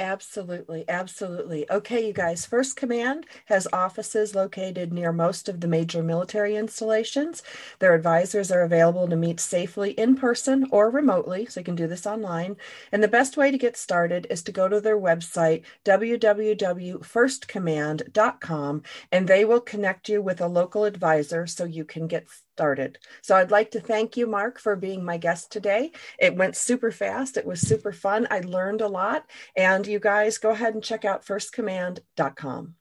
Absolutely, 0.00 0.84
absolutely. 0.88 1.68
Okay, 1.70 2.06
you 2.06 2.12
guys, 2.12 2.46
First 2.46 2.76
Command 2.76 3.26
has 3.46 3.66
offices 3.72 4.32
located 4.34 4.92
near 4.92 5.10
most 5.12 5.48
of 5.48 5.60
the 5.60 5.66
major 5.66 6.04
military 6.04 6.54
installations. 6.54 7.42
Their 7.80 7.94
advisors 7.94 8.52
are 8.52 8.62
available 8.62 9.08
to 9.08 9.16
meet 9.16 9.40
safely 9.40 9.90
in 9.92 10.14
person 10.16 10.68
or 10.70 10.88
remotely, 10.88 11.46
so 11.46 11.58
you 11.60 11.64
can 11.64 11.74
do 11.74 11.88
this 11.88 12.06
online. 12.06 12.56
And 12.92 13.02
the 13.02 13.08
best 13.08 13.36
way 13.36 13.50
to 13.50 13.58
get 13.58 13.76
started 13.76 14.28
is 14.30 14.42
to 14.44 14.52
go 14.52 14.68
to 14.68 14.80
their 14.80 14.96
website, 14.98 15.64
www.firstcommand.com, 15.84 18.82
and 19.12 19.28
they 19.28 19.44
will 19.44 19.60
connect 19.60 20.08
you 20.08 20.22
with 20.22 20.40
a 20.40 20.46
local 20.46 20.84
advisor 20.84 21.46
so 21.48 21.64
you 21.64 21.84
can 21.84 22.06
get 22.06 22.28
started. 22.58 22.98
So 23.22 23.36
I'd 23.36 23.52
like 23.52 23.70
to 23.70 23.80
thank 23.80 24.16
you, 24.16 24.26
Mark, 24.26 24.58
for 24.58 24.74
being 24.74 25.04
my 25.04 25.16
guest 25.16 25.52
today. 25.52 25.92
It 26.18 26.34
went 26.34 26.56
super 26.56 26.90
fast. 26.90 27.36
It 27.36 27.46
was 27.46 27.60
super 27.60 27.92
fun. 27.92 28.26
I 28.32 28.40
learned 28.40 28.80
a 28.80 28.88
lot. 28.88 29.26
And 29.56 29.86
you 29.86 30.00
guys 30.00 30.38
go 30.38 30.50
ahead 30.50 30.74
and 30.74 30.82
check 30.82 31.04
out 31.04 31.24
firstcommand.com. 31.24 32.74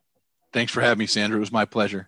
Thanks 0.52 0.72
for 0.72 0.82
having 0.82 0.98
me, 0.98 1.06
Sandra. 1.06 1.38
It 1.38 1.42
was 1.42 1.52
my 1.52 1.66
pleasure. 1.66 2.08